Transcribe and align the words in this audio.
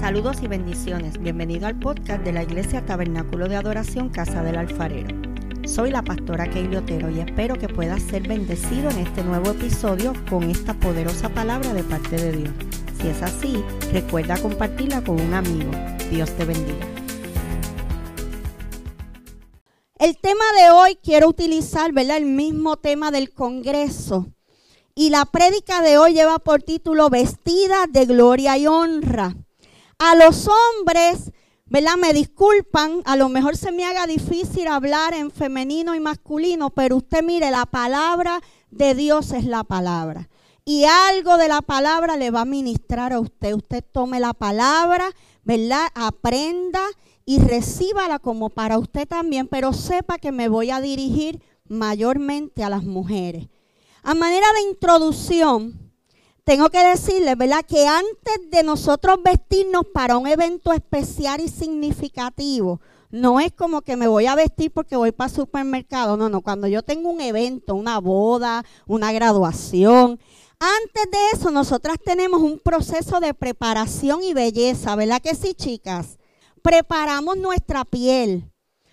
Saludos 0.00 0.36
y 0.42 0.46
bendiciones. 0.46 1.18
Bienvenido 1.18 1.66
al 1.66 1.78
podcast 1.78 2.22
de 2.22 2.32
la 2.32 2.42
Iglesia 2.42 2.84
Tabernáculo 2.84 3.48
de 3.48 3.56
Adoración 3.56 4.10
Casa 4.10 4.42
del 4.42 4.56
Alfarero. 4.56 5.08
Soy 5.66 5.90
la 5.90 6.02
pastora 6.02 6.48
Keili 6.50 6.76
Otero 6.76 7.10
y 7.10 7.20
espero 7.20 7.56
que 7.56 7.68
puedas 7.68 8.02
ser 8.02 8.28
bendecido 8.28 8.90
en 8.90 8.98
este 8.98 9.24
nuevo 9.24 9.52
episodio 9.52 10.12
con 10.28 10.44
esta 10.44 10.74
poderosa 10.74 11.30
palabra 11.30 11.72
de 11.72 11.82
parte 11.82 12.16
de 12.16 12.32
Dios. 12.32 12.50
Si 13.00 13.08
es 13.08 13.22
así, 13.22 13.64
recuerda 13.90 14.36
compartirla 14.36 15.02
con 15.02 15.18
un 15.18 15.32
amigo. 15.32 15.70
Dios 16.10 16.30
te 16.36 16.44
bendiga. 16.44 16.86
El 19.98 20.18
tema 20.18 20.44
de 20.60 20.70
hoy 20.70 20.98
quiero 21.02 21.28
utilizar, 21.28 21.92
¿verdad? 21.92 22.18
El 22.18 22.26
mismo 22.26 22.76
tema 22.76 23.10
del 23.10 23.32
Congreso. 23.32 24.26
Y 24.94 25.08
la 25.08 25.24
prédica 25.24 25.80
de 25.80 25.96
hoy 25.96 26.12
lleva 26.12 26.38
por 26.38 26.62
título 26.62 27.08
Vestida 27.08 27.86
de 27.88 28.04
gloria 28.04 28.56
y 28.58 28.66
honra. 28.66 29.34
A 29.98 30.14
los 30.14 30.46
hombres, 30.46 31.32
¿verdad? 31.64 31.96
Me 31.96 32.12
disculpan, 32.12 33.00
a 33.06 33.16
lo 33.16 33.30
mejor 33.30 33.56
se 33.56 33.72
me 33.72 33.86
haga 33.86 34.06
difícil 34.06 34.68
hablar 34.68 35.14
en 35.14 35.30
femenino 35.30 35.94
y 35.94 36.00
masculino, 36.00 36.68
pero 36.68 36.96
usted 36.96 37.22
mire, 37.22 37.50
la 37.50 37.64
palabra 37.64 38.42
de 38.70 38.94
Dios 38.94 39.32
es 39.32 39.46
la 39.46 39.64
palabra. 39.64 40.28
Y 40.66 40.84
algo 40.84 41.38
de 41.38 41.48
la 41.48 41.62
palabra 41.62 42.16
le 42.16 42.30
va 42.30 42.42
a 42.42 42.44
ministrar 42.44 43.14
a 43.14 43.20
usted. 43.20 43.54
Usted 43.54 43.82
tome 43.90 44.20
la 44.20 44.34
palabra, 44.34 45.06
¿verdad? 45.44 45.86
Aprenda 45.94 46.82
y 47.24 47.38
recíbala 47.38 48.18
como 48.18 48.50
para 48.50 48.76
usted 48.78 49.08
también, 49.08 49.48
pero 49.48 49.72
sepa 49.72 50.18
que 50.18 50.30
me 50.30 50.48
voy 50.48 50.70
a 50.70 50.80
dirigir 50.80 51.40
mayormente 51.68 52.64
a 52.64 52.68
las 52.68 52.84
mujeres. 52.84 53.48
A 54.02 54.14
manera 54.14 54.46
de 54.54 54.68
introducción, 54.68 55.85
tengo 56.46 56.70
que 56.70 56.78
decirles, 56.78 57.36
¿verdad? 57.36 57.64
Que 57.66 57.88
antes 57.88 58.50
de 58.52 58.62
nosotros 58.62 59.18
vestirnos 59.20 59.82
para 59.92 60.16
un 60.16 60.28
evento 60.28 60.72
especial 60.72 61.40
y 61.40 61.48
significativo, 61.48 62.80
no 63.10 63.40
es 63.40 63.50
como 63.50 63.82
que 63.82 63.96
me 63.96 64.06
voy 64.06 64.26
a 64.26 64.36
vestir 64.36 64.70
porque 64.70 64.94
voy 64.94 65.10
para 65.10 65.28
supermercado. 65.28 66.16
No, 66.16 66.28
no, 66.28 66.42
cuando 66.42 66.68
yo 66.68 66.84
tengo 66.84 67.10
un 67.10 67.20
evento, 67.20 67.74
una 67.74 67.98
boda, 67.98 68.64
una 68.86 69.10
graduación, 69.10 70.20
antes 70.60 71.10
de 71.10 71.18
eso 71.32 71.50
nosotras 71.50 71.96
tenemos 72.04 72.40
un 72.40 72.60
proceso 72.60 73.18
de 73.18 73.34
preparación 73.34 74.22
y 74.22 74.32
belleza, 74.32 74.94
¿verdad 74.94 75.20
que 75.20 75.34
sí, 75.34 75.52
chicas? 75.52 76.16
Preparamos 76.62 77.36
nuestra 77.38 77.84
piel, 77.84 78.52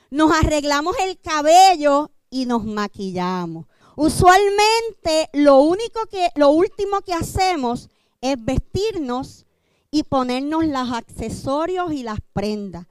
nos 0.09 0.31
arreglamos 0.31 0.95
el 1.05 1.19
cabello 1.19 2.09
y 2.31 2.47
nos 2.47 2.65
maquillamos. 2.65 3.67
Usualmente 3.95 5.30
lo 5.33 5.59
único 5.59 6.05
que, 6.09 6.30
lo 6.36 6.49
último 6.49 7.02
que 7.02 7.13
hacemos 7.13 7.89
es 8.22 8.44
vestirnos 8.44 9.45
y 9.91 10.03
ponernos 10.03 10.66
los 10.66 10.91
accesorios 10.91 11.94
y 11.94 12.03
las 12.03 12.19
prendas. 12.33 12.88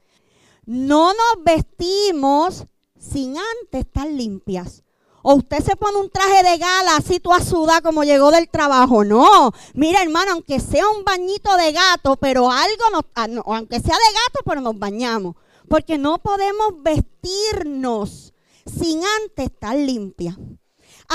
No 0.64 1.12
nos 1.12 1.44
vestimos 1.44 2.67
sin 2.98 3.36
antes 3.36 3.86
estar 3.86 4.06
limpias. 4.06 4.84
O 5.22 5.34
usted 5.34 5.61
se 5.61 5.77
pone 5.77 5.98
un 5.98 6.11
traje 6.11 6.42
de 6.42 6.59
gala 6.59 6.97
así 6.97 7.20
toda 7.20 7.41
suda 7.41 7.81
como 7.81 8.05
llegó 8.05 8.31
del 8.31 8.48
trabajo. 8.48 9.05
No, 9.05 9.53
mira 9.75 10.03
hermano, 10.03 10.33
aunque 10.33 10.61
sea 10.61 10.89
un 10.89 11.05
bañito 11.05 11.56
de 11.56 11.72
gato, 11.72 12.16
pero 12.16 12.50
algo, 12.50 12.91
nos, 12.92 13.03
ah, 13.14 13.28
aunque 13.47 13.81
sea 13.81 13.97
de 13.97 14.14
gato, 14.14 14.41
pero 14.44 14.61
nos 14.61 14.78
bañamos. 14.78 15.37
Porque 15.69 15.97
no 15.97 16.19
podemos 16.19 16.83
vestirnos 16.83 18.34
sin 18.66 19.03
antes 19.22 19.47
estar 19.47 19.77
limpias. 19.77 20.37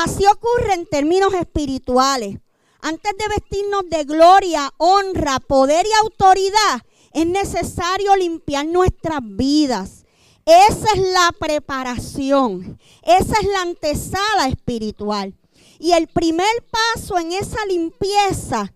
Así 0.03 0.23
ocurre 0.27 0.75
en 0.75 0.85
términos 0.85 1.33
espirituales. 1.33 2.37
Antes 2.81 3.13
de 3.17 3.27
vestirnos 3.29 3.89
de 3.89 4.03
gloria, 4.03 4.71
honra, 4.77 5.39
poder 5.39 5.87
y 5.87 6.03
autoridad, 6.03 6.83
es 7.13 7.25
necesario 7.25 8.15
limpiar 8.15 8.67
nuestras 8.67 9.21
vidas. 9.23 10.05
Esa 10.45 10.87
es 10.93 11.01
la 11.01 11.33
preparación, 11.39 12.79
esa 13.01 13.39
es 13.39 13.47
la 13.47 13.61
antesala 13.63 14.47
espiritual. 14.47 15.33
Y 15.79 15.93
el 15.93 16.05
primer 16.05 16.45
paso 16.69 17.17
en 17.17 17.31
esa 17.31 17.65
limpieza 17.65 18.71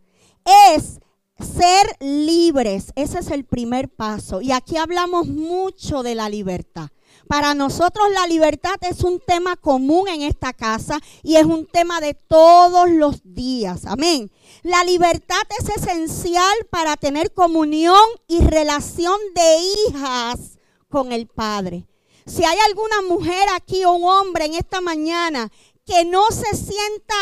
es 0.74 1.02
ser 1.40 1.98
libres. 2.00 2.94
Ese 2.96 3.20
es 3.20 3.30
el 3.30 3.46
primer 3.46 3.90
paso. 3.90 4.42
Y 4.42 4.52
aquí 4.54 4.78
hablamos 4.78 5.28
mucho 5.28 6.02
de 6.02 6.16
la 6.16 6.30
libertad. 6.30 6.90
Para 7.28 7.54
nosotros 7.54 8.08
la 8.14 8.28
libertad 8.28 8.76
es 8.82 9.04
un 9.04 9.20
tema 9.20 9.56
común 9.56 10.08
en 10.08 10.22
esta 10.22 10.54
casa 10.54 11.00
y 11.24 11.36
es 11.36 11.46
un 11.46 11.66
tema 11.66 12.02
de 12.02 12.14
todos 12.14 12.90
los 12.90 13.22
días. 13.24 13.86
Amén. 13.86 14.32
La 14.64 14.84
libertad 14.84 15.42
es 15.60 15.70
esencial 15.70 16.54
para 16.70 16.98
tener 16.98 17.34
comunión 17.34 18.04
y 18.28 18.42
relación 18.42 19.18
de 19.34 19.58
hijas 19.88 20.60
con 20.90 21.12
el 21.12 21.28
Padre. 21.28 21.88
Si 22.26 22.44
hay 22.46 22.58
alguna 22.68 23.02
mujer 23.08 23.48
aquí 23.56 23.84
o 23.86 23.94
un 23.94 24.04
hombre 24.04 24.46
en 24.46 24.54
esta 24.54 24.82
mañana 24.82 25.52
que 25.86 26.06
no 26.06 26.28
se 26.30 26.56
sienta 26.56 27.16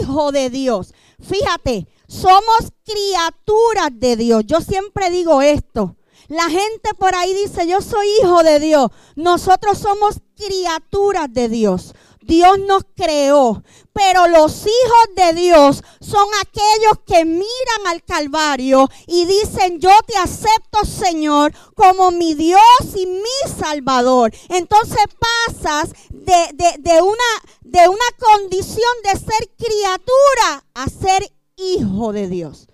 hijo 0.00 0.32
de 0.32 0.50
Dios, 0.50 0.94
fíjate, 1.20 1.88
somos 2.06 2.72
criaturas 2.84 3.90
de 3.92 4.16
Dios. 4.16 4.44
Yo 4.46 4.60
siempre 4.60 5.10
digo 5.10 5.42
esto. 5.42 5.96
La 6.28 6.48
gente 6.50 6.94
por 6.98 7.14
ahí 7.14 7.34
dice, 7.34 7.66
yo 7.66 7.80
soy 7.80 8.06
hijo 8.20 8.42
de 8.42 8.60
Dios. 8.60 8.90
Nosotros 9.14 9.78
somos 9.78 10.20
criaturas 10.36 11.26
de 11.30 11.48
Dios. 11.48 11.94
Dios 12.26 12.58
nos 12.58 12.82
creó, 12.96 13.62
pero 13.92 14.26
los 14.26 14.62
hijos 14.62 15.14
de 15.14 15.32
Dios 15.32 15.82
son 16.00 16.26
aquellos 16.40 16.98
que 17.06 17.24
miran 17.24 17.86
al 17.86 18.02
Calvario 18.02 18.88
y 19.06 19.26
dicen, 19.26 19.78
yo 19.78 19.92
te 20.06 20.16
acepto 20.16 20.84
Señor 20.84 21.52
como 21.76 22.10
mi 22.10 22.34
Dios 22.34 22.60
y 22.96 23.06
mi 23.06 23.52
Salvador. 23.60 24.32
Entonces 24.48 25.04
pasas 25.46 25.90
de, 26.10 26.78
de, 26.78 27.00
una, 27.00 27.14
de 27.62 27.88
una 27.88 27.98
condición 28.18 28.92
de 29.04 29.20
ser 29.20 29.48
criatura 29.56 30.64
a 30.74 30.88
ser 30.88 31.30
hijo 31.56 32.12
de 32.12 32.28
Dios. 32.28 32.66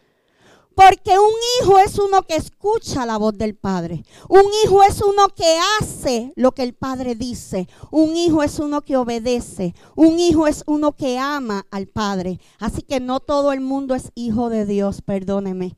Porque 0.75 1.19
un 1.19 1.33
hijo 1.61 1.79
es 1.79 1.99
uno 1.99 2.23
que 2.23 2.37
escucha 2.37 3.05
la 3.05 3.19
voz 3.19 3.37
del 3.37 3.55
Padre. 3.55 4.05
Un 4.29 4.43
hijo 4.65 4.83
es 4.83 5.01
uno 5.03 5.29
que 5.35 5.59
hace 5.81 6.33
lo 6.37 6.53
que 6.53 6.63
el 6.63 6.75
Padre 6.75 7.15
dice. 7.15 7.69
Un 7.91 8.17
hijo 8.17 8.43
es 8.43 8.59
uno 8.59 8.83
que 8.83 8.97
obedece. 8.97 9.75
Un 9.97 10.19
hijo 10.19 10.47
es 10.47 10.63
uno 10.67 10.93
que 10.93 11.19
ama 11.19 11.67
al 11.71 11.89
Padre. 11.89 12.41
Así 12.59 12.83
que 12.83 13.01
no 13.01 13.21
todo 13.21 13.53
el 13.53 13.61
mundo 13.61 13.95
es 13.95 14.13
hijo 14.15 14.49
de 14.49 14.65
Dios, 14.65 15.03
perdóneme. 15.03 15.77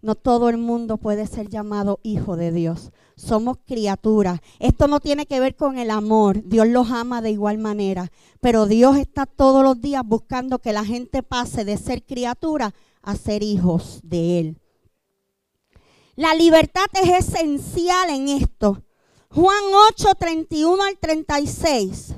No 0.00 0.14
todo 0.14 0.48
el 0.48 0.58
mundo 0.58 0.98
puede 0.98 1.26
ser 1.26 1.48
llamado 1.48 1.98
hijo 2.04 2.36
de 2.36 2.52
Dios. 2.52 2.92
Somos 3.16 3.56
criaturas. 3.66 4.38
Esto 4.60 4.86
no 4.86 5.00
tiene 5.00 5.26
que 5.26 5.40
ver 5.40 5.56
con 5.56 5.76
el 5.76 5.90
amor. 5.90 6.44
Dios 6.44 6.68
los 6.68 6.92
ama 6.92 7.20
de 7.20 7.32
igual 7.32 7.58
manera. 7.58 8.12
Pero 8.40 8.66
Dios 8.66 8.96
está 8.96 9.26
todos 9.26 9.64
los 9.64 9.80
días 9.80 10.04
buscando 10.06 10.60
que 10.60 10.72
la 10.72 10.84
gente 10.84 11.24
pase 11.24 11.64
de 11.64 11.76
ser 11.76 12.04
criatura 12.04 12.74
a 13.02 13.16
ser 13.16 13.42
hijos 13.42 14.00
de 14.02 14.38
Él. 14.38 14.60
La 16.16 16.34
libertad 16.34 16.86
es 16.94 17.28
esencial 17.28 18.10
en 18.10 18.28
esto. 18.28 18.82
Juan 19.30 19.62
8, 19.90 20.08
31 20.18 20.82
al 20.82 20.98
36. 20.98 22.14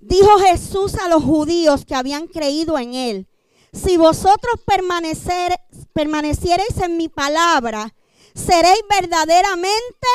Dijo 0.00 0.38
Jesús 0.38 0.94
a 0.94 1.08
los 1.08 1.22
judíos 1.24 1.84
que 1.84 1.94
habían 1.94 2.26
creído 2.26 2.78
en 2.78 2.94
Él, 2.94 3.28
si 3.72 3.96
vosotros 3.96 4.54
permanecer, 4.66 5.54
permaneciereis 5.92 6.76
en 6.82 6.96
mi 6.96 7.08
palabra, 7.08 7.94
seréis 8.34 8.82
verdaderamente 8.88 10.08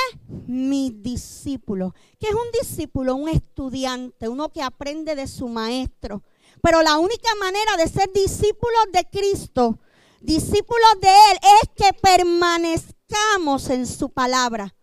mis 0.47 1.01
discípulos. 1.01 1.93
¿Qué 2.19 2.27
es 2.27 2.33
un 2.33 2.51
discípulo? 2.59 3.15
Un 3.15 3.29
estudiante, 3.29 4.27
uno 4.27 4.49
que 4.49 4.61
aprende 4.61 5.15
de 5.15 5.27
su 5.27 5.47
maestro. 5.47 6.23
Pero 6.61 6.81
la 6.81 6.97
única 6.97 7.29
manera 7.39 7.77
de 7.77 7.87
ser 7.87 8.11
discípulos 8.11 8.85
de 8.91 9.05
Cristo 9.05 9.79
discípulos 10.25 10.89
de 11.01 11.07
Él 11.07 11.39
es 11.61 11.69
que 11.75 11.93
permanezcamos 11.93 13.69
en 13.69 13.85
su 13.87 14.09
palabra. 14.09 14.75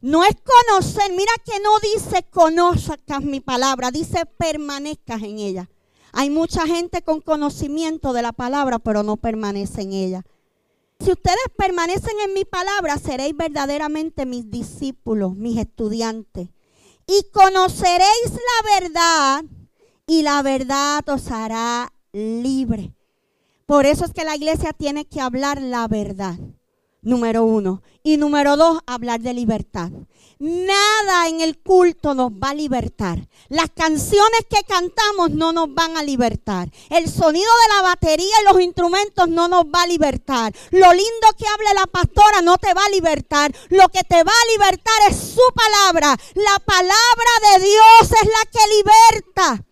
No 0.00 0.24
es 0.24 0.34
conocer, 0.34 1.10
mira 1.10 1.32
que 1.44 1.58
no 1.60 1.78
dice 1.80 2.22
conozcas 2.30 3.22
mi 3.22 3.40
palabra, 3.40 3.90
dice 3.90 4.26
permanezcas 4.26 5.22
en 5.22 5.38
ella. 5.38 5.70
Hay 6.12 6.30
mucha 6.30 6.66
gente 6.66 7.02
con 7.02 7.20
conocimiento 7.20 8.12
de 8.12 8.22
la 8.22 8.32
palabra, 8.32 8.78
pero 8.78 9.02
no 9.02 9.16
permanece 9.16 9.82
en 9.82 9.92
ella. 9.92 10.24
Si 10.98 11.10
ustedes 11.10 11.36
permanecen 11.56 12.18
en 12.24 12.32
mi 12.32 12.44
palabra, 12.44 12.96
seréis 12.98 13.36
verdaderamente 13.36 14.24
mis 14.24 14.50
discípulos, 14.50 15.36
mis 15.36 15.58
estudiantes. 15.58 16.48
Y 17.06 17.30
conoceréis 17.32 18.32
la 18.32 18.80
verdad 18.80 19.44
y 20.06 20.22
la 20.22 20.42
verdad 20.42 21.06
os 21.08 21.30
hará 21.30 21.92
libre. 22.12 22.95
Por 23.66 23.84
eso 23.84 24.04
es 24.04 24.12
que 24.12 24.24
la 24.24 24.36
iglesia 24.36 24.72
tiene 24.72 25.06
que 25.06 25.20
hablar 25.20 25.60
la 25.60 25.88
verdad. 25.88 26.38
Número 27.02 27.44
uno. 27.44 27.82
Y 28.04 28.16
número 28.16 28.56
dos, 28.56 28.78
hablar 28.86 29.20
de 29.20 29.34
libertad. 29.34 29.90
Nada 30.38 31.28
en 31.28 31.40
el 31.40 31.58
culto 31.58 32.14
nos 32.14 32.30
va 32.30 32.50
a 32.50 32.54
libertar. 32.54 33.28
Las 33.48 33.70
canciones 33.70 34.40
que 34.48 34.62
cantamos 34.62 35.30
no 35.30 35.52
nos 35.52 35.72
van 35.74 35.96
a 35.96 36.04
libertar. 36.04 36.68
El 36.90 37.08
sonido 37.08 37.50
de 37.62 37.74
la 37.74 37.82
batería 37.82 38.34
y 38.42 38.52
los 38.52 38.60
instrumentos 38.60 39.28
no 39.28 39.48
nos 39.48 39.64
va 39.64 39.82
a 39.82 39.86
libertar. 39.88 40.52
Lo 40.70 40.92
lindo 40.92 41.28
que 41.36 41.46
hable 41.46 41.74
la 41.74 41.86
pastora 41.86 42.42
no 42.42 42.58
te 42.58 42.72
va 42.72 42.84
a 42.84 42.90
libertar. 42.90 43.52
Lo 43.70 43.88
que 43.88 44.04
te 44.04 44.22
va 44.22 44.32
a 44.32 44.52
libertar 44.52 45.10
es 45.10 45.16
su 45.16 45.42
palabra. 45.54 46.16
La 46.34 46.58
palabra 46.64 47.30
de 47.52 47.64
Dios 47.64 48.02
es 48.02 48.28
la 48.28 48.50
que 48.52 48.76
liberta. 48.76 49.65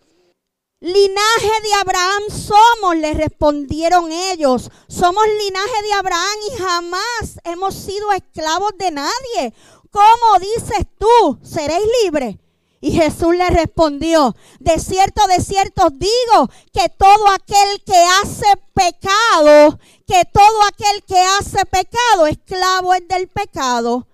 Linaje 0.84 1.62
de 1.62 1.74
Abraham 1.80 2.24
somos, 2.28 2.96
le 2.96 3.14
respondieron 3.14 4.12
ellos. 4.12 4.70
Somos 4.86 5.24
linaje 5.42 5.82
de 5.82 5.92
Abraham 5.94 6.38
y 6.52 6.56
jamás 6.58 7.40
hemos 7.44 7.74
sido 7.74 8.12
esclavos 8.12 8.72
de 8.78 8.90
nadie. 8.90 9.54
¿Cómo 9.90 10.38
dices 10.40 10.86
tú? 10.98 11.38
¿Seréis 11.42 11.86
libres? 12.02 12.36
Y 12.82 12.92
Jesús 12.92 13.34
le 13.34 13.48
respondió, 13.48 14.36
de 14.60 14.78
cierto, 14.78 15.26
de 15.26 15.40
cierto 15.42 15.88
digo 15.88 16.50
que 16.70 16.90
todo 16.90 17.30
aquel 17.30 17.82
que 17.86 18.04
hace 18.20 18.46
pecado, 18.74 19.78
que 20.06 20.22
todo 20.30 20.62
aquel 20.68 21.02
que 21.04 21.18
hace 21.18 21.64
pecado, 21.64 22.26
esclavo 22.26 22.92
es 22.92 23.08
del 23.08 23.28
pecado. 23.28 24.06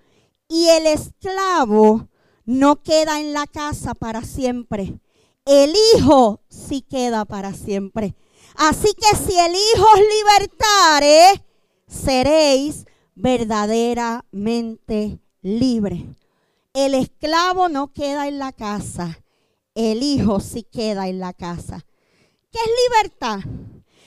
Y 0.46 0.68
el 0.68 0.86
esclavo 0.86 2.06
no 2.44 2.80
queda 2.80 3.18
en 3.18 3.32
la 3.32 3.48
casa 3.48 3.94
para 3.94 4.22
siempre. 4.22 4.99
El 5.44 5.72
Hijo 5.94 6.40
sí 6.48 6.82
queda 6.82 7.24
para 7.24 7.54
siempre. 7.54 8.16
Así 8.56 8.92
que 8.94 9.16
si 9.16 9.38
el 9.38 9.54
Hijo 9.54 9.86
os 9.94 10.00
libertare, 10.00 11.44
seréis 11.86 12.84
verdaderamente 13.14 15.20
libres. 15.42 16.02
El 16.72 16.94
esclavo 16.94 17.68
no 17.68 17.92
queda 17.92 18.28
en 18.28 18.38
la 18.38 18.52
casa, 18.52 19.18
el 19.74 20.02
hijo 20.02 20.40
sí 20.40 20.62
queda 20.62 21.08
en 21.08 21.18
la 21.18 21.32
casa. 21.32 21.84
¿Qué 22.50 22.58
es 22.58 22.70
libertad? 22.88 23.40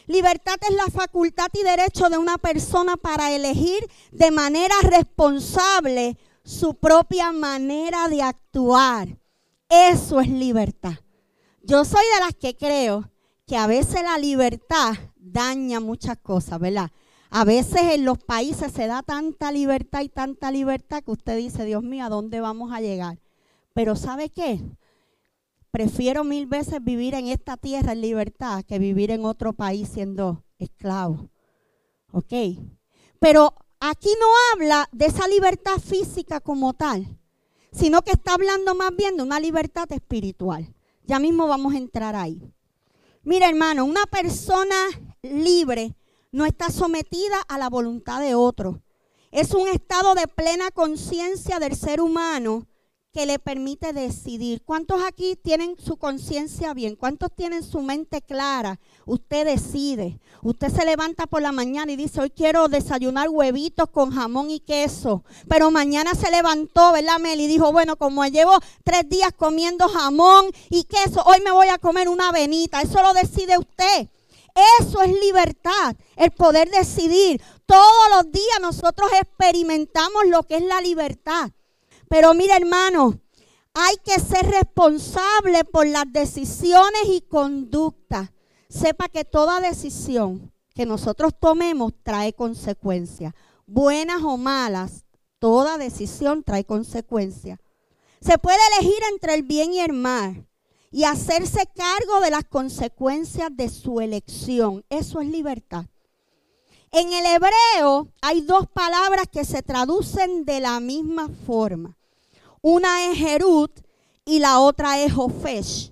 Libertad 0.08 0.56
es 0.70 0.76
la 0.76 0.88
facultad 0.92 1.48
y 1.54 1.64
derecho 1.64 2.10
de 2.10 2.18
una 2.18 2.38
persona 2.38 2.98
para 2.98 3.32
elegir 3.32 3.90
de 4.12 4.32
manera 4.32 4.76
responsable 4.82 6.18
su 6.44 6.76
propia 6.76 7.32
manera 7.32 8.10
de 8.10 8.22
actuar. 8.22 9.18
Eso 9.70 10.20
es 10.20 10.30
libertad. 10.30 10.96
Yo 11.66 11.86
soy 11.86 12.04
de 12.16 12.20
las 12.20 12.36
que 12.36 12.58
creo 12.58 13.10
que 13.48 13.56
a 13.56 13.68
veces 13.68 14.04
la 14.04 14.18
libertad 14.18 14.96
daña 15.16 15.80
muchas 15.80 16.18
cosas, 16.18 16.60
¿verdad? 16.60 16.92
A 17.30 17.46
veces 17.46 17.82
en 17.94 18.04
los 18.04 18.18
países 18.18 18.74
se 18.74 18.86
da 18.86 19.02
tanta 19.02 19.50
libertad 19.50 20.02
y 20.02 20.10
tanta 20.10 20.52
libertad 20.52 21.02
que 21.04 21.12
usted 21.12 21.38
dice, 21.38 21.64
Dios 21.64 21.82
mío, 21.82 22.04
¿a 22.04 22.10
dónde 22.10 22.42
vamos 22.42 22.74
a 22.74 22.82
llegar? 22.82 23.18
Pero 23.74 23.96
¿sabe 23.96 24.30
qué? 24.30 24.60
Prefiero 25.72 26.26
mil 26.26 26.48
veces 26.48 26.84
vivir 26.84 27.16
en 27.16 27.28
esta 27.30 27.56
tierra 27.56 27.94
en 27.94 28.02
libertad 28.02 28.66
que 28.66 28.78
vivir 28.78 29.10
en 29.10 29.24
otro 29.24 29.54
país 29.54 29.88
siendo 29.88 30.44
esclavo. 30.60 31.30
¿Ok? 32.12 32.34
Pero 33.20 33.56
aquí 33.80 34.10
no 34.20 34.28
habla 34.52 34.90
de 34.92 35.06
esa 35.06 35.30
libertad 35.30 35.78
física 35.78 36.42
como 36.42 36.74
tal, 36.74 37.18
sino 37.72 38.02
que 38.02 38.12
está 38.12 38.34
hablando 38.34 38.76
más 38.76 38.94
bien 38.98 39.16
de 39.16 39.24
una 39.24 39.40
libertad 39.40 39.90
espiritual. 39.94 40.76
Ya 41.06 41.20
mismo 41.20 41.48
vamos 41.48 41.74
a 41.74 41.78
entrar 41.78 42.16
ahí. 42.16 42.42
Mira, 43.24 43.50
hermano, 43.50 43.86
una 43.86 44.06
persona 44.06 44.76
libre 45.22 45.96
no 46.32 46.46
está 46.46 46.70
sometida 46.70 47.42
a 47.48 47.58
la 47.58 47.70
voluntad 47.70 48.22
de 48.22 48.36
otro. 48.36 48.82
Es 49.32 49.54
un 49.54 49.68
estado 49.68 50.16
de 50.16 50.28
plena 50.28 50.72
conciencia 50.72 51.60
del 51.60 51.76
ser 51.76 52.02
humano 52.02 52.68
que 53.14 53.28
le 53.28 53.38
permite 53.38 53.94
decidir. 53.94 54.64
¿Cuántos 54.66 55.04
aquí 55.04 55.36
tienen 55.36 55.76
su 55.78 55.98
conciencia 55.98 56.74
bien? 56.74 56.96
¿Cuántos 56.96 57.30
tienen 57.36 57.64
su 57.64 57.82
mente 57.82 58.24
clara? 58.24 58.80
Usted 59.06 59.46
decide. 59.46 60.20
Usted 60.42 60.70
se 60.70 60.84
levanta 60.84 61.28
por 61.28 61.44
la 61.44 61.52
mañana 61.52 61.92
y 61.92 61.96
dice, 61.96 62.20
hoy 62.22 62.32
quiero 62.32 62.68
desayunar 62.70 63.30
huevitos 63.30 63.90
con 63.92 64.12
jamón 64.12 64.50
y 64.50 64.60
queso. 64.60 65.24
Pero 65.48 65.70
mañana 65.70 66.16
se 66.16 66.32
levantó, 66.32 66.92
¿verdad, 66.92 67.20
Mel? 67.20 67.40
Y 67.40 67.48
dijo, 67.48 67.72
bueno, 67.72 67.98
como 67.98 68.26
llevo 68.26 68.58
tres 68.84 69.08
días 69.08 69.32
comiendo 69.38 69.88
jamón 69.88 70.48
y 70.72 70.86
queso, 70.86 71.22
hoy 71.24 71.38
me 71.46 71.52
voy 71.52 71.68
a 71.68 71.78
comer 71.78 72.10
una 72.10 72.30
avenita. 72.30 72.82
Eso 72.82 73.04
lo 73.04 73.14
decide 73.14 73.60
usted. 73.60 74.10
Eso 74.80 75.02
es 75.02 75.12
libertad, 75.20 75.96
el 76.16 76.32
poder 76.32 76.70
decidir. 76.70 77.42
Todos 77.66 78.10
los 78.16 78.32
días 78.32 78.60
nosotros 78.62 79.12
experimentamos 79.20 80.26
lo 80.28 80.44
que 80.44 80.58
es 80.58 80.64
la 80.64 80.82
libertad. 80.82 81.52
Pero 82.14 82.36
mira 82.36 82.58
hermano, 82.58 83.20
hay 83.74 83.96
que 84.06 84.20
ser 84.20 84.46
responsable 84.46 85.66
por 85.66 85.88
las 85.88 86.06
decisiones 86.14 87.06
y 87.08 87.22
conductas. 87.22 88.30
Sepa 88.70 89.10
que 89.10 89.26
toda 89.26 89.60
decisión 89.60 90.54
que 90.76 90.86
nosotros 90.86 91.34
tomemos 91.40 91.92
trae 92.04 92.34
consecuencias. 92.34 93.34
Buenas 93.66 94.22
o 94.22 94.38
malas, 94.38 95.06
toda 95.40 95.80
decisión 95.80 96.44
trae 96.44 96.66
consecuencias. 96.66 97.58
Se 98.22 98.38
puede 98.38 98.60
elegir 98.78 99.00
entre 99.12 99.34
el 99.34 99.42
bien 99.42 99.74
y 99.74 99.80
el 99.80 99.94
mal 99.94 100.48
y 100.92 101.06
hacerse 101.06 101.68
cargo 101.76 102.22
de 102.22 102.30
las 102.30 102.44
consecuencias 102.44 103.50
de 103.58 103.70
su 103.70 104.02
elección. 104.02 104.86
Eso 104.88 105.20
es 105.20 105.30
libertad. 105.30 105.86
En 106.92 107.12
el 107.12 107.26
hebreo 107.26 108.08
hay 108.22 108.42
dos 108.42 108.68
palabras 108.68 109.26
que 109.32 109.46
se 109.46 109.64
traducen 109.64 110.46
de 110.46 110.60
la 110.60 110.80
misma 110.80 111.28
forma. 111.48 111.98
Una 112.66 113.12
es 113.12 113.18
Jerut 113.18 113.78
y 114.24 114.40
la 114.40 114.62
otra 114.62 114.98
es 115.04 115.12
Jofesh, 115.12 115.92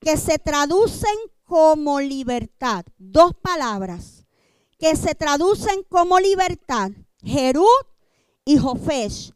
que 0.00 0.16
se 0.16 0.40
traducen 0.40 1.14
como 1.44 2.00
libertad. 2.00 2.84
Dos 2.98 3.34
palabras 3.40 4.26
que 4.80 4.96
se 4.96 5.14
traducen 5.14 5.84
como 5.88 6.18
libertad. 6.18 6.90
Jerut 7.22 7.86
y 8.44 8.58
Jofesh. 8.58 9.32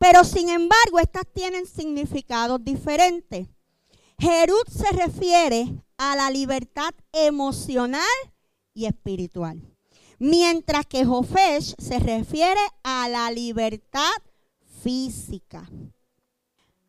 Pero 0.00 0.24
sin 0.24 0.48
embargo, 0.48 0.98
estas 0.98 1.24
tienen 1.32 1.66
significados 1.66 2.64
diferentes. 2.64 3.46
Jerut 4.18 4.68
se 4.68 4.90
refiere 4.90 5.72
a 5.98 6.16
la 6.16 6.30
libertad 6.30 6.94
emocional 7.12 8.02
y 8.72 8.86
espiritual. 8.86 9.62
Mientras 10.18 10.84
que 10.86 11.04
Jofesh 11.04 11.76
se 11.78 12.00
refiere 12.00 12.60
a 12.82 13.08
la 13.08 13.30
libertad 13.30 14.10
física. 14.82 15.70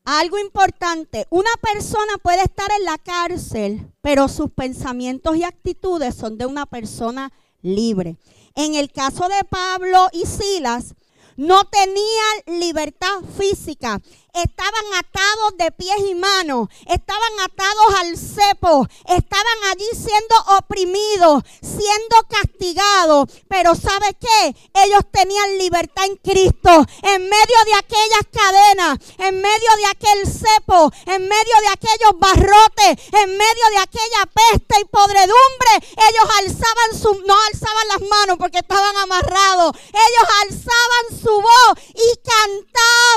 Algo 0.06 0.38
importante, 0.38 1.26
una 1.32 1.50
persona 1.60 2.20
puede 2.22 2.44
estar 2.44 2.70
en 2.78 2.86
la 2.86 3.00
cárcel, 3.00 3.92
pero 4.02 4.28
sus 4.28 4.52
pensamientos 4.52 5.36
y 5.36 5.44
actitudes 5.44 6.14
son 6.14 6.38
de 6.38 6.46
una 6.46 6.68
persona 6.68 7.34
libre. 7.64 8.16
En 8.54 8.76
el 8.76 8.92
caso 8.92 9.28
de 9.28 9.44
Pablo 9.50 10.08
y 10.14 10.28
Silas, 10.28 10.94
no 11.38 11.64
tenían 11.64 12.60
libertad 12.60 13.16
física 13.36 14.00
estaban 14.36 14.86
atados 14.98 15.58
de 15.58 15.72
pies 15.72 15.98
y 16.10 16.16
manos, 16.16 16.68
estaban 16.88 17.40
atados 17.44 17.96
al 18.00 18.18
cepo, 18.18 18.88
estaban 19.08 19.58
allí 19.72 19.88
siendo 19.94 20.36
oprimidos, 20.58 21.44
siendo 21.62 22.16
castigados. 22.30 23.30
Pero 23.48 23.76
¿sabe 23.76 24.16
qué? 24.20 24.56
Ellos 24.86 25.02
tenían 25.12 25.58
libertad 25.58 26.06
en 26.06 26.18
Cristo. 26.18 26.86
En 27.04 27.24
medio 27.24 27.60
de 27.66 27.76
aquellas 27.76 28.26
cadenas, 28.32 29.00
en 29.20 29.42
medio 29.42 29.72
de 29.78 29.86
aquel 29.86 30.28
cepo, 30.28 30.92
en 31.06 31.22
medio 31.22 31.56
de 31.62 31.68
aquellos 31.74 32.20
barrotes, 32.20 32.98
en 33.14 33.30
medio 33.38 33.70
de 33.72 33.78
aquella 33.78 34.26
peste 34.34 34.82
y 34.82 34.86
podredumbre, 34.86 35.72
ellos 35.82 36.30
alzaban 36.40 37.00
su, 37.02 37.24
no 37.26 37.36
alzaban 37.48 37.88
las 37.88 38.02
manos 38.10 38.38
porque 38.38 38.60
estaban 38.60 38.98
amarrados. 38.98 39.76
Ellos 39.90 40.28
alzaban 40.44 41.22
su 41.22 41.42
voz 41.42 41.80
y 41.94 42.16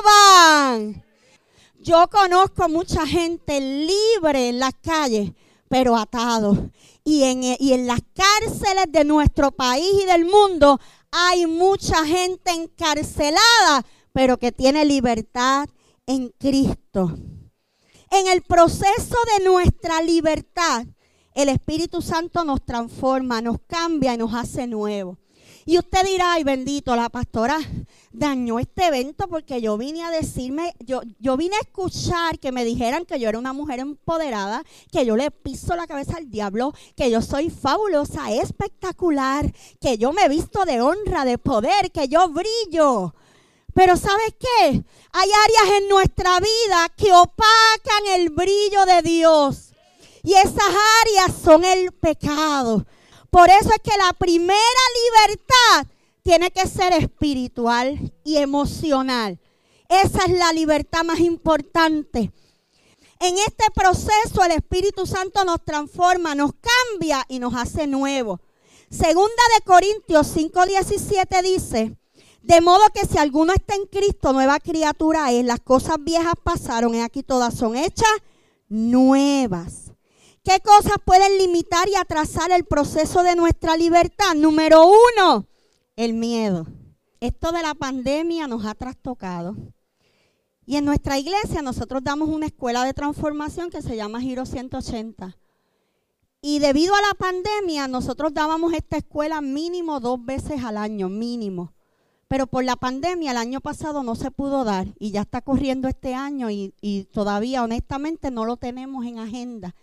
cantaban. 0.05 1.08
Yo 1.89 2.07
conozco 2.11 2.69
mucha 2.69 3.07
gente 3.07 3.59
libre 3.63 4.51
en 4.51 4.59
las 4.59 4.75
calles, 4.75 5.33
pero 5.71 5.97
atados. 5.97 6.59
Y 7.03 7.23
en, 7.23 7.43
y 7.43 7.73
en 7.73 7.87
las 7.87 8.01
cárceles 8.15 8.93
de 8.93 9.07
nuestro 9.07 9.53
país 9.53 9.89
y 10.03 10.05
del 10.05 10.27
mundo 10.27 10.79
hay 11.11 11.47
mucha 11.47 12.05
gente 12.05 12.51
encarcelada, 12.51 13.87
pero 14.13 14.37
que 14.37 14.53
tiene 14.53 14.85
libertad 14.85 15.67
en 16.05 16.29
Cristo. 16.39 17.17
En 18.11 18.27
el 18.27 18.43
proceso 18.43 19.17
de 19.39 19.47
nuestra 19.47 20.03
libertad, 20.03 20.85
el 21.35 21.49
Espíritu 21.49 22.03
Santo 22.03 22.45
nos 22.45 22.63
transforma, 22.67 23.41
nos 23.41 23.61
cambia 23.67 24.13
y 24.13 24.19
nos 24.19 24.35
hace 24.35 24.67
nuevos. 24.67 25.17
Y 25.69 25.77
usted 25.77 26.03
dirá, 26.03 26.33
ay 26.33 26.45
bendito, 26.45 26.97
la 26.97 27.11
pastora 27.11 27.59
dañó 28.11 28.59
este 28.59 28.87
evento 28.87 29.29
porque 29.29 29.61
yo 29.61 29.77
vine 29.77 30.03
a 30.03 30.11
decirme, 30.11 30.73
yo, 30.79 31.03
yo 31.19 31.37
vine 31.37 31.57
a 31.57 31.61
escuchar 31.61 32.39
que 32.39 32.53
me 32.53 32.65
dijeran 32.65 33.05
que 33.05 33.21
yo 33.21 33.29
era 33.29 33.39
una 33.39 33.53
mujer 33.53 33.81
empoderada, 33.81 34.65
que 34.91 35.05
yo 35.05 35.15
le 35.15 35.31
piso 35.31 35.77
la 35.77 35.87
cabeza 35.87 36.17
al 36.17 36.31
diablo, 36.31 36.73
que 36.97 37.11
yo 37.11 37.21
soy 37.21 37.51
fabulosa, 37.51 38.33
espectacular, 38.33 39.53
que 39.79 39.99
yo 39.99 40.15
me 40.15 40.27
visto 40.31 40.65
de 40.65 40.81
honra, 40.81 41.27
de 41.27 41.37
poder, 41.37 41.93
que 41.93 42.09
yo 42.09 42.31
brillo. 42.31 43.15
Pero 43.75 43.99
¿sabes 43.99 44.37
qué? 44.41 44.83
Hay 45.13 45.29
áreas 45.29 45.83
en 45.83 45.89
nuestra 45.91 46.41
vida 46.41 46.89
que 46.97 47.13
opacan 47.13 48.07
el 48.15 48.31
brillo 48.31 48.87
de 48.87 49.03
Dios. 49.03 49.75
Y 50.23 50.33
esas 50.33 50.73
áreas 51.03 51.35
son 51.45 51.63
el 51.63 51.93
pecado. 51.93 52.87
Por 53.31 53.49
eso 53.51 53.71
es 53.71 53.83
que 53.83 53.97
la 53.99 54.13
primera 54.15 54.59
libertad 55.05 55.93
tiene 56.23 56.51
que 56.51 56.67
ser 56.67 56.93
espiritual 56.93 58.13
y 58.25 58.37
emocional. 58.37 59.39
Esa 59.89 60.25
es 60.25 60.33
la 60.33 60.53
libertad 60.53 61.05
más 61.05 61.21
importante. 61.21 62.33
En 63.21 63.39
este 63.39 63.65
proceso 63.75 64.45
el 64.45 64.53
Espíritu 64.53 65.07
Santo 65.07 65.45
nos 65.45 65.65
transforma, 65.65 66.35
nos 66.35 66.53
cambia 66.53 67.25
y 67.29 67.39
nos 67.39 67.55
hace 67.55 67.87
nuevo. 67.87 68.41
Segunda 68.91 69.43
de 69.57 69.65
Corintios 69.65 70.35
5:17 70.37 71.43
dice, 71.43 71.97
de 72.43 72.61
modo 72.61 72.83
que 72.95 73.05
si 73.05 73.19
alguno 73.19 73.53
está 73.53 73.75
en 73.75 73.87
Cristo, 73.87 74.33
nueva 74.33 74.61
criatura 74.61 75.33
es, 75.33 75.45
las 75.45 75.61
cosas 75.61 75.97
viejas 76.01 76.35
pasaron 76.43 76.95
y 76.95 77.01
aquí 77.01 77.23
todas 77.23 77.55
son 77.55 77.77
hechas 77.77 78.09
nuevas. 78.69 79.93
¿Qué 80.49 80.61
cosas 80.61 80.97
pueden 81.05 81.37
limitar 81.37 81.91
y 81.91 81.95
atrasar 81.95 82.51
el 82.53 82.65
proceso 82.65 83.23
de 83.23 83.37
nuestra 83.37 83.77
libertad? 83.77 84.35
Número 84.35 84.87
uno, 84.87 85.47
el 85.95 86.15
miedo. 86.15 86.67
Esto 87.21 87.53
de 87.53 87.61
la 87.61 87.75
pandemia 87.75 88.47
nos 88.47 88.65
ha 88.65 88.75
trastocado. 88.75 89.57
Y 90.65 90.77
en 90.77 90.87
nuestra 90.87 91.19
iglesia 91.19 91.61
nosotros 91.61 92.03
damos 92.03 92.31
una 92.31 92.47
escuela 92.47 92.83
de 92.85 92.95
transformación 92.95 93.69
que 93.69 93.83
se 93.83 93.95
llama 93.95 94.23
Giro 94.23 94.47
180. 94.47 95.37
Y 96.41 96.61
debido 96.61 96.95
a 96.95 97.03
la 97.03 97.13
pandemia 97.13 97.87
nosotros 97.87 98.33
dábamos 98.33 98.73
esta 98.73 98.97
escuela 98.97 99.43
mínimo 99.43 100.01
dos 100.01 100.25
veces 100.25 100.65
al 100.65 100.79
año, 100.79 101.11
mínimo. 101.11 101.75
Pero 102.27 102.47
por 102.47 102.65
la 102.65 102.77
pandemia 102.77 103.33
el 103.33 103.37
año 103.37 103.61
pasado 103.61 104.03
no 104.03 104.15
se 104.15 104.31
pudo 104.31 104.65
dar 104.65 104.87
y 104.99 105.11
ya 105.11 105.21
está 105.21 105.43
corriendo 105.43 105.89
este 105.89 106.15
año 106.15 106.49
y, 106.49 106.73
y 106.81 107.05
todavía 107.05 107.63
honestamente 107.63 108.31
no 108.31 108.47
lo 108.47 108.57
tenemos 108.57 109.05
en 109.05 109.19
agenda. 109.19 109.75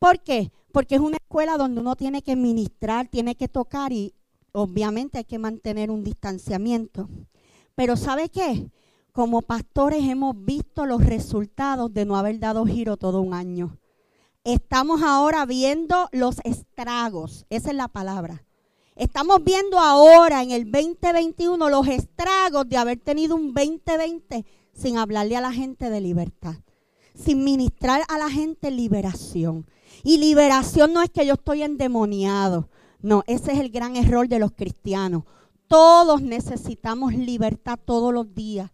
¿Por 0.00 0.20
qué? 0.20 0.50
Porque 0.72 0.94
es 0.94 1.00
una 1.02 1.18
escuela 1.18 1.58
donde 1.58 1.82
uno 1.82 1.94
tiene 1.94 2.22
que 2.22 2.34
ministrar, 2.34 3.06
tiene 3.08 3.34
que 3.34 3.48
tocar 3.48 3.92
y 3.92 4.14
obviamente 4.52 5.18
hay 5.18 5.24
que 5.24 5.38
mantener 5.38 5.90
un 5.90 6.02
distanciamiento. 6.02 7.10
Pero 7.74 7.96
¿sabe 7.96 8.30
qué? 8.30 8.70
Como 9.12 9.42
pastores 9.42 10.02
hemos 10.08 10.42
visto 10.42 10.86
los 10.86 11.04
resultados 11.04 11.92
de 11.92 12.06
no 12.06 12.16
haber 12.16 12.38
dado 12.38 12.64
giro 12.64 12.96
todo 12.96 13.20
un 13.20 13.34
año. 13.34 13.76
Estamos 14.42 15.02
ahora 15.02 15.44
viendo 15.44 16.08
los 16.12 16.36
estragos, 16.44 17.44
esa 17.50 17.68
es 17.68 17.76
la 17.76 17.88
palabra. 17.88 18.42
Estamos 18.96 19.44
viendo 19.44 19.78
ahora 19.78 20.42
en 20.42 20.50
el 20.50 20.72
2021 20.72 21.68
los 21.68 21.86
estragos 21.88 22.66
de 22.66 22.78
haber 22.78 23.00
tenido 23.00 23.36
un 23.36 23.52
2020 23.52 24.46
sin 24.72 24.96
hablarle 24.96 25.36
a 25.36 25.42
la 25.42 25.52
gente 25.52 25.90
de 25.90 26.00
libertad, 26.00 26.54
sin 27.14 27.44
ministrar 27.44 28.00
a 28.08 28.16
la 28.16 28.30
gente 28.30 28.70
liberación. 28.70 29.66
Y 30.02 30.18
liberación 30.18 30.92
no 30.92 31.02
es 31.02 31.10
que 31.10 31.26
yo 31.26 31.34
estoy 31.34 31.62
endemoniado, 31.62 32.68
no, 33.02 33.22
ese 33.26 33.52
es 33.52 33.58
el 33.58 33.70
gran 33.70 33.96
error 33.96 34.28
de 34.28 34.38
los 34.38 34.52
cristianos. 34.52 35.24
Todos 35.68 36.20
necesitamos 36.22 37.14
libertad 37.14 37.78
todos 37.82 38.12
los 38.12 38.34
días. 38.34 38.70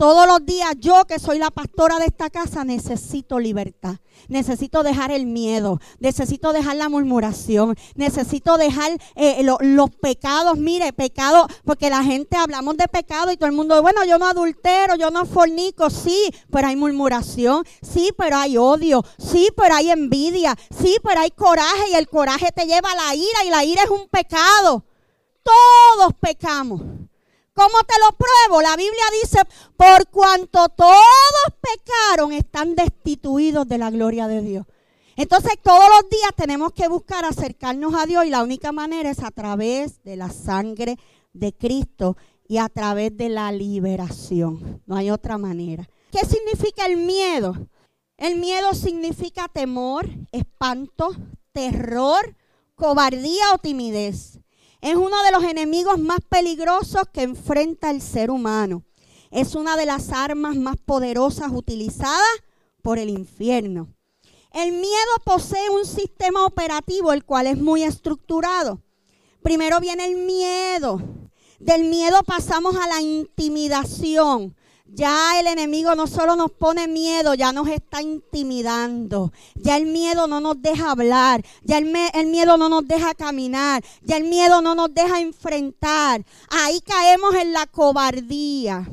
Todos 0.00 0.26
los 0.26 0.46
días 0.46 0.76
yo 0.78 1.04
que 1.04 1.18
soy 1.18 1.38
la 1.38 1.50
pastora 1.50 1.98
de 1.98 2.06
esta 2.06 2.30
casa 2.30 2.64
necesito 2.64 3.38
libertad. 3.38 3.96
Necesito 4.28 4.82
dejar 4.82 5.10
el 5.10 5.26
miedo. 5.26 5.78
Necesito 5.98 6.54
dejar 6.54 6.76
la 6.76 6.88
murmuración. 6.88 7.76
Necesito 7.96 8.56
dejar 8.56 8.92
eh, 9.14 9.42
los 9.42 9.90
pecados. 9.90 10.56
Mire, 10.56 10.94
pecado, 10.94 11.46
porque 11.66 11.90
la 11.90 12.02
gente 12.02 12.38
hablamos 12.38 12.78
de 12.78 12.88
pecado 12.88 13.30
y 13.30 13.36
todo 13.36 13.50
el 13.50 13.54
mundo, 13.54 13.82
bueno, 13.82 14.02
yo 14.06 14.16
no 14.16 14.26
adultero, 14.26 14.94
yo 14.94 15.10
no 15.10 15.26
fornico. 15.26 15.90
Sí, 15.90 16.32
pero 16.50 16.68
hay 16.68 16.76
murmuración. 16.76 17.66
Sí, 17.82 18.10
pero 18.16 18.38
hay 18.38 18.56
odio. 18.56 19.04
Sí, 19.18 19.50
pero 19.54 19.74
hay 19.74 19.90
envidia. 19.90 20.56
Sí, 20.80 20.96
pero 21.02 21.20
hay 21.20 21.30
coraje 21.30 21.90
y 21.90 21.96
el 21.96 22.08
coraje 22.08 22.50
te 22.52 22.64
lleva 22.64 22.90
a 22.90 22.96
la 22.96 23.14
ira 23.14 23.44
y 23.44 23.50
la 23.50 23.64
ira 23.66 23.82
es 23.82 23.90
un 23.90 24.08
pecado. 24.08 24.82
Todos 25.42 26.14
pecamos. 26.18 26.80
¿Cómo 27.54 27.78
te 27.86 27.94
lo 28.00 28.16
pruebo? 28.16 28.62
La 28.62 28.76
Biblia 28.76 29.04
dice, 29.22 29.38
por 29.76 30.08
cuanto 30.08 30.68
todos 30.68 31.46
pecaron, 31.60 32.32
están 32.32 32.74
destituidos 32.74 33.66
de 33.66 33.78
la 33.78 33.90
gloria 33.90 34.28
de 34.28 34.40
Dios. 34.40 34.66
Entonces 35.16 35.52
todos 35.62 35.88
los 36.00 36.08
días 36.08 36.30
tenemos 36.36 36.72
que 36.72 36.88
buscar 36.88 37.24
acercarnos 37.24 37.94
a 37.94 38.06
Dios 38.06 38.24
y 38.24 38.30
la 38.30 38.42
única 38.42 38.72
manera 38.72 39.10
es 39.10 39.22
a 39.22 39.30
través 39.30 40.02
de 40.02 40.16
la 40.16 40.30
sangre 40.30 40.96
de 41.32 41.52
Cristo 41.52 42.16
y 42.48 42.58
a 42.58 42.68
través 42.68 43.16
de 43.16 43.28
la 43.28 43.52
liberación. 43.52 44.82
No 44.86 44.96
hay 44.96 45.10
otra 45.10 45.36
manera. 45.36 45.88
¿Qué 46.10 46.20
significa 46.20 46.86
el 46.86 46.96
miedo? 46.96 47.54
El 48.16 48.36
miedo 48.36 48.74
significa 48.74 49.48
temor, 49.48 50.08
espanto, 50.32 51.14
terror, 51.52 52.36
cobardía 52.74 53.52
o 53.54 53.58
timidez. 53.58 54.38
Es 54.80 54.96
uno 54.96 55.22
de 55.24 55.30
los 55.32 55.44
enemigos 55.44 55.98
más 55.98 56.20
peligrosos 56.28 57.02
que 57.12 57.22
enfrenta 57.22 57.90
el 57.90 58.00
ser 58.00 58.30
humano. 58.30 58.82
Es 59.30 59.54
una 59.54 59.76
de 59.76 59.86
las 59.86 60.10
armas 60.10 60.56
más 60.56 60.76
poderosas 60.76 61.50
utilizadas 61.52 62.22
por 62.82 62.98
el 62.98 63.10
infierno. 63.10 63.88
El 64.52 64.72
miedo 64.72 65.12
posee 65.24 65.70
un 65.70 65.84
sistema 65.84 66.44
operativo 66.44 67.12
el 67.12 67.24
cual 67.24 67.46
es 67.46 67.58
muy 67.58 67.82
estructurado. 67.82 68.82
Primero 69.42 69.80
viene 69.80 70.06
el 70.06 70.16
miedo. 70.16 71.00
Del 71.60 71.84
miedo 71.84 72.22
pasamos 72.26 72.74
a 72.76 72.88
la 72.88 73.00
intimidación. 73.00 74.56
Ya 74.92 75.38
el 75.38 75.46
enemigo 75.46 75.94
no 75.94 76.08
solo 76.08 76.34
nos 76.34 76.50
pone 76.50 76.88
miedo, 76.88 77.34
ya 77.34 77.52
nos 77.52 77.68
está 77.68 78.02
intimidando. 78.02 79.32
Ya 79.54 79.76
el 79.76 79.86
miedo 79.86 80.26
no 80.26 80.40
nos 80.40 80.60
deja 80.60 80.90
hablar. 80.90 81.44
Ya 81.62 81.78
el, 81.78 81.86
miedo 82.26 82.56
no 82.56 82.68
nos 82.68 82.86
deja 82.88 83.14
caminar. 83.14 83.84
Ya 84.02 84.16
el 84.16 84.24
miedo 84.24 84.60
no 84.60 84.74
nos 84.74 84.92
deja 84.92 85.20
enfrentar. 85.20 86.24
Ahí 86.50 86.80
caemos 86.80 87.34
en 87.36 87.52
la 87.52 87.66
cobardía. 87.66 88.88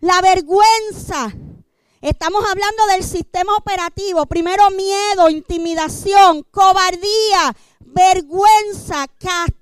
La 0.00 0.20
vergüenza. 0.22 1.32
Estamos 2.00 2.44
hablando 2.44 2.86
del 2.86 3.04
sistema 3.04 3.54
operativo. 3.56 4.26
Primero 4.26 4.70
miedo, 4.70 5.30
intimidación, 5.30 6.44
cobardía, 6.50 7.54
vergüenza, 7.80 9.06
castigo 9.18 9.57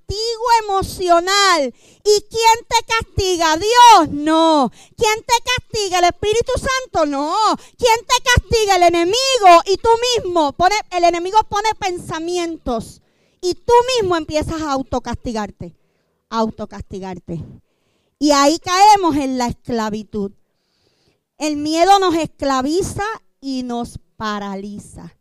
emocional. 0.63 1.75
¿Y 2.05 2.21
quién 2.29 2.67
te 2.69 2.77
castiga? 2.87 3.57
Dios, 3.57 4.11
no. 4.11 4.71
¿Quién 4.97 5.25
te 5.25 5.35
castiga? 5.45 5.99
El 5.99 6.05
Espíritu 6.05 6.53
Santo, 6.57 7.07
no. 7.07 7.35
¿Quién 7.77 7.99
te 8.07 8.23
castiga? 8.23 8.77
El 8.77 8.95
enemigo 8.95 9.63
y 9.67 9.77
tú 9.77 9.89
mismo. 10.15 10.53
Pone, 10.53 10.75
el 10.91 11.05
enemigo 11.05 11.39
pone 11.49 11.69
pensamientos 11.79 13.01
y 13.41 13.55
tú 13.55 13.73
mismo 13.97 14.17
empiezas 14.17 14.61
a 14.63 14.73
autocastigarte. 14.73 15.75
Autocastigarte. 16.31 17.45
Y 18.19 18.31
ahí 18.31 18.59
caemos 18.59 19.17
en 19.17 19.39
la 19.39 19.49
esclavitud. 19.49 20.33
El 21.39 21.57
miedo 21.57 21.99
nos 21.99 22.15
esclaviza 22.15 23.05
y 23.41 23.63
nos 23.63 23.99
paraliza. 24.17 25.16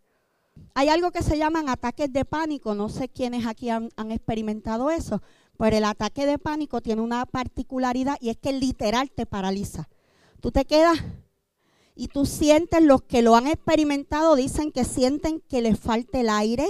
Hay 0.78 0.90
algo 0.90 1.12
que 1.12 1.24
se 1.24 1.38
llaman 1.38 1.70
ataques 1.70 2.12
de 2.12 2.26
pánico. 2.26 2.76
No 2.76 2.90
sé 2.90 3.08
quiénes 3.08 3.46
aquí 3.46 3.70
han, 3.70 3.90
experimentado 4.12 4.92
eso. 4.92 5.22
Pero 5.58 5.78
el 5.78 5.86
ataque 5.86 6.26
de 6.26 6.38
pánico 6.38 6.82
tiene 6.82 7.02
una 7.02 7.26
particularidad 7.26 8.18
y 8.20 8.30
es 8.30 8.38
que 8.38 8.52
literal 8.52 9.10
te 9.10 9.26
paraliza. 9.26 9.88
Tú 10.42 10.52
te 10.52 10.66
quedas 10.66 11.00
y 11.96 12.10
tú 12.10 12.26
sientes, 12.26 12.84
los 12.84 13.04
que 13.04 13.22
lo 13.22 13.38
han 13.38 13.48
experimentado 13.48 14.36
dicen 14.36 14.74
que 14.74 14.84
sienten 14.84 15.40
que 15.40 15.62
les 15.62 15.80
falta 15.80 16.20
el 16.20 16.28
aire, 16.28 16.68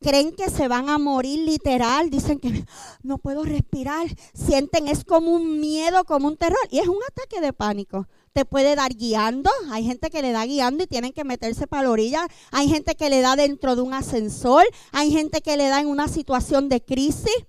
creen 0.00 0.34
que 0.34 0.48
se 0.48 0.66
van 0.66 0.88
a 0.88 0.96
morir 0.96 1.40
literal, 1.40 2.08
dicen 2.08 2.40
que 2.40 2.64
no 3.02 3.18
puedo 3.18 3.44
respirar, 3.44 4.06
sienten 4.32 4.88
es 4.88 5.04
como 5.04 5.32
un 5.32 5.60
miedo, 5.60 6.04
como 6.04 6.28
un 6.28 6.38
terror 6.38 6.56
y 6.70 6.78
es 6.78 6.88
un 6.88 6.96
ataque 7.10 7.42
de 7.42 7.52
pánico 7.52 8.08
te 8.32 8.44
puede 8.44 8.74
dar 8.76 8.94
guiando. 8.94 9.50
Hay 9.70 9.84
gente 9.84 10.10
que 10.10 10.22
le 10.22 10.32
da 10.32 10.44
guiando 10.46 10.84
y 10.84 10.86
tienen 10.86 11.12
que 11.12 11.24
meterse 11.24 11.66
para 11.66 11.84
la 11.84 11.90
orilla. 11.90 12.28
Hay 12.50 12.68
gente 12.68 12.94
que 12.94 13.10
le 13.10 13.20
da 13.20 13.36
dentro 13.36 13.76
de 13.76 13.82
un 13.82 13.94
ascensor. 13.94 14.64
Hay 14.92 15.10
gente 15.10 15.40
que 15.40 15.56
le 15.56 15.68
da 15.68 15.80
en 15.80 15.88
una 15.88 16.08
situación 16.08 16.68
de 16.68 16.82
crisis. 16.82 17.46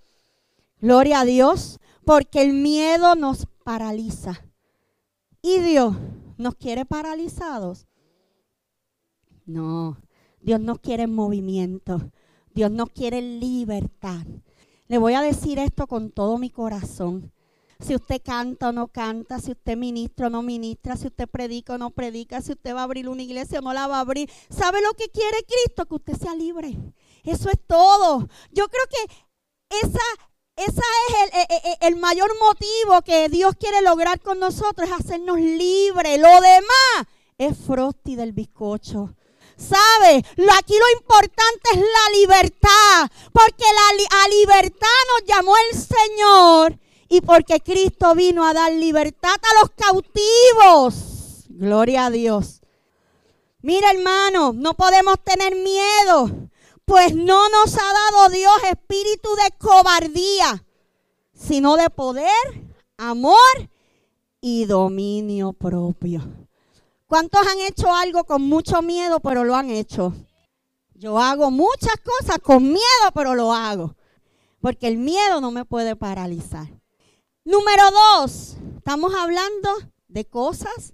Gloria 0.81 1.21
a 1.21 1.25
Dios. 1.25 1.79
Porque 2.05 2.41
el 2.41 2.53
miedo 2.53 3.15
nos 3.15 3.47
paraliza. 3.63 4.43
Y 5.41 5.59
Dios 5.59 5.95
nos 6.37 6.55
quiere 6.55 6.85
paralizados. 6.85 7.87
No, 9.45 9.97
Dios 10.41 10.59
nos 10.59 10.79
quiere 10.79 11.03
en 11.03 11.13
movimiento. 11.13 12.11
Dios 12.53 12.71
nos 12.71 12.89
quiere 12.89 13.21
libertad. 13.21 14.25
Le 14.87 14.97
voy 14.97 15.13
a 15.13 15.21
decir 15.21 15.59
esto 15.59 15.87
con 15.87 16.11
todo 16.11 16.37
mi 16.37 16.49
corazón. 16.49 17.31
Si 17.81 17.95
usted 17.95 18.21
canta 18.21 18.69
o 18.69 18.71
no 18.73 18.89
canta, 18.89 19.39
si 19.39 19.51
usted 19.51 19.77
ministra 19.77 20.27
o 20.27 20.29
no 20.29 20.41
ministra, 20.41 20.97
si 20.97 21.07
usted 21.07 21.29
predica 21.29 21.75
o 21.75 21.77
no 21.77 21.91
predica, 21.91 22.41
si 22.41 22.51
usted 22.51 22.75
va 22.75 22.81
a 22.81 22.83
abrir 22.83 23.07
una 23.07 23.23
iglesia 23.23 23.59
o 23.59 23.61
no 23.61 23.73
la 23.73 23.87
va 23.87 23.97
a 23.97 24.01
abrir, 24.01 24.29
¿sabe 24.49 24.81
lo 24.81 24.93
que 24.95 25.07
quiere 25.07 25.45
Cristo? 25.45 25.85
Que 25.85 25.95
usted 25.95 26.17
sea 26.17 26.35
libre. 26.35 26.75
Eso 27.23 27.49
es 27.49 27.57
todo. 27.65 28.27
Yo 28.51 28.67
creo 28.67 28.83
que 28.89 29.77
esa, 29.81 29.99
esa 30.57 30.81
es 31.07 31.15
el, 31.23 31.47
el, 31.49 31.93
el, 31.93 31.95
mayor 31.95 32.29
motivo 32.39 33.01
que 33.01 33.29
Dios 33.29 33.55
quiere 33.57 33.81
lograr 33.81 34.19
con 34.19 34.39
nosotros, 34.39 34.89
es 34.89 34.95
hacernos 34.95 35.39
libres. 35.39 36.19
Lo 36.19 36.41
demás 36.41 37.07
es 37.37 37.57
frosty 37.57 38.15
del 38.15 38.33
bizcocho. 38.33 39.15
¿Sabe? 39.55 40.23
Aquí 40.57 40.73
lo 40.73 40.99
importante 40.99 41.69
es 41.73 41.79
la 41.79 42.17
libertad. 42.19 43.11
Porque 43.31 43.63
la, 43.63 44.23
a 44.23 44.27
libertad 44.27 44.87
nos 45.13 45.25
llamó 45.25 45.53
el 45.71 45.77
Señor. 45.77 46.79
Y 47.09 47.21
porque 47.21 47.59
Cristo 47.59 48.13
vino 48.13 48.45
a 48.45 48.53
dar 48.53 48.71
libertad 48.71 49.35
a 49.35 49.61
los 49.61 49.71
cautivos. 49.71 51.45
Gloria 51.49 52.05
a 52.05 52.11
Dios. 52.11 52.61
Mira 53.61 53.91
hermano, 53.91 54.53
no 54.53 54.75
podemos 54.75 55.15
tener 55.23 55.55
miedo. 55.55 56.49
Pues 56.85 57.13
no 57.13 57.49
nos 57.49 57.75
ha 57.75 57.93
dado 57.93 58.29
Dios 58.29 58.53
espíritu 58.71 59.29
de 59.35 59.57
cobardía, 59.57 60.65
sino 61.33 61.75
de 61.75 61.89
poder, 61.89 62.29
amor 62.97 63.35
y 64.41 64.65
dominio 64.65 65.53
propio. 65.53 66.21
¿Cuántos 67.07 67.41
han 67.45 67.59
hecho 67.59 67.93
algo 67.93 68.23
con 68.23 68.43
mucho 68.43 68.81
miedo, 68.81 69.19
pero 69.19 69.43
lo 69.43 69.55
han 69.55 69.71
hecho? 69.71 70.13
Yo 70.93 71.19
hago 71.19 71.49
muchas 71.49 71.95
cosas 72.03 72.37
con 72.39 72.63
miedo, 72.63 73.11
pero 73.13 73.33
lo 73.33 73.53
hago. 73.53 73.95
Porque 74.61 74.87
el 74.87 74.97
miedo 74.97 75.41
no 75.41 75.51
me 75.51 75.65
puede 75.65 75.95
paralizar. 75.95 76.78
Número 77.49 77.81
dos, 77.89 78.57
estamos 78.77 79.11
hablando 79.15 79.69
de 80.07 80.23
cosas 80.23 80.93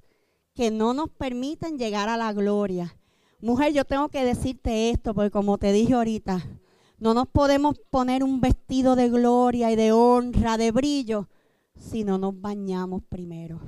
que 0.54 0.72
no 0.72 0.94
nos 0.94 1.10
permiten 1.10 1.78
llegar 1.78 2.08
a 2.08 2.16
la 2.16 2.32
gloria. 2.32 2.98
Mujer, 3.42 3.74
yo 3.74 3.84
tengo 3.84 4.08
que 4.08 4.24
decirte 4.24 4.90
esto, 4.90 5.14
porque 5.14 5.32
como 5.32 5.58
te 5.58 5.74
dije 5.74 5.96
ahorita, 5.96 6.48
no 6.98 7.14
nos 7.14 7.28
podemos 7.28 7.78
poner 7.90 8.24
un 8.24 8.40
vestido 8.40 8.96
de 8.96 9.10
gloria 9.10 9.70
y 9.70 9.76
de 9.76 9.92
honra, 9.92 10.56
de 10.56 10.72
brillo, 10.72 11.28
si 11.78 12.06
no 12.06 12.18
nos 12.18 12.40
bañamos 12.40 13.04
primero 13.10 13.60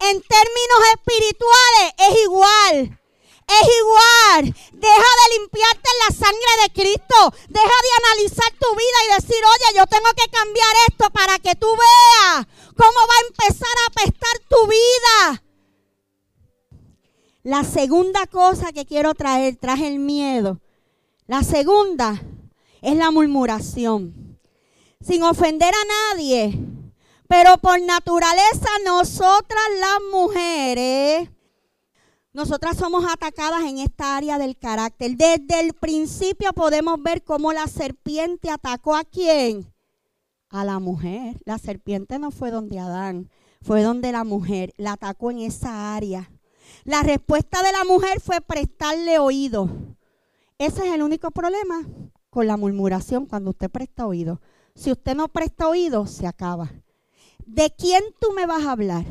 en 0.00 0.22
términos 0.22 0.80
espirituales 0.94 1.94
es 1.98 2.22
igual. 2.24 2.99
Es 3.50 3.68
igual. 3.80 4.54
Deja 4.72 5.10
de 5.20 5.38
limpiarte 5.38 5.88
en 5.90 5.98
la 6.06 6.14
sangre 6.14 6.52
de 6.62 6.72
Cristo. 6.72 7.34
Deja 7.48 7.66
de 7.66 8.04
analizar 8.04 8.52
tu 8.60 8.70
vida 8.76 8.98
y 9.04 9.20
decir, 9.20 9.36
oye, 9.44 9.78
yo 9.78 9.86
tengo 9.86 10.10
que 10.16 10.30
cambiar 10.30 10.74
esto 10.88 11.10
para 11.10 11.38
que 11.38 11.54
tú 11.56 11.66
veas 11.66 12.46
cómo 12.76 12.98
va 13.08 13.14
a 13.16 13.26
empezar 13.28 13.76
a 13.82 13.86
apestar 13.86 14.38
tu 14.48 14.66
vida. 14.66 15.42
La 17.42 17.64
segunda 17.64 18.26
cosa 18.26 18.72
que 18.72 18.86
quiero 18.86 19.14
traer, 19.14 19.56
traje 19.56 19.88
el 19.88 19.98
miedo. 19.98 20.60
La 21.26 21.42
segunda 21.42 22.22
es 22.82 22.96
la 22.96 23.10
murmuración. 23.10 24.38
Sin 25.00 25.22
ofender 25.22 25.72
a 25.74 26.14
nadie, 26.14 26.58
pero 27.28 27.56
por 27.58 27.80
naturaleza 27.80 28.68
nosotras 28.84 29.64
las 29.78 30.00
mujeres, 30.12 31.30
nosotras 32.32 32.76
somos 32.76 33.04
atacadas 33.10 33.64
en 33.64 33.78
esta 33.78 34.16
área 34.16 34.38
del 34.38 34.56
carácter. 34.56 35.16
Desde 35.16 35.60
el 35.60 35.72
principio 35.72 36.52
podemos 36.52 37.02
ver 37.02 37.24
cómo 37.24 37.52
la 37.52 37.66
serpiente 37.66 38.50
atacó 38.50 38.94
a 38.94 39.04
quién? 39.04 39.72
A 40.48 40.64
la 40.64 40.78
mujer. 40.78 41.40
La 41.44 41.58
serpiente 41.58 42.18
no 42.20 42.30
fue 42.30 42.52
donde 42.52 42.78
Adán, 42.78 43.30
fue 43.62 43.82
donde 43.82 44.12
la 44.12 44.22
mujer 44.22 44.72
la 44.76 44.92
atacó 44.92 45.32
en 45.32 45.40
esa 45.40 45.96
área. 45.96 46.30
La 46.84 47.02
respuesta 47.02 47.62
de 47.62 47.72
la 47.72 47.84
mujer 47.84 48.20
fue 48.20 48.40
prestarle 48.40 49.18
oído. 49.18 49.68
Ese 50.58 50.86
es 50.86 50.94
el 50.94 51.02
único 51.02 51.32
problema 51.32 51.82
con 52.30 52.46
la 52.46 52.56
murmuración 52.56 53.26
cuando 53.26 53.50
usted 53.50 53.70
presta 53.70 54.06
oído. 54.06 54.40
Si 54.76 54.92
usted 54.92 55.16
no 55.16 55.28
presta 55.28 55.68
oído, 55.68 56.06
se 56.06 56.28
acaba. 56.28 56.70
¿De 57.44 57.74
quién 57.76 58.04
tú 58.20 58.32
me 58.32 58.46
vas 58.46 58.64
a 58.64 58.72
hablar? 58.72 59.04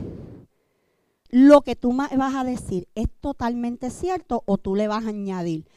Lo 1.30 1.62
que 1.62 1.76
tú 1.76 1.94
vas 1.94 2.36
a 2.36 2.44
decir 2.44 2.88
es 2.96 3.08
totalmente 3.22 3.90
cierto 3.90 4.44
o 4.46 4.58
tú 4.58 4.76
le 4.76 4.88
vas 4.88 5.06
a 5.06 5.10
añadir. 5.10 5.68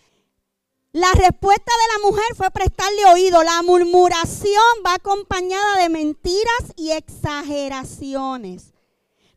La 0.93 1.11
respuesta 1.13 1.73
de 1.73 2.03
la 2.03 2.09
mujer 2.09 2.25
fue 2.35 2.51
prestarle 2.51 3.05
oído. 3.13 3.43
La 3.43 3.63
murmuración 3.63 4.63
va 4.87 4.95
acompañada 4.95 5.79
de 5.83 5.89
mentiras 5.89 6.73
y 6.77 6.91
exageraciones. 6.91 8.75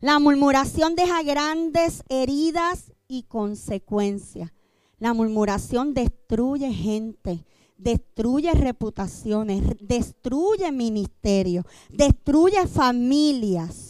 La 0.00 0.18
murmuración 0.18 0.94
deja 0.94 1.22
grandes 1.22 2.02
heridas 2.08 2.92
y 3.08 3.22
consecuencias. 3.22 4.52
La 4.98 5.14
murmuración 5.14 5.94
destruye 5.94 6.72
gente 6.72 7.44
destruye 7.78 8.52
reputaciones, 8.52 9.62
destruye 9.80 10.72
ministerios, 10.72 11.64
destruye 11.90 12.66
familias. 12.66 13.85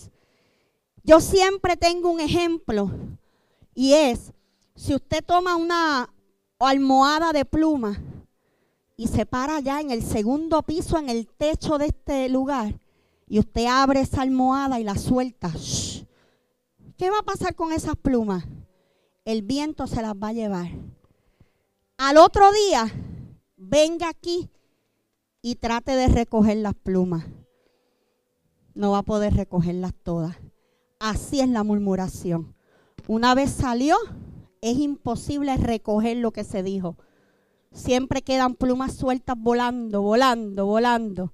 Yo 1.07 1.21
siempre 1.21 1.77
tengo 1.77 2.11
un 2.11 2.19
ejemplo 2.19 2.91
y 3.77 3.93
es, 3.93 4.33
si 4.75 4.93
usted 4.93 5.25
toma 5.25 5.55
una 5.55 6.13
almohada 6.59 7.33
de 7.33 7.45
pluma 7.45 8.03
y 8.97 9.07
se 9.07 9.25
para 9.25 9.59
allá 9.59 9.81
en 9.81 9.93
el 9.93 10.03
segundo 10.03 10.65
piso, 10.65 10.99
en 10.99 11.09
el 11.09 11.29
techo 11.29 11.79
de 11.79 11.87
este 11.87 12.29
lugar, 12.29 12.81
y 13.29 13.39
usted 13.39 13.67
abre 13.67 14.01
esa 14.01 14.23
almohada 14.23 14.81
y 14.81 14.85
la 14.85 14.97
suelta, 14.97 15.53
¿qué 16.97 17.09
va 17.09 17.21
a 17.21 17.25
pasar 17.25 17.55
con 17.55 17.73
esas 17.73 17.95
plumas? 17.95 18.45
El 19.25 19.43
viento 19.43 19.87
se 19.87 20.03
las 20.03 20.15
va 20.15 20.29
a 20.29 20.33
llevar. 20.33 20.71
Al 21.99 22.17
otro 22.17 22.51
día, 22.51 22.91
venga 23.57 24.09
aquí 24.09 24.51
y 25.41 25.55
trate 25.55 25.93
de 25.93 26.09
recoger 26.09 26.57
las 26.57 26.75
plumas. 26.75 27.27
No 28.75 28.91
va 28.91 28.99
a 28.99 29.03
poder 29.05 29.35
recogerlas 29.35 29.95
todas. 30.03 30.37
Así 30.99 31.41
es 31.41 31.49
la 31.49 31.63
murmuración. 31.63 32.55
Una 33.07 33.35
vez 33.35 33.51
salió, 33.51 33.97
es 34.61 34.79
imposible 34.79 35.57
recoger 35.57 36.17
lo 36.17 36.33
que 36.33 36.45
se 36.45 36.63
dijo. 36.63 36.97
Siempre 37.73 38.23
quedan 38.23 38.55
plumas 38.55 38.95
sueltas 38.95 39.37
volando, 39.39 40.01
volando, 40.01 40.67
volando. 40.67 41.33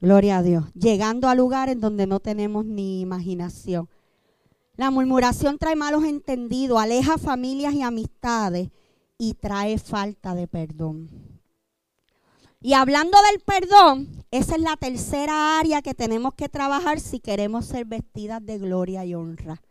Gloria 0.00 0.38
a 0.38 0.42
Dios. 0.42 0.64
Llegando 0.74 1.28
a 1.28 1.34
lugares 1.34 1.78
donde 1.78 2.06
no 2.06 2.20
tenemos 2.20 2.64
ni 2.64 3.00
imaginación. 3.00 3.88
La 4.76 4.90
murmuración 4.90 5.58
trae 5.58 5.76
malos 5.76 6.04
entendidos, 6.04 6.78
aleja 6.78 7.18
familias 7.18 7.74
y 7.74 7.82
amistades 7.82 8.70
y 9.18 9.34
trae 9.34 9.78
falta 9.78 10.34
de 10.34 10.48
perdón. 10.48 11.08
Y 12.66 12.74
hablando 12.74 13.16
del 13.30 13.38
perdón, 13.38 14.24
esa 14.32 14.56
es 14.56 14.60
la 14.60 14.76
tercera 14.76 15.60
área 15.60 15.82
que 15.82 15.94
tenemos 15.94 16.34
que 16.34 16.48
trabajar 16.48 16.98
si 16.98 17.20
queremos 17.20 17.66
ser 17.66 17.84
vestidas 17.84 18.44
de 18.44 18.58
gloria 18.58 19.04
y 19.04 19.14
honra. 19.14 19.62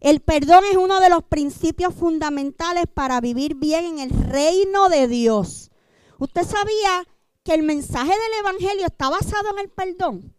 El 0.00 0.20
perdón 0.20 0.64
es 0.70 0.78
uno 0.78 1.00
de 1.00 1.10
los 1.10 1.22
principios 1.24 1.94
fundamentales 1.94 2.86
para 2.86 3.20
vivir 3.20 3.56
bien 3.56 3.84
en 3.84 3.98
el 3.98 4.08
reino 4.08 4.88
de 4.88 5.06
Dios. 5.06 5.70
¿Usted 6.18 6.44
sabía 6.44 7.06
que 7.44 7.52
el 7.52 7.62
mensaje 7.62 8.08
del 8.08 8.40
Evangelio 8.40 8.86
está 8.86 9.10
basado 9.10 9.50
en 9.50 9.58
el 9.58 9.68
perdón? 9.68 10.34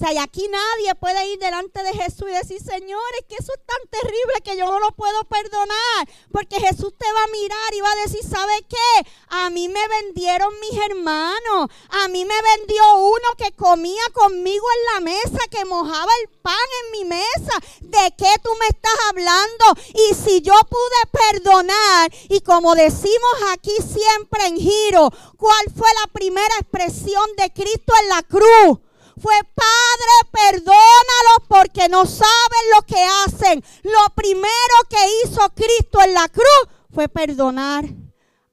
O 0.00 0.02
sea, 0.02 0.14
y 0.14 0.16
aquí 0.18 0.48
nadie 0.48 0.94
puede 0.94 1.26
ir 1.26 1.38
delante 1.38 1.82
de 1.82 1.92
Jesús 1.92 2.24
y 2.30 2.32
decir, 2.32 2.58
Señor, 2.58 3.02
es 3.18 3.26
que 3.28 3.34
eso 3.38 3.52
es 3.52 3.60
tan 3.66 3.86
terrible 3.90 4.32
que 4.42 4.56
yo 4.56 4.64
no 4.64 4.80
lo 4.80 4.92
puedo 4.92 5.24
perdonar. 5.24 6.08
Porque 6.32 6.58
Jesús 6.58 6.94
te 6.96 7.12
va 7.12 7.24
a 7.24 7.26
mirar 7.26 7.74
y 7.74 7.80
va 7.82 7.92
a 7.92 7.96
decir, 7.96 8.22
¿sabe 8.24 8.64
qué? 8.66 9.10
A 9.28 9.50
mí 9.50 9.68
me 9.68 9.88
vendieron 9.88 10.58
mis 10.60 10.80
hermanos. 10.88 11.68
A 11.90 12.08
mí 12.08 12.24
me 12.24 12.34
vendió 12.56 12.96
uno 12.96 13.28
que 13.36 13.52
comía 13.52 14.02
conmigo 14.14 14.64
en 14.74 14.94
la 14.94 15.00
mesa, 15.12 15.38
que 15.50 15.66
mojaba 15.66 16.10
el 16.22 16.30
pan 16.40 16.54
en 16.84 16.92
mi 16.92 17.04
mesa. 17.04 17.52
¿De 17.82 18.14
qué 18.16 18.32
tú 18.42 18.50
me 18.58 18.68
estás 18.68 18.96
hablando? 19.10 19.64
Y 19.92 20.14
si 20.14 20.40
yo 20.40 20.54
pude 20.70 21.30
perdonar, 21.30 22.10
y 22.30 22.40
como 22.40 22.74
decimos 22.74 23.34
aquí 23.52 23.76
siempre 23.76 24.46
en 24.46 24.56
giro, 24.56 25.10
¿cuál 25.36 25.66
fue 25.76 25.88
la 26.02 26.10
primera 26.10 26.54
expresión 26.58 27.24
de 27.36 27.52
Cristo 27.52 27.92
en 28.00 28.08
la 28.08 28.22
cruz? 28.22 28.89
Fue, 29.20 29.34
Padre, 29.54 30.30
perdónalos 30.32 31.48
porque 31.48 31.88
no 31.88 32.06
saben 32.06 32.64
lo 32.74 32.86
que 32.86 33.04
hacen. 33.24 33.62
Lo 33.82 34.14
primero 34.14 34.48
que 34.88 34.96
hizo 35.24 35.40
Cristo 35.54 36.00
en 36.02 36.14
la 36.14 36.28
cruz 36.28 36.74
fue 36.90 37.08
perdonar 37.08 37.84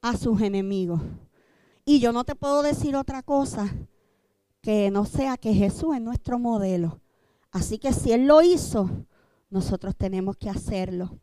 a 0.02 0.18
sus 0.18 0.42
enemigos. 0.42 1.02
Y 1.86 2.00
yo 2.00 2.12
no 2.12 2.24
te 2.24 2.36
puedo 2.36 2.62
decir 2.64 2.96
otra 2.96 3.24
cosa 3.24 3.74
que 4.62 4.92
no 4.92 5.06
sea 5.06 5.38
que 5.38 5.54
Jesús 5.54 5.96
es 5.96 6.02
nuestro 6.02 6.38
modelo. 6.38 7.00
Así 7.52 7.80
que 7.80 7.94
si 7.94 8.12
Él 8.12 8.28
lo 8.28 8.42
hizo, 8.42 8.90
nosotros 9.50 9.96
tenemos 9.96 10.36
que 10.36 10.50
hacerlo. 10.50 11.18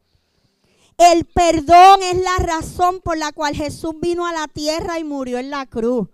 El 0.96 1.24
perdón 1.26 2.02
es 2.02 2.16
la 2.16 2.38
razón 2.38 3.00
por 3.00 3.18
la 3.18 3.32
cual 3.32 3.54
Jesús 3.54 3.94
vino 4.00 4.26
a 4.26 4.32
la 4.32 4.48
tierra 4.48 4.98
y 4.98 5.04
murió 5.04 5.38
en 5.38 5.50
la 5.50 5.66
cruz. 5.66 6.08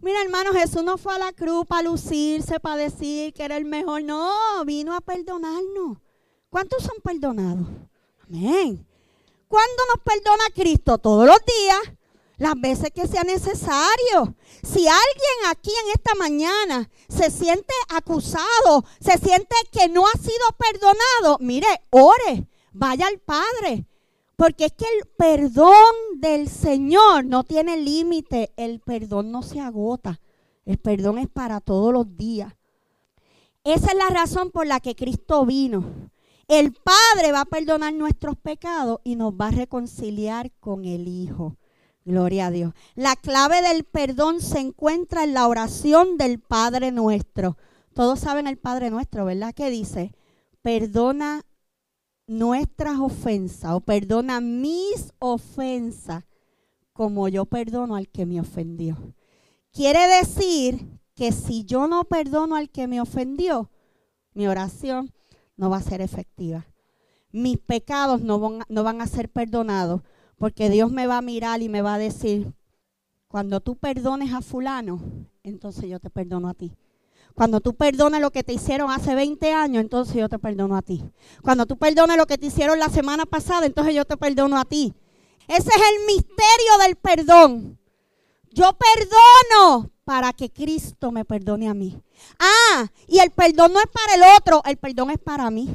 Mira, 0.00 0.22
hermano, 0.22 0.52
Jesús 0.52 0.84
no 0.84 0.96
fue 0.96 1.14
a 1.14 1.18
la 1.18 1.32
cruz 1.32 1.66
para 1.66 1.82
lucirse, 1.82 2.60
para 2.60 2.76
decir 2.76 3.32
que 3.32 3.42
era 3.44 3.56
el 3.56 3.64
mejor. 3.64 4.02
No, 4.02 4.64
vino 4.64 4.94
a 4.94 5.00
perdonarnos. 5.00 5.98
¿Cuántos 6.50 6.82
son 6.82 6.96
perdonados? 7.02 7.66
Amén. 8.26 8.86
¿Cuándo 9.48 9.82
nos 9.94 10.04
perdona 10.04 10.44
Cristo? 10.54 10.98
Todos 10.98 11.26
los 11.26 11.38
días, 11.44 11.96
las 12.36 12.54
veces 12.60 12.90
que 12.94 13.08
sea 13.08 13.24
necesario. 13.24 14.36
Si 14.62 14.86
alguien 14.86 15.50
aquí 15.50 15.70
en 15.70 15.90
esta 15.94 16.14
mañana 16.14 16.90
se 17.08 17.30
siente 17.30 17.74
acusado, 17.88 18.84
se 19.00 19.18
siente 19.18 19.56
que 19.72 19.88
no 19.88 20.06
ha 20.06 20.18
sido 20.18 20.46
perdonado, 20.58 21.38
mire, 21.40 21.66
ore, 21.90 22.46
vaya 22.72 23.06
al 23.08 23.18
Padre. 23.18 23.87
Porque 24.38 24.66
es 24.66 24.72
que 24.72 24.84
el 25.00 25.08
perdón 25.16 25.74
del 26.18 26.48
Señor 26.48 27.24
no 27.24 27.42
tiene 27.42 27.76
límite, 27.76 28.52
el 28.56 28.78
perdón 28.78 29.32
no 29.32 29.42
se 29.42 29.58
agota, 29.58 30.20
el 30.64 30.78
perdón 30.78 31.18
es 31.18 31.26
para 31.26 31.60
todos 31.60 31.92
los 31.92 32.16
días. 32.16 32.54
Esa 33.64 33.88
es 33.88 33.96
la 33.96 34.10
razón 34.10 34.52
por 34.52 34.68
la 34.68 34.78
que 34.78 34.94
Cristo 34.94 35.44
vino. 35.44 36.12
El 36.46 36.72
Padre 36.72 37.32
va 37.32 37.40
a 37.40 37.46
perdonar 37.46 37.92
nuestros 37.94 38.36
pecados 38.36 39.00
y 39.02 39.16
nos 39.16 39.32
va 39.32 39.48
a 39.48 39.50
reconciliar 39.50 40.52
con 40.60 40.84
el 40.84 41.08
Hijo. 41.08 41.56
Gloria 42.04 42.46
a 42.46 42.50
Dios. 42.52 42.74
La 42.94 43.16
clave 43.16 43.60
del 43.60 43.82
perdón 43.82 44.40
se 44.40 44.60
encuentra 44.60 45.24
en 45.24 45.34
la 45.34 45.48
oración 45.48 46.16
del 46.16 46.38
Padre 46.38 46.92
nuestro. 46.92 47.56
Todos 47.92 48.20
saben 48.20 48.46
el 48.46 48.56
Padre 48.56 48.90
nuestro, 48.90 49.24
¿verdad? 49.24 49.52
Que 49.52 49.68
dice, 49.68 50.14
perdona 50.62 51.44
nuestras 52.28 52.98
ofensas 53.00 53.72
o 53.72 53.80
perdona 53.80 54.40
mis 54.40 55.12
ofensas 55.18 56.24
como 56.92 57.28
yo 57.28 57.46
perdono 57.46 57.96
al 57.96 58.08
que 58.08 58.26
me 58.26 58.38
ofendió. 58.38 59.14
Quiere 59.72 60.06
decir 60.06 60.86
que 61.14 61.32
si 61.32 61.64
yo 61.64 61.88
no 61.88 62.04
perdono 62.04 62.54
al 62.54 62.70
que 62.70 62.86
me 62.86 63.00
ofendió, 63.00 63.70
mi 64.34 64.46
oración 64.46 65.12
no 65.56 65.70
va 65.70 65.78
a 65.78 65.82
ser 65.82 66.00
efectiva. 66.00 66.66
Mis 67.32 67.58
pecados 67.58 68.20
no 68.20 68.38
van, 68.38 68.62
no 68.68 68.84
van 68.84 69.00
a 69.00 69.06
ser 69.06 69.30
perdonados 69.30 70.02
porque 70.36 70.70
Dios 70.70 70.92
me 70.92 71.06
va 71.06 71.18
a 71.18 71.22
mirar 71.22 71.62
y 71.62 71.68
me 71.68 71.82
va 71.82 71.94
a 71.94 71.98
decir, 71.98 72.52
cuando 73.26 73.60
tú 73.60 73.76
perdones 73.76 74.32
a 74.32 74.42
fulano, 74.42 75.00
entonces 75.42 75.88
yo 75.88 75.98
te 75.98 76.10
perdono 76.10 76.48
a 76.48 76.54
ti. 76.54 76.76
Cuando 77.38 77.60
tú 77.60 77.72
perdones 77.76 78.20
lo 78.20 78.32
que 78.32 78.42
te 78.42 78.52
hicieron 78.52 78.90
hace 78.90 79.14
20 79.14 79.52
años, 79.52 79.80
entonces 79.80 80.16
yo 80.16 80.28
te 80.28 80.40
perdono 80.40 80.76
a 80.76 80.82
ti. 80.82 81.04
Cuando 81.40 81.66
tú 81.66 81.78
perdones 81.78 82.16
lo 82.16 82.26
que 82.26 82.36
te 82.36 82.46
hicieron 82.46 82.80
la 82.80 82.88
semana 82.88 83.26
pasada, 83.26 83.64
entonces 83.64 83.94
yo 83.94 84.04
te 84.04 84.16
perdono 84.16 84.58
a 84.58 84.64
ti. 84.64 84.92
Ese 85.46 85.68
es 85.68 85.76
el 85.76 86.06
misterio 86.06 86.78
del 86.82 86.96
perdón. 86.96 87.78
Yo 88.50 88.72
perdono 88.72 89.88
para 90.02 90.32
que 90.32 90.50
Cristo 90.50 91.12
me 91.12 91.24
perdone 91.24 91.68
a 91.68 91.74
mí. 91.74 92.02
Ah, 92.40 92.88
y 93.06 93.20
el 93.20 93.30
perdón 93.30 93.72
no 93.72 93.78
es 93.78 93.86
para 93.86 94.14
el 94.16 94.36
otro, 94.36 94.60
el 94.64 94.76
perdón 94.76 95.12
es 95.12 95.18
para 95.20 95.48
mí. 95.48 95.68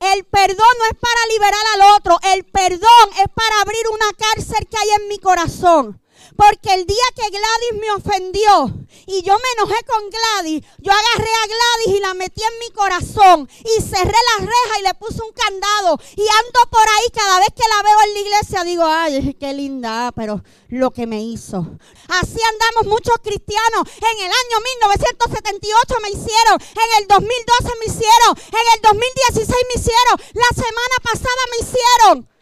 El 0.00 0.24
perdón 0.24 0.74
no 0.78 0.84
es 0.90 0.98
para 1.00 1.32
liberar 1.32 1.64
al 1.76 1.96
otro, 1.96 2.18
el 2.34 2.44
perdón 2.44 3.08
es 3.24 3.32
para 3.34 3.60
abrir 3.62 3.84
una 3.90 4.12
cárcel 4.18 4.68
que 4.68 4.76
hay 4.76 5.00
en 5.00 5.08
mi 5.08 5.18
corazón. 5.18 5.98
Porque 6.36 6.74
el 6.74 6.86
día 6.86 7.04
que 7.14 7.30
Gladys 7.30 7.80
me 7.80 7.90
ofendió 7.92 8.74
y 9.06 9.22
yo 9.22 9.34
me 9.34 9.50
enojé 9.56 9.82
con 9.84 10.10
Gladys, 10.10 10.64
yo 10.78 10.92
agarré 10.92 11.30
a 11.30 11.46
Gladys 11.46 11.96
y 11.96 12.00
la 12.00 12.14
metí 12.14 12.42
en 12.42 12.58
mi 12.58 12.70
corazón 12.74 13.48
y 13.64 13.82
cerré 13.82 14.18
la 14.36 14.44
reja 14.44 14.78
y 14.80 14.82
le 14.82 14.94
puse 14.94 15.22
un 15.22 15.32
candado. 15.32 15.98
Y 16.16 16.22
ando 16.22 16.60
por 16.70 16.86
ahí 16.88 17.10
cada 17.12 17.38
vez 17.40 17.48
que 17.54 17.68
la 17.68 17.82
veo 17.82 17.98
en 18.04 18.14
la 18.14 18.20
iglesia 18.20 18.64
digo, 18.64 18.84
ay, 18.84 19.34
qué 19.34 19.52
linda, 19.52 20.12
pero 20.14 20.42
lo 20.68 20.90
que 20.90 21.06
me 21.06 21.22
hizo. 21.22 21.66
Así 22.08 22.40
andamos 22.42 22.86
muchos 22.86 23.16
cristianos. 23.22 23.88
En 23.96 24.18
el 24.18 24.32
año 24.32 24.56
1978 24.80 25.94
me 26.02 26.10
hicieron, 26.10 26.60
en 26.60 27.02
el 27.02 27.08
2012 27.08 27.72
me 27.80 27.86
hicieron, 27.86 28.32
en 28.36 28.66
el 28.74 28.80
2016 28.82 29.48
me 29.48 29.80
hicieron, 29.80 30.16
la 30.34 30.50
semana 30.54 30.96
pasada 31.02 31.42
me 31.50 31.58
hicieron. 31.64 32.37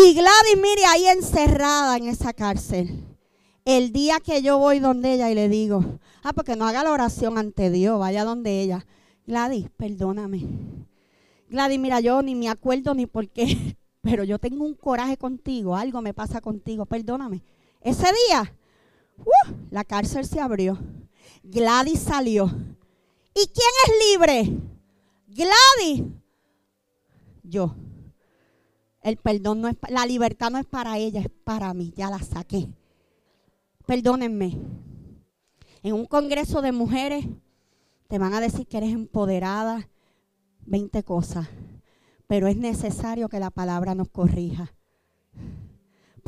Y 0.00 0.14
Gladys, 0.14 0.56
mire, 0.56 0.84
ahí 0.86 1.08
encerrada 1.08 1.96
en 1.96 2.06
esa 2.06 2.32
cárcel. 2.32 3.04
El 3.64 3.92
día 3.92 4.20
que 4.20 4.42
yo 4.42 4.56
voy 4.56 4.78
donde 4.78 5.14
ella 5.14 5.28
y 5.28 5.34
le 5.34 5.48
digo, 5.48 5.98
ah, 6.22 6.32
porque 6.32 6.54
no 6.54 6.68
haga 6.68 6.84
la 6.84 6.92
oración 6.92 7.36
ante 7.36 7.68
Dios, 7.68 7.98
vaya 7.98 8.24
donde 8.24 8.60
ella. 8.60 8.86
Gladys, 9.26 9.68
perdóname. 9.76 10.46
Gladys, 11.48 11.80
mira, 11.80 11.98
yo 11.98 12.22
ni 12.22 12.36
me 12.36 12.48
acuerdo 12.48 12.94
ni 12.94 13.06
por 13.06 13.28
qué, 13.28 13.76
pero 14.00 14.22
yo 14.22 14.38
tengo 14.38 14.64
un 14.64 14.74
coraje 14.74 15.16
contigo, 15.16 15.74
algo 15.74 16.00
me 16.00 16.14
pasa 16.14 16.40
contigo, 16.40 16.86
perdóname. 16.86 17.42
Ese 17.80 18.06
día, 18.28 18.54
uh, 19.18 19.52
la 19.72 19.82
cárcel 19.82 20.24
se 20.26 20.38
abrió. 20.38 20.78
Gladys 21.42 21.98
salió. 21.98 22.46
¿Y 23.34 23.46
quién 23.48 23.72
es 23.84 23.92
libre? 24.12 24.60
Gladys. 25.26 26.04
Yo. 27.42 27.74
El 29.08 29.16
perdón 29.16 29.60
no 29.60 29.68
es, 29.68 29.76
la 29.88 30.06
libertad 30.06 30.50
no 30.50 30.58
es 30.58 30.66
para 30.66 30.98
ella, 30.98 31.20
es 31.20 31.30
para 31.44 31.72
mí. 31.74 31.92
Ya 31.96 32.10
la 32.10 32.18
saqué. 32.18 32.68
Perdónenme. 33.86 34.58
En 35.82 35.94
un 35.94 36.06
congreso 36.06 36.60
de 36.60 36.72
mujeres 36.72 37.24
te 38.08 38.18
van 38.18 38.34
a 38.34 38.40
decir 38.40 38.66
que 38.66 38.78
eres 38.78 38.92
empoderada, 38.92 39.88
20 40.66 41.02
cosas. 41.04 41.48
Pero 42.26 42.48
es 42.48 42.56
necesario 42.56 43.28
que 43.28 43.40
la 43.40 43.50
palabra 43.50 43.94
nos 43.94 44.08
corrija 44.10 44.74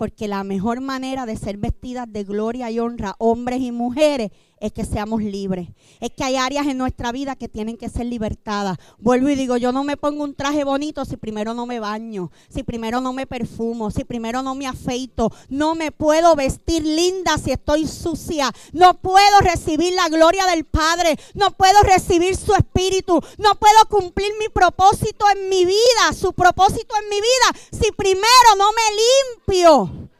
porque 0.01 0.29
la 0.29 0.45
mejor 0.45 0.81
manera 0.81 1.27
de 1.27 1.37
ser 1.37 1.59
vestidas 1.59 2.11
de 2.11 2.25
gloria 2.25 2.71
y 2.71 2.79
honra, 2.79 3.17
hombres 3.19 3.61
y 3.61 3.71
mujeres, 3.71 4.31
es 4.61 4.73
que 4.73 4.85
seamos 4.85 5.23
libres. 5.23 5.69
Es 6.01 6.11
que 6.11 6.23
hay 6.23 6.37
áreas 6.37 6.67
en 6.67 6.79
nuestra 6.79 7.13
vida 7.13 7.35
que 7.35 7.49
tienen 7.49 7.77
que 7.77 7.89
ser 7.89 8.07
libertadas. 8.07 8.79
Vuelvo 8.99 9.29
y 9.31 9.35
digo, 9.35 9.57
yo 9.57 9.73
no 9.73 9.85
me 9.85 9.97
pongo 9.97 10.23
un 10.23 10.35
traje 10.35 10.65
bonito 10.65 11.05
si 11.05 11.17
primero 11.17 11.55
no 11.55 11.67
me 11.67 11.81
baño, 11.81 12.31
si 12.49 12.63
primero 12.63 13.01
no 13.01 13.13
me 13.13 13.27
perfumo, 13.27 13.91
si 13.91 14.05
primero 14.05 14.43
no 14.43 14.55
me 14.55 14.67
afeito. 14.67 15.33
No 15.49 15.75
me 15.75 15.93
puedo 15.93 16.37
vestir 16.37 16.85
linda 16.85 17.39
si 17.39 17.53
estoy 17.53 17.87
sucia. 17.87 18.53
No 18.73 19.01
puedo 19.01 19.41
recibir 19.41 19.95
la 19.95 20.09
gloria 20.09 20.47
del 20.47 20.65
Padre. 20.65 21.19
No 21.35 21.51
puedo 21.51 21.81
recibir 21.83 22.37
su 22.37 22.55
espíritu. 22.55 23.21
No 23.39 23.55
puedo 23.55 23.79
cumplir 23.89 24.33
mi 24.39 24.49
propósito 24.49 25.25
en 25.35 25.49
mi 25.49 25.65
vida, 25.65 26.13
su 26.15 26.33
propósito 26.33 26.95
en 27.03 27.09
mi 27.09 27.17
vida, 27.17 27.61
si 27.73 27.93
primero 27.93 28.27
no 28.59 28.71
me 28.73 29.57
limpio 29.57 30.11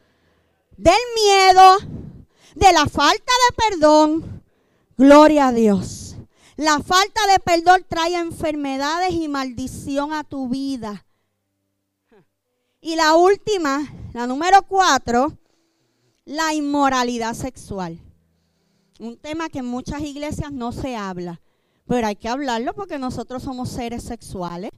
del 0.77 0.93
miedo, 1.15 2.00
de 2.55 2.73
la 2.73 2.85
falta 2.87 3.31
de 3.49 3.55
perdón. 3.69 4.43
Gloria 4.97 5.47
a 5.47 5.53
Dios. 5.53 6.15
La 6.57 6.79
falta 6.79 7.21
de 7.31 7.39
perdón 7.39 7.85
trae 7.87 8.15
enfermedades 8.15 9.13
y 9.13 9.27
maldición 9.27 10.13
a 10.13 10.23
tu 10.23 10.49
vida. 10.49 11.05
Y 12.81 12.95
la 12.95 13.15
última, 13.15 13.91
la 14.13 14.27
número 14.27 14.63
cuatro, 14.63 15.37
la 16.25 16.53
inmoralidad 16.53 17.33
sexual. 17.33 17.99
Un 18.99 19.17
tema 19.17 19.49
que 19.49 19.59
en 19.59 19.65
muchas 19.65 20.01
iglesias 20.01 20.51
no 20.51 20.71
se 20.71 20.95
habla, 20.95 21.41
pero 21.87 22.07
hay 22.07 22.15
que 22.15 22.29
hablarlo 22.29 22.73
porque 22.73 22.99
nosotros 22.99 23.43
somos 23.43 23.69
seres 23.69 24.03
sexuales. 24.03 24.71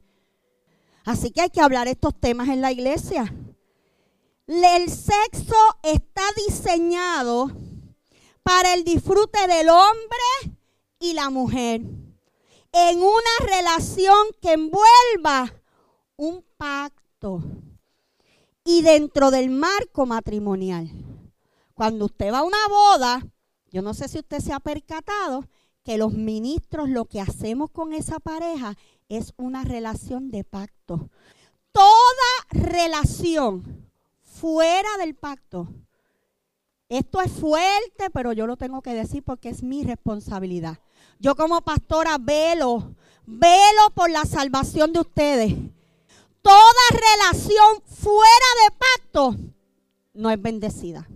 Así 1.05 1.31
que 1.31 1.41
hay 1.41 1.49
que 1.49 1.61
hablar 1.61 1.87
estos 1.87 2.17
temas 2.17 2.47
en 2.47 2.61
la 2.61 2.71
iglesia. 2.71 3.33
El 4.45 4.89
sexo 4.89 5.55
está 5.83 6.21
diseñado 6.47 7.49
para 8.43 8.73
el 8.73 8.83
disfrute 8.83 9.47
del 9.47 9.69
hombre 9.69 10.57
y 10.99 11.13
la 11.13 11.29
mujer 11.29 11.81
en 12.73 12.97
una 12.97 13.47
relación 13.47 14.17
que 14.41 14.51
envuelva 14.51 15.53
un 16.17 16.43
pacto 16.57 17.41
y 18.65 18.81
dentro 18.81 19.31
del 19.31 19.49
marco 19.49 20.05
matrimonial. 20.05 20.91
Cuando 21.73 22.05
usted 22.05 22.33
va 22.33 22.39
a 22.39 22.43
una 22.43 22.67
boda, 22.67 23.25
yo 23.71 23.81
no 23.81 23.93
sé 23.93 24.09
si 24.09 24.19
usted 24.19 24.41
se 24.41 24.51
ha 24.51 24.59
percatado 24.59 25.47
que 25.83 25.97
los 25.97 26.11
ministros 26.11 26.89
lo 26.89 27.05
que 27.05 27.21
hacemos 27.21 27.71
con 27.71 27.93
esa 27.93 28.19
pareja 28.19 28.75
es 29.07 29.33
una 29.37 29.63
relación 29.63 30.31
de 30.31 30.43
pacto. 30.43 31.09
Toda 31.71 31.87
relación 32.49 33.82
fuera 34.43 34.89
del 34.99 35.15
pacto. 35.15 35.69
Esto 36.89 37.21
es 37.21 37.31
fuerte, 37.31 38.09
pero 38.13 38.33
yo 38.33 38.45
lo 38.45 38.57
tengo 38.57 38.81
que 38.81 38.93
decir 38.93 39.23
porque 39.23 39.47
es 39.47 39.63
mi 39.63 39.85
responsabilidad. 39.85 40.79
Yo 41.17 41.33
como 41.37 41.61
pastora 41.61 42.17
velo, 42.19 42.93
velo 43.25 43.89
por 43.95 44.09
la 44.09 44.25
salvación 44.25 44.91
de 44.91 44.99
ustedes. 44.99 45.53
Toda 46.41 46.83
relación 46.91 47.83
fuera 47.85 48.49
de 48.65 48.77
pacto 48.77 49.35
no 50.13 50.29
es 50.29 50.41
bendecida. 50.41 51.07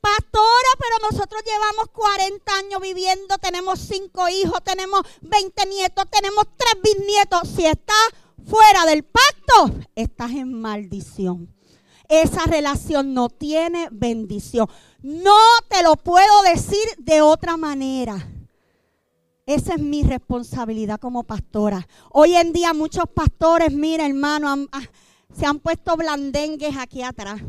Pastora, 0.00 0.70
pero 0.78 1.10
nosotros 1.10 1.42
llevamos 1.44 1.90
40 1.92 2.54
años 2.54 2.80
viviendo, 2.80 3.36
tenemos 3.36 3.78
5 3.78 4.26
hijos, 4.30 4.64
tenemos 4.64 5.02
20 5.20 5.66
nietos, 5.66 6.06
tenemos 6.10 6.46
3 6.56 6.82
bisnietos. 6.82 7.46
Si 7.54 7.66
está 7.66 7.92
fuera 8.42 8.86
del 8.86 9.04
pacto, 9.04 9.84
estás 9.94 10.30
en 10.30 10.58
maldición. 10.58 11.57
Esa 12.08 12.44
relación 12.44 13.12
no 13.12 13.28
tiene 13.28 13.88
bendición. 13.90 14.66
No 15.02 15.36
te 15.68 15.82
lo 15.82 15.96
puedo 15.96 16.42
decir 16.42 16.84
de 16.98 17.20
otra 17.20 17.56
manera. 17.56 18.26
Esa 19.44 19.74
es 19.74 19.80
mi 19.80 20.02
responsabilidad 20.02 20.98
como 21.00 21.22
pastora. 21.22 21.86
Hoy 22.10 22.34
en 22.34 22.52
día 22.52 22.74
muchos 22.74 23.04
pastores, 23.14 23.72
mira 23.72 24.06
hermano, 24.06 24.68
ah, 24.72 24.82
se 25.38 25.46
han 25.46 25.58
puesto 25.58 25.96
blandengues 25.96 26.76
aquí 26.76 27.02
atrás. 27.02 27.40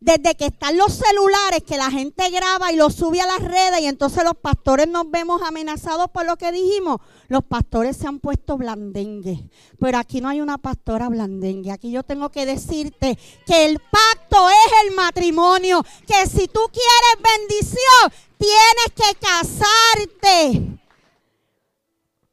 Desde 0.00 0.36
que 0.36 0.46
están 0.46 0.76
los 0.76 0.92
celulares 0.92 1.64
que 1.66 1.76
la 1.76 1.90
gente 1.90 2.30
graba 2.30 2.72
y 2.72 2.76
los 2.76 2.94
sube 2.94 3.20
a 3.20 3.26
las 3.26 3.40
redes 3.40 3.80
y 3.80 3.86
entonces 3.86 4.22
los 4.22 4.36
pastores 4.36 4.86
nos 4.86 5.10
vemos 5.10 5.42
amenazados 5.42 6.08
por 6.10 6.24
lo 6.24 6.36
que 6.36 6.52
dijimos, 6.52 7.00
los 7.26 7.42
pastores 7.42 7.96
se 7.96 8.06
han 8.06 8.20
puesto 8.20 8.56
blandengue. 8.56 9.50
Pero 9.80 9.98
aquí 9.98 10.20
no 10.20 10.28
hay 10.28 10.40
una 10.40 10.56
pastora 10.58 11.08
blandengue. 11.08 11.72
Aquí 11.72 11.90
yo 11.90 12.04
tengo 12.04 12.30
que 12.30 12.46
decirte 12.46 13.18
que 13.44 13.66
el 13.66 13.80
pacto 13.80 14.48
es 14.48 14.72
el 14.86 14.94
matrimonio. 14.94 15.84
Que 16.06 16.26
si 16.26 16.46
tú 16.46 16.60
quieres 16.72 17.36
bendición, 17.36 18.12
tienes 18.38 18.92
que 18.94 19.18
casarte. 19.26 20.80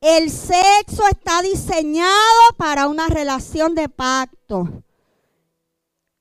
El 0.02 0.30
sexo 0.30 1.08
está 1.10 1.42
diseñado 1.42 2.12
para 2.58 2.88
una 2.88 3.08
relación 3.08 3.74
de 3.74 3.90
pacto. 3.90 4.85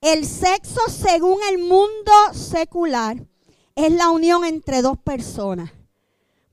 El 0.05 0.27
sexo, 0.27 0.81
según 0.91 1.39
el 1.51 1.57
mundo 1.57 2.13
secular, 2.35 3.27
es 3.75 3.91
la 3.91 4.11
unión 4.11 4.45
entre 4.45 4.83
dos 4.83 4.99
personas. 4.99 5.73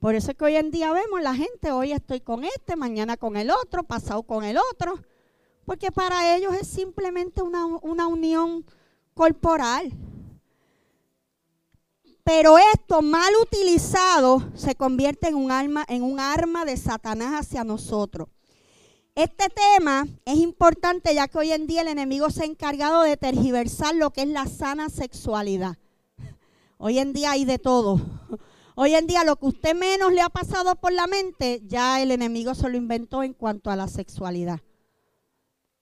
Por 0.00 0.14
eso 0.14 0.30
es 0.30 0.38
que 0.38 0.46
hoy 0.46 0.56
en 0.56 0.70
día 0.70 0.90
vemos 0.90 1.20
la 1.20 1.34
gente, 1.34 1.70
hoy 1.70 1.92
estoy 1.92 2.22
con 2.22 2.44
este, 2.44 2.76
mañana 2.76 3.18
con 3.18 3.36
el 3.36 3.50
otro, 3.50 3.82
pasado 3.82 4.22
con 4.22 4.42
el 4.42 4.56
otro, 4.56 4.98
porque 5.66 5.92
para 5.92 6.34
ellos 6.34 6.54
es 6.54 6.66
simplemente 6.66 7.42
una, 7.42 7.66
una 7.66 8.06
unión 8.06 8.64
corporal. 9.12 9.92
Pero 12.24 12.56
esto 12.56 13.02
mal 13.02 13.34
utilizado 13.42 14.42
se 14.54 14.74
convierte 14.76 15.28
en 15.28 15.34
un, 15.34 15.50
arma, 15.50 15.84
en 15.90 16.02
un 16.04 16.20
arma 16.20 16.64
de 16.64 16.78
Satanás 16.78 17.40
hacia 17.40 17.64
nosotros. 17.64 18.28
Este 19.14 19.50
tema 19.50 20.06
es 20.24 20.38
importante 20.38 21.14
ya 21.14 21.28
que 21.28 21.36
hoy 21.36 21.52
en 21.52 21.66
día 21.66 21.82
el 21.82 21.88
enemigo 21.88 22.30
se 22.30 22.42
ha 22.42 22.46
encargado 22.46 23.02
de 23.02 23.18
tergiversar 23.18 23.94
lo 23.94 24.10
que 24.10 24.22
es 24.22 24.28
la 24.28 24.46
sana 24.46 24.88
sexualidad. 24.88 25.76
Hoy 26.78 26.98
en 26.98 27.12
día 27.12 27.32
hay 27.32 27.44
de 27.44 27.58
todo. 27.58 28.00
Hoy 28.74 28.94
en 28.94 29.06
día 29.06 29.22
lo 29.24 29.36
que 29.36 29.46
usted 29.46 29.74
menos 29.74 30.14
le 30.14 30.22
ha 30.22 30.30
pasado 30.30 30.76
por 30.76 30.94
la 30.94 31.06
mente, 31.06 31.60
ya 31.66 32.00
el 32.00 32.10
enemigo 32.10 32.54
se 32.54 32.70
lo 32.70 32.78
inventó 32.78 33.22
en 33.22 33.34
cuanto 33.34 33.70
a 33.70 33.76
la 33.76 33.86
sexualidad. 33.86 34.60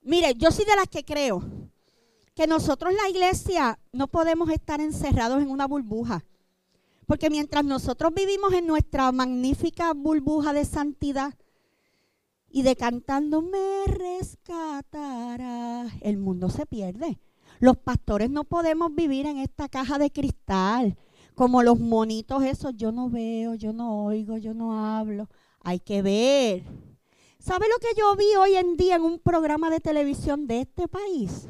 Mire, 0.02 0.34
yo 0.34 0.50
soy 0.50 0.64
de 0.64 0.74
las 0.74 0.88
que 0.88 1.04
creo 1.04 1.40
que 2.34 2.48
nosotros 2.48 2.92
la 2.94 3.08
iglesia 3.08 3.78
no 3.92 4.08
podemos 4.08 4.50
estar 4.50 4.80
encerrados 4.80 5.40
en 5.40 5.50
una 5.50 5.68
burbuja. 5.68 6.24
Porque 7.06 7.30
mientras 7.30 7.64
nosotros 7.64 8.12
vivimos 8.12 8.52
en 8.54 8.66
nuestra 8.66 9.12
magnífica 9.12 9.92
burbuja 9.94 10.52
de 10.52 10.64
santidad, 10.64 11.34
y 12.50 12.62
de 12.62 12.76
cantando 12.76 13.42
me 13.42 13.86
rescatará, 13.86 15.86
el 16.00 16.18
mundo 16.18 16.50
se 16.50 16.66
pierde. 16.66 17.18
Los 17.60 17.76
pastores 17.76 18.30
no 18.30 18.44
podemos 18.44 18.94
vivir 18.94 19.26
en 19.26 19.38
esta 19.38 19.68
caja 19.68 19.98
de 19.98 20.10
cristal, 20.10 20.96
como 21.34 21.62
los 21.62 21.78
monitos 21.78 22.42
esos, 22.42 22.76
yo 22.76 22.92
no 22.92 23.08
veo, 23.08 23.54
yo 23.54 23.72
no 23.72 24.04
oigo, 24.04 24.36
yo 24.36 24.52
no 24.52 24.76
hablo. 24.76 25.28
Hay 25.62 25.78
que 25.78 26.02
ver. 26.02 26.64
¿Sabe 27.38 27.66
lo 27.68 27.78
que 27.78 27.98
yo 27.98 28.16
vi 28.16 28.34
hoy 28.36 28.56
en 28.56 28.76
día 28.76 28.96
en 28.96 29.02
un 29.02 29.18
programa 29.18 29.70
de 29.70 29.80
televisión 29.80 30.46
de 30.46 30.62
este 30.62 30.88
país? 30.88 31.46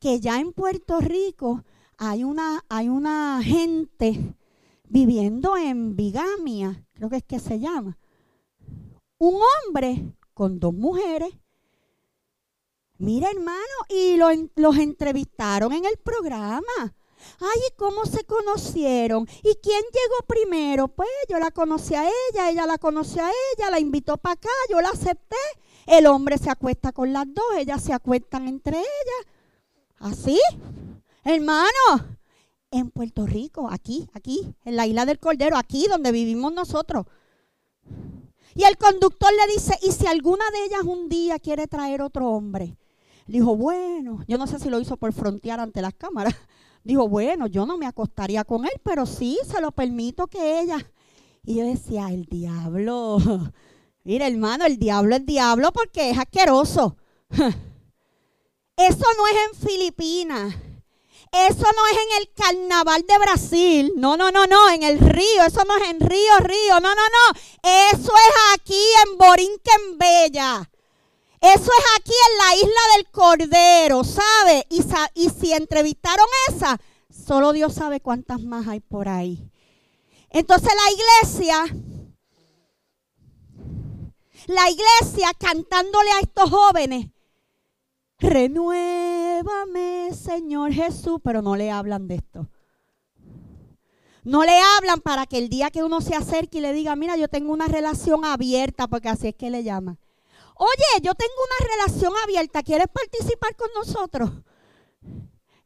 Que 0.00 0.20
ya 0.20 0.40
en 0.40 0.52
Puerto 0.52 1.00
Rico 1.00 1.64
hay 1.96 2.24
una, 2.24 2.64
hay 2.68 2.88
una 2.88 3.40
gente 3.42 4.34
viviendo 4.88 5.56
en 5.56 5.96
bigamia, 5.96 6.84
creo 6.92 7.08
que 7.08 7.16
es 7.16 7.24
que 7.24 7.38
se 7.38 7.58
llama 7.58 7.96
un 9.18 9.34
hombre 9.34 10.15
con 10.36 10.60
dos 10.60 10.74
mujeres. 10.74 11.32
Mira, 12.98 13.30
hermano, 13.30 13.76
y 13.88 14.18
los 14.54 14.76
entrevistaron 14.76 15.72
en 15.72 15.86
el 15.86 15.96
programa. 15.96 16.94
Ay, 17.40 17.60
¿y 17.66 17.76
cómo 17.76 18.04
se 18.04 18.22
conocieron? 18.24 19.26
¿Y 19.42 19.54
quién 19.62 19.80
llegó 19.80 20.26
primero? 20.26 20.88
Pues 20.88 21.08
yo 21.30 21.38
la 21.38 21.50
conocí 21.50 21.94
a 21.94 22.04
ella, 22.04 22.50
ella 22.50 22.66
la 22.66 22.76
conoció 22.76 23.24
a 23.24 23.30
ella, 23.30 23.70
la 23.70 23.80
invitó 23.80 24.18
para 24.18 24.34
acá, 24.34 24.50
yo 24.68 24.78
la 24.82 24.90
acepté. 24.90 25.36
El 25.86 26.06
hombre 26.06 26.36
se 26.36 26.50
acuesta 26.50 26.92
con 26.92 27.14
las 27.14 27.24
dos, 27.32 27.56
ellas 27.56 27.82
se 27.82 27.94
acuestan 27.94 28.46
entre 28.46 28.76
ellas. 28.76 29.26
¿Así? 29.98 30.38
Hermano, 31.24 32.18
en 32.70 32.90
Puerto 32.90 33.26
Rico, 33.26 33.70
aquí, 33.70 34.06
aquí, 34.12 34.54
en 34.66 34.76
la 34.76 34.86
isla 34.86 35.06
del 35.06 35.18
Cordero, 35.18 35.56
aquí 35.56 35.86
donde 35.88 36.12
vivimos 36.12 36.52
nosotros. 36.52 37.06
Y 38.56 38.64
el 38.64 38.78
conductor 38.78 39.30
le 39.32 39.52
dice, 39.52 39.78
¿y 39.82 39.92
si 39.92 40.06
alguna 40.06 40.44
de 40.50 40.64
ellas 40.64 40.82
un 40.84 41.10
día 41.10 41.38
quiere 41.38 41.66
traer 41.66 42.00
otro 42.00 42.30
hombre? 42.30 42.78
Dijo, 43.26 43.54
bueno, 43.54 44.24
yo 44.26 44.38
no 44.38 44.46
sé 44.46 44.58
si 44.58 44.70
lo 44.70 44.80
hizo 44.80 44.96
por 44.96 45.12
frontear 45.12 45.60
ante 45.60 45.82
las 45.82 45.92
cámaras. 45.92 46.34
Dijo, 46.84 47.06
bueno, 47.06 47.48
yo 47.48 47.66
no 47.66 47.76
me 47.76 47.86
acostaría 47.86 48.44
con 48.44 48.64
él, 48.64 48.80
pero 48.82 49.04
sí, 49.04 49.38
se 49.46 49.60
lo 49.60 49.72
permito 49.72 50.26
que 50.26 50.60
ella. 50.60 50.78
Y 51.44 51.56
yo 51.56 51.66
decía, 51.66 52.08
el 52.08 52.24
diablo. 52.24 53.18
Mira, 54.04 54.26
hermano, 54.26 54.64
el 54.64 54.78
diablo 54.78 55.16
es 55.16 55.26
diablo 55.26 55.70
porque 55.72 56.10
es 56.10 56.18
asqueroso. 56.18 56.96
Eso 57.30 59.04
no 59.18 59.26
es 59.26 59.34
en 59.50 59.68
Filipinas. 59.68 60.54
Eso 61.48 61.64
no 61.76 61.86
es 61.86 61.92
en 61.92 62.22
el 62.22 62.32
carnaval 62.34 63.04
de 63.06 63.18
Brasil. 63.18 63.92
No, 63.96 64.16
no, 64.16 64.30
no, 64.30 64.46
no. 64.46 64.70
En 64.70 64.82
el 64.82 64.98
río. 64.98 65.44
Eso 65.46 65.62
no 65.64 65.76
es 65.76 65.90
en 65.90 66.00
Río, 66.00 66.38
Río. 66.40 66.80
No, 66.80 66.94
no, 66.94 66.94
no. 66.94 67.40
Eso 67.92 68.12
es 68.12 68.54
aquí 68.54 68.82
en 69.04 69.18
Borinquen 69.18 69.98
Bella. 69.98 70.70
Eso 71.40 71.70
es 71.78 71.84
aquí 71.98 72.12
en 72.30 72.38
la 72.38 72.54
isla 72.56 72.80
del 72.96 73.10
Cordero, 73.10 74.02
¿sabe? 74.04 74.66
Y, 74.70 74.82
y 75.14 75.30
si 75.30 75.52
entrevistaron 75.52 76.26
esa, 76.48 76.80
solo 77.10 77.52
Dios 77.52 77.74
sabe 77.74 78.00
cuántas 78.00 78.40
más 78.40 78.66
hay 78.66 78.80
por 78.80 79.08
ahí. 79.08 79.48
Entonces 80.30 80.70
la 80.74 80.92
iglesia, 80.92 81.76
la 84.46 84.70
iglesia 84.70 85.32
cantándole 85.38 86.10
a 86.12 86.20
estos 86.20 86.50
jóvenes, 86.50 87.06
renuévame, 88.18 90.10
Señor 90.12 90.72
Jesús, 90.72 91.20
pero 91.22 91.42
no 91.42 91.56
le 91.56 91.70
hablan 91.70 92.08
de 92.08 92.16
esto. 92.16 92.48
No 94.24 94.44
le 94.44 94.58
hablan 94.76 95.00
para 95.00 95.26
que 95.26 95.38
el 95.38 95.48
día 95.48 95.70
que 95.70 95.84
uno 95.84 96.00
se 96.00 96.16
acerque 96.16 96.58
y 96.58 96.60
le 96.60 96.72
diga, 96.72 96.96
mira, 96.96 97.16
yo 97.16 97.28
tengo 97.28 97.52
una 97.52 97.68
relación 97.68 98.24
abierta, 98.24 98.88
porque 98.88 99.08
así 99.08 99.28
es 99.28 99.36
que 99.36 99.50
le 99.50 99.62
llaman. 99.62 99.98
Oye, 100.56 101.02
yo 101.02 101.14
tengo 101.14 101.34
una 101.34 101.70
relación 101.70 102.12
abierta, 102.24 102.62
¿quieres 102.62 102.88
participar 102.88 103.54
con 103.54 103.68
nosotros? 103.76 104.30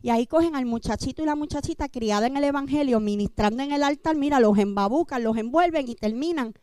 Y 0.02 0.10
ahí 0.10 0.26
cogen 0.26 0.56
al 0.56 0.66
muchachito 0.66 1.22
y 1.22 1.26
la 1.26 1.36
muchachita 1.36 1.88
criada 1.88 2.26
en 2.26 2.36
el 2.36 2.44
Evangelio, 2.44 3.00
ministrando 3.00 3.62
en 3.62 3.72
el 3.72 3.82
altar, 3.82 4.16
mira, 4.16 4.40
los 4.40 4.58
embabucan, 4.58 5.22
los 5.22 5.36
envuelven 5.36 5.88
y 5.88 5.94
terminan 5.94 6.54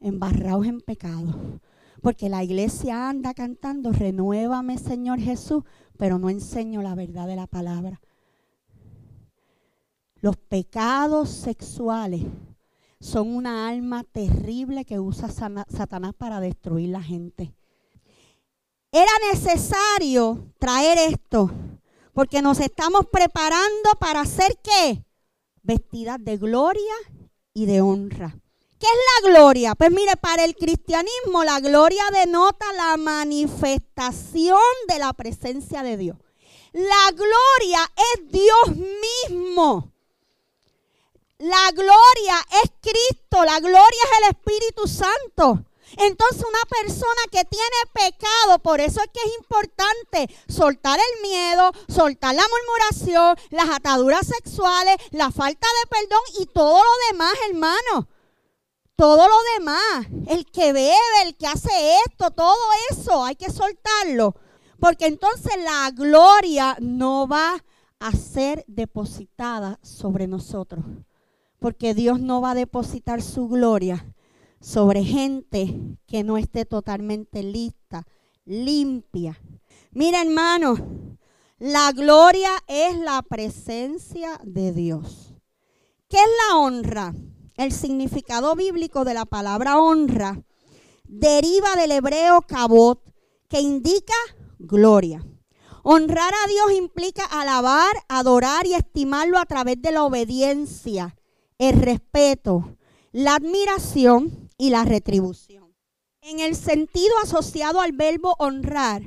embarrados 0.00 0.66
en 0.66 0.80
pecado. 0.80 1.60
Porque 2.02 2.28
la 2.28 2.44
iglesia 2.44 3.08
anda 3.08 3.34
cantando, 3.34 3.92
renuévame 3.92 4.78
Señor 4.78 5.18
Jesús, 5.18 5.64
pero 5.96 6.18
no 6.18 6.30
enseño 6.30 6.82
la 6.82 6.94
verdad 6.94 7.26
de 7.26 7.36
la 7.36 7.46
palabra. 7.46 8.00
Los 10.20 10.36
pecados 10.36 11.28
sexuales 11.28 12.22
son 13.00 13.34
una 13.34 13.68
alma 13.68 14.04
terrible 14.04 14.84
que 14.84 14.98
usa 14.98 15.28
Satanás 15.28 16.14
para 16.16 16.40
destruir 16.40 16.90
la 16.90 17.02
gente. 17.02 17.54
Era 18.90 19.12
necesario 19.32 20.52
traer 20.58 20.98
esto, 20.98 21.50
porque 22.12 22.42
nos 22.42 22.58
estamos 22.58 23.06
preparando 23.12 23.90
para 24.00 24.22
hacer 24.22 24.58
qué? 24.62 25.04
Vestidas 25.62 26.18
de 26.24 26.36
gloria 26.36 26.94
y 27.52 27.66
de 27.66 27.80
honra. 27.80 28.40
¿Qué 28.78 28.86
es 28.86 29.24
la 29.24 29.30
gloria? 29.30 29.74
Pues 29.74 29.90
mire, 29.90 30.16
para 30.16 30.44
el 30.44 30.54
cristianismo 30.54 31.42
la 31.44 31.58
gloria 31.58 32.04
denota 32.12 32.72
la 32.74 32.96
manifestación 32.96 34.60
de 34.86 34.98
la 35.00 35.12
presencia 35.12 35.82
de 35.82 35.96
Dios. 35.96 36.16
La 36.72 37.10
gloria 37.10 37.92
es 37.96 38.30
Dios 38.30 38.76
mismo. 38.76 39.92
La 41.38 41.70
gloria 41.72 42.36
es 42.62 42.70
Cristo, 42.80 43.44
la 43.44 43.58
gloria 43.58 43.80
es 43.80 44.18
el 44.18 44.36
Espíritu 44.36 44.86
Santo. 44.86 45.64
Entonces 45.96 46.44
una 46.46 46.64
persona 46.68 47.22
que 47.32 47.44
tiene 47.44 47.76
pecado, 47.92 48.58
por 48.60 48.80
eso 48.80 49.00
es 49.00 49.08
que 49.12 49.28
es 49.28 49.36
importante 49.38 50.28
soltar 50.48 50.98
el 51.00 51.22
miedo, 51.22 51.72
soltar 51.88 52.34
la 52.34 52.42
murmuración, 52.42 53.36
las 53.50 53.70
ataduras 53.70 54.26
sexuales, 54.26 54.96
la 55.10 55.32
falta 55.32 55.66
de 55.66 55.88
perdón 55.88 56.20
y 56.40 56.46
todo 56.46 56.78
lo 56.78 57.12
demás, 57.12 57.34
hermano. 57.50 58.08
Todo 58.98 59.28
lo 59.28 59.34
demás, 59.56 60.08
el 60.26 60.44
que 60.44 60.72
bebe, 60.72 61.22
el 61.24 61.36
que 61.36 61.46
hace 61.46 61.70
esto, 62.04 62.32
todo 62.32 62.56
eso, 62.90 63.24
hay 63.24 63.36
que 63.36 63.48
soltarlo. 63.48 64.34
Porque 64.80 65.06
entonces 65.06 65.52
la 65.62 65.88
gloria 65.92 66.76
no 66.80 67.28
va 67.28 67.64
a 68.00 68.10
ser 68.10 68.64
depositada 68.66 69.78
sobre 69.84 70.26
nosotros. 70.26 70.84
Porque 71.60 71.94
Dios 71.94 72.18
no 72.18 72.40
va 72.40 72.50
a 72.50 72.56
depositar 72.56 73.22
su 73.22 73.46
gloria 73.46 74.04
sobre 74.60 75.04
gente 75.04 75.78
que 76.08 76.24
no 76.24 76.36
esté 76.36 76.64
totalmente 76.64 77.44
lista, 77.44 78.04
limpia. 78.44 79.40
Mira 79.92 80.22
hermano, 80.22 80.74
la 81.58 81.92
gloria 81.92 82.50
es 82.66 82.98
la 82.98 83.22
presencia 83.22 84.40
de 84.42 84.72
Dios. 84.72 85.34
¿Qué 86.08 86.16
es 86.16 86.28
la 86.48 86.58
honra? 86.58 87.14
El 87.58 87.72
significado 87.72 88.54
bíblico 88.54 89.04
de 89.04 89.14
la 89.14 89.24
palabra 89.24 89.80
honra 89.80 90.44
deriva 91.02 91.74
del 91.74 91.90
hebreo 91.90 92.42
kabot, 92.42 93.02
que 93.48 93.60
indica 93.60 94.14
gloria. 94.60 95.26
Honrar 95.82 96.32
a 96.32 96.46
Dios 96.48 96.78
implica 96.78 97.24
alabar, 97.24 97.90
adorar 98.08 98.64
y 98.64 98.74
estimarlo 98.74 99.38
a 99.38 99.44
través 99.44 99.82
de 99.82 99.90
la 99.90 100.04
obediencia, 100.04 101.16
el 101.58 101.82
respeto, 101.82 102.76
la 103.10 103.34
admiración 103.34 104.50
y 104.56 104.70
la 104.70 104.84
retribución. 104.84 105.74
En 106.20 106.38
el 106.38 106.54
sentido 106.54 107.12
asociado 107.24 107.80
al 107.80 107.90
verbo 107.90 108.36
honrar, 108.38 109.02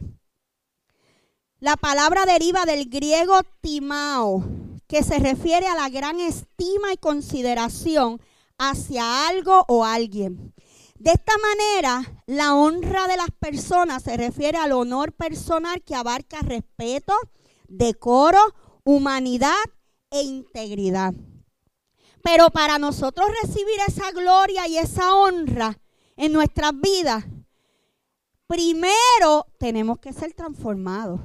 la 1.61 1.77
palabra 1.77 2.25
deriva 2.25 2.65
del 2.65 2.89
griego 2.89 3.43
timao, 3.61 4.43
que 4.87 5.03
se 5.03 5.19
refiere 5.19 5.67
a 5.67 5.75
la 5.75 5.87
gran 5.87 6.19
estima 6.19 6.91
y 6.91 6.97
consideración 6.97 8.19
hacia 8.62 9.28
algo 9.28 9.65
o 9.67 9.84
alguien. 9.84 10.54
De 11.00 11.10
esta 11.12 11.34
manera, 11.39 12.24
la 12.28 12.54
honra 12.54 13.08
de 13.08 13.17
las 13.17 13.32
personas 13.32 14.04
se 14.04 14.15
refiere 14.17 14.60
al 14.60 14.71
honor 14.71 15.13
personal 15.13 15.82
que 15.82 15.95
abarca 15.95 16.41
respeto, 16.41 17.15
decoro, 17.67 18.39
humanidad 18.84 19.56
e 20.12 20.21
integridad. 20.21 21.15
Pero 22.21 22.52
para 22.52 22.78
nosotros 22.78 23.28
recibir 23.41 23.80
esa 23.88 24.12
gloria 24.12 24.67
y 24.67 24.78
esa 24.78 25.15
honra 25.15 25.80
en 26.15 26.32
nuestras 26.32 26.71
vidas, 26.80 27.26
primero 28.45 29.47
tenemos 29.58 29.97
que 29.97 30.13
ser 30.13 30.34
transformados. 30.34 31.19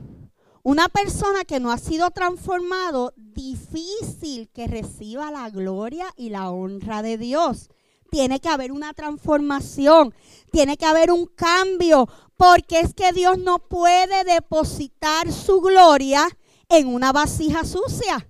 Una 0.67 0.89
persona 0.89 1.45
que 1.45 1.61
no 1.61 1.71
ha 1.71 1.79
sido 1.79 2.11
transformado, 2.11 3.13
difícil 3.17 4.49
que 4.53 4.67
reciba 4.67 5.31
la 5.31 5.49
gloria 5.49 6.13
y 6.17 6.31
la 6.31 6.51
honra 6.51 7.03
de 7.03 7.19
Dios. 7.19 7.69
Tiene 8.11 8.41
que 8.41 8.49
haber 8.49 8.73
una 8.73 8.93
transformación, 8.93 10.13
tiene 10.51 10.77
que 10.77 10.85
haber 10.85 11.13
un 11.13 11.27
cambio, 11.27 12.09
porque 12.37 12.81
es 12.81 12.95
que 12.95 13.13
Dios 13.13 13.39
no 13.39 13.61
puede 13.61 14.25
depositar 14.25 15.33
su 15.33 15.61
gloria 15.61 16.27
en 16.69 16.89
una 16.89 17.13
vasija 17.13 17.63
sucia, 17.65 18.29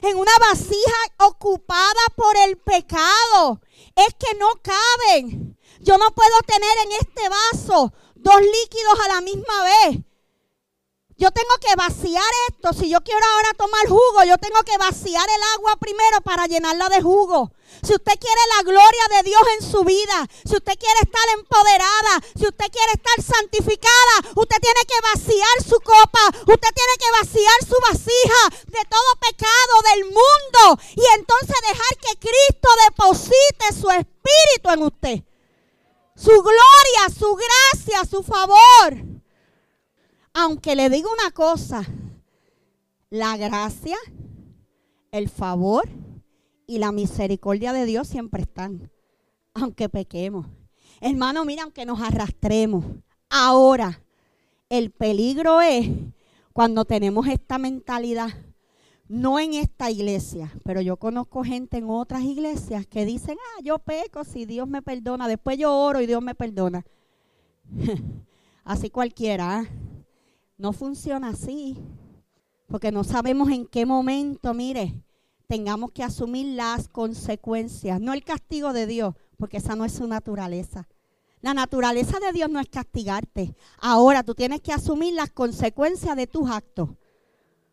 en 0.00 0.16
una 0.16 0.32
vasija 0.48 1.28
ocupada 1.28 2.00
por 2.16 2.34
el 2.48 2.56
pecado. 2.56 3.60
Es 3.94 4.14
que 4.14 4.34
no 4.38 4.48
caben. 4.62 5.58
Yo 5.80 5.98
no 5.98 6.14
puedo 6.14 6.38
tener 6.46 6.78
en 6.86 6.92
este 6.92 7.28
vaso 7.28 7.92
dos 8.14 8.40
líquidos 8.40 9.00
a 9.04 9.14
la 9.16 9.20
misma 9.20 9.64
vez. 9.64 10.13
Yo 11.16 11.30
tengo 11.30 11.54
que 11.60 11.76
vaciar 11.76 12.32
esto. 12.48 12.72
Si 12.72 12.90
yo 12.90 13.00
quiero 13.02 13.24
ahora 13.24 13.54
tomar 13.56 13.86
jugo, 13.88 14.24
yo 14.26 14.36
tengo 14.38 14.60
que 14.64 14.76
vaciar 14.78 15.28
el 15.28 15.42
agua 15.54 15.76
primero 15.76 16.20
para 16.22 16.46
llenarla 16.46 16.88
de 16.88 17.02
jugo. 17.02 17.52
Si 17.82 17.92
usted 17.92 18.18
quiere 18.18 18.40
la 18.56 18.62
gloria 18.62 19.06
de 19.16 19.22
Dios 19.22 19.42
en 19.58 19.70
su 19.70 19.84
vida, 19.84 20.26
si 20.44 20.56
usted 20.56 20.74
quiere 20.78 21.00
estar 21.02 21.28
empoderada, 21.38 22.20
si 22.34 22.46
usted 22.46 22.66
quiere 22.70 22.92
estar 22.94 23.22
santificada, 23.22 24.14
usted 24.34 24.56
tiene 24.60 24.80
que 24.88 25.00
vaciar 25.12 25.56
su 25.62 25.78
copa, 25.80 26.24
usted 26.46 26.70
tiene 26.74 26.94
que 26.98 27.10
vaciar 27.22 27.58
su 27.62 27.76
vasija 27.88 28.42
de 28.66 28.84
todo 28.88 29.10
pecado 29.20 29.74
del 29.92 30.04
mundo 30.04 30.82
y 30.96 31.04
entonces 31.18 31.56
dejar 31.68 31.94
que 32.00 32.18
Cristo 32.18 32.68
deposite 32.88 33.80
su 33.80 33.90
espíritu 33.90 34.70
en 34.70 34.82
usted. 34.82 35.22
Su 36.16 36.42
gloria, 36.42 37.02
su 37.16 37.34
gracia, 37.34 38.04
su 38.08 38.22
favor. 38.22 39.13
Aunque 40.36 40.74
le 40.74 40.90
digo 40.90 41.08
una 41.12 41.30
cosa, 41.30 41.84
la 43.08 43.36
gracia, 43.36 43.96
el 45.12 45.28
favor 45.28 45.88
y 46.66 46.78
la 46.78 46.90
misericordia 46.90 47.72
de 47.72 47.86
Dios 47.86 48.08
siempre 48.08 48.42
están, 48.42 48.90
aunque 49.54 49.88
pequemos. 49.88 50.48
Hermano, 51.00 51.44
mira, 51.44 51.62
aunque 51.62 51.86
nos 51.86 52.00
arrastremos. 52.02 52.84
Ahora, 53.30 54.02
el 54.68 54.90
peligro 54.90 55.60
es 55.60 55.88
cuando 56.52 56.84
tenemos 56.84 57.28
esta 57.28 57.58
mentalidad, 57.58 58.30
no 59.06 59.38
en 59.38 59.54
esta 59.54 59.92
iglesia, 59.92 60.52
pero 60.64 60.80
yo 60.80 60.96
conozco 60.96 61.44
gente 61.44 61.76
en 61.76 61.88
otras 61.88 62.22
iglesias 62.24 62.88
que 62.88 63.04
dicen, 63.04 63.38
ah, 63.38 63.60
yo 63.62 63.78
peco 63.78 64.24
si 64.24 64.46
Dios 64.46 64.66
me 64.66 64.82
perdona, 64.82 65.28
después 65.28 65.58
yo 65.58 65.72
oro 65.72 66.00
y 66.00 66.06
Dios 66.06 66.22
me 66.22 66.34
perdona. 66.34 66.84
Así 68.64 68.90
cualquiera. 68.90 69.60
¿ah? 69.60 69.68
No 70.64 70.72
funciona 70.72 71.28
así, 71.28 71.76
porque 72.68 72.90
no 72.90 73.04
sabemos 73.04 73.50
en 73.50 73.66
qué 73.66 73.84
momento, 73.84 74.54
mire, 74.54 74.94
tengamos 75.46 75.92
que 75.92 76.02
asumir 76.02 76.56
las 76.56 76.88
consecuencias, 76.88 78.00
no 78.00 78.14
el 78.14 78.24
castigo 78.24 78.72
de 78.72 78.86
Dios, 78.86 79.14
porque 79.36 79.58
esa 79.58 79.76
no 79.76 79.84
es 79.84 79.92
su 79.92 80.06
naturaleza. 80.06 80.88
La 81.42 81.52
naturaleza 81.52 82.18
de 82.18 82.32
Dios 82.32 82.48
no 82.48 82.60
es 82.60 82.68
castigarte. 82.70 83.54
Ahora 83.78 84.22
tú 84.22 84.34
tienes 84.34 84.62
que 84.62 84.72
asumir 84.72 85.12
las 85.12 85.28
consecuencias 85.32 86.16
de 86.16 86.26
tus 86.26 86.48
actos. 86.48 86.88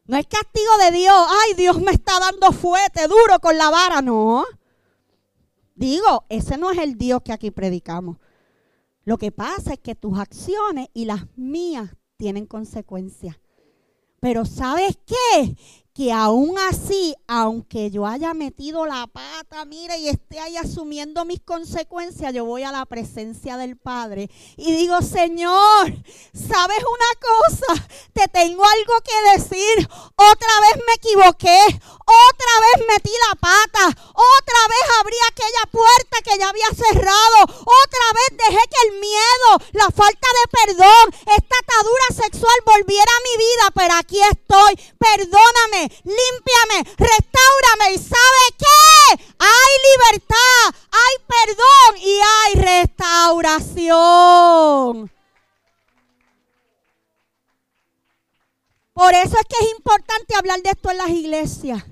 No 0.06 0.18
es 0.18 0.28
castigo 0.28 0.78
de 0.84 0.92
Dios. 0.92 1.16
Ay, 1.16 1.54
Dios 1.54 1.82
me 1.82 1.94
está 1.94 2.20
dando 2.20 2.52
fuerte, 2.52 3.08
duro 3.08 3.40
con 3.40 3.58
la 3.58 3.70
vara. 3.70 4.02
No. 4.02 4.44
Digo, 5.76 6.26
ese 6.28 6.58
no 6.58 6.72
es 6.72 6.78
el 6.78 6.98
Dios 6.98 7.22
que 7.22 7.32
aquí 7.32 7.52
predicamos. 7.52 8.18
Lo 9.06 9.18
que 9.18 9.32
pasa 9.32 9.72
es 9.72 9.80
que 9.80 9.96
tus 9.96 10.20
acciones 10.20 10.90
y 10.94 11.06
las 11.06 11.26
mías 11.38 11.92
tienen 12.22 12.46
consecuencias. 12.46 13.36
Pero 14.20 14.46
¿sabes 14.46 15.00
qué? 15.08 15.56
Que 15.94 16.14
aún 16.14 16.58
así, 16.70 17.14
aunque 17.28 17.92
yo 17.92 18.06
haya 18.06 18.34
metido 18.34 18.86
la 18.86 19.08
pata, 19.08 19.66
mire, 19.66 19.98
y 19.98 20.08
esté 20.08 20.40
ahí 20.40 20.56
asumiendo 20.56 21.26
mis 21.26 21.42
consecuencias, 21.42 22.34
yo 22.34 22.46
voy 22.46 22.64
a 22.64 22.72
la 22.72 22.86
presencia 22.86 23.58
del 23.58 23.76
Padre 23.76 24.30
y 24.56 24.72
digo, 24.72 25.02
Señor, 25.02 25.94
¿sabes 26.34 26.78
una 26.80 27.12
cosa? 27.20 27.88
Te 28.14 28.28
tengo 28.30 28.64
algo 28.64 28.94
que 29.04 29.38
decir. 29.38 29.90
Otra 30.16 30.54
vez 30.62 30.84
me 30.88 30.94
equivoqué, 30.94 31.60
otra 31.68 32.54
vez 32.62 32.88
metí 32.88 33.12
la 33.30 33.36
pata, 33.36 33.88
otra 33.88 34.62
vez 34.70 35.00
abrí 35.00 35.16
aquella 35.28 35.72
puerta 35.72 36.22
que 36.24 36.38
ya 36.38 36.50
había 36.50 36.70
cerrado, 36.74 37.44
otra 37.44 38.06
vez 38.16 38.38
dejé 38.48 38.62
que 38.70 38.88
el 38.88 39.00
miedo, 39.00 39.50
la 39.74 39.92
falta 39.92 40.28
de 40.38 40.52
perdón, 40.52 41.36
esta 41.36 41.56
atadura 41.60 42.24
sexual 42.24 42.56
volviera 42.66 43.12
a 43.12 43.24
mi 43.28 43.44
vida, 43.44 43.72
pero 43.76 43.94
aquí 43.96 44.22
estoy. 44.22 44.80
Perdóname 44.98 45.81
límpiame, 46.04 46.84
restaurame. 46.98 47.94
¿Y 47.94 47.98
sabe 47.98 48.44
qué? 48.58 49.24
Hay 49.40 49.72
libertad, 49.92 50.76
hay 50.92 51.16
perdón 51.28 51.92
y 52.02 52.20
hay 52.22 52.54
restauración. 52.84 55.12
Por 58.94 59.14
eso 59.14 59.38
es 59.38 59.46
que 59.48 59.66
es 59.66 59.72
importante 59.78 60.36
hablar 60.36 60.62
de 60.62 60.70
esto 60.70 60.92
en 60.92 60.98
las 60.98 61.10
iglesias. 61.10 61.86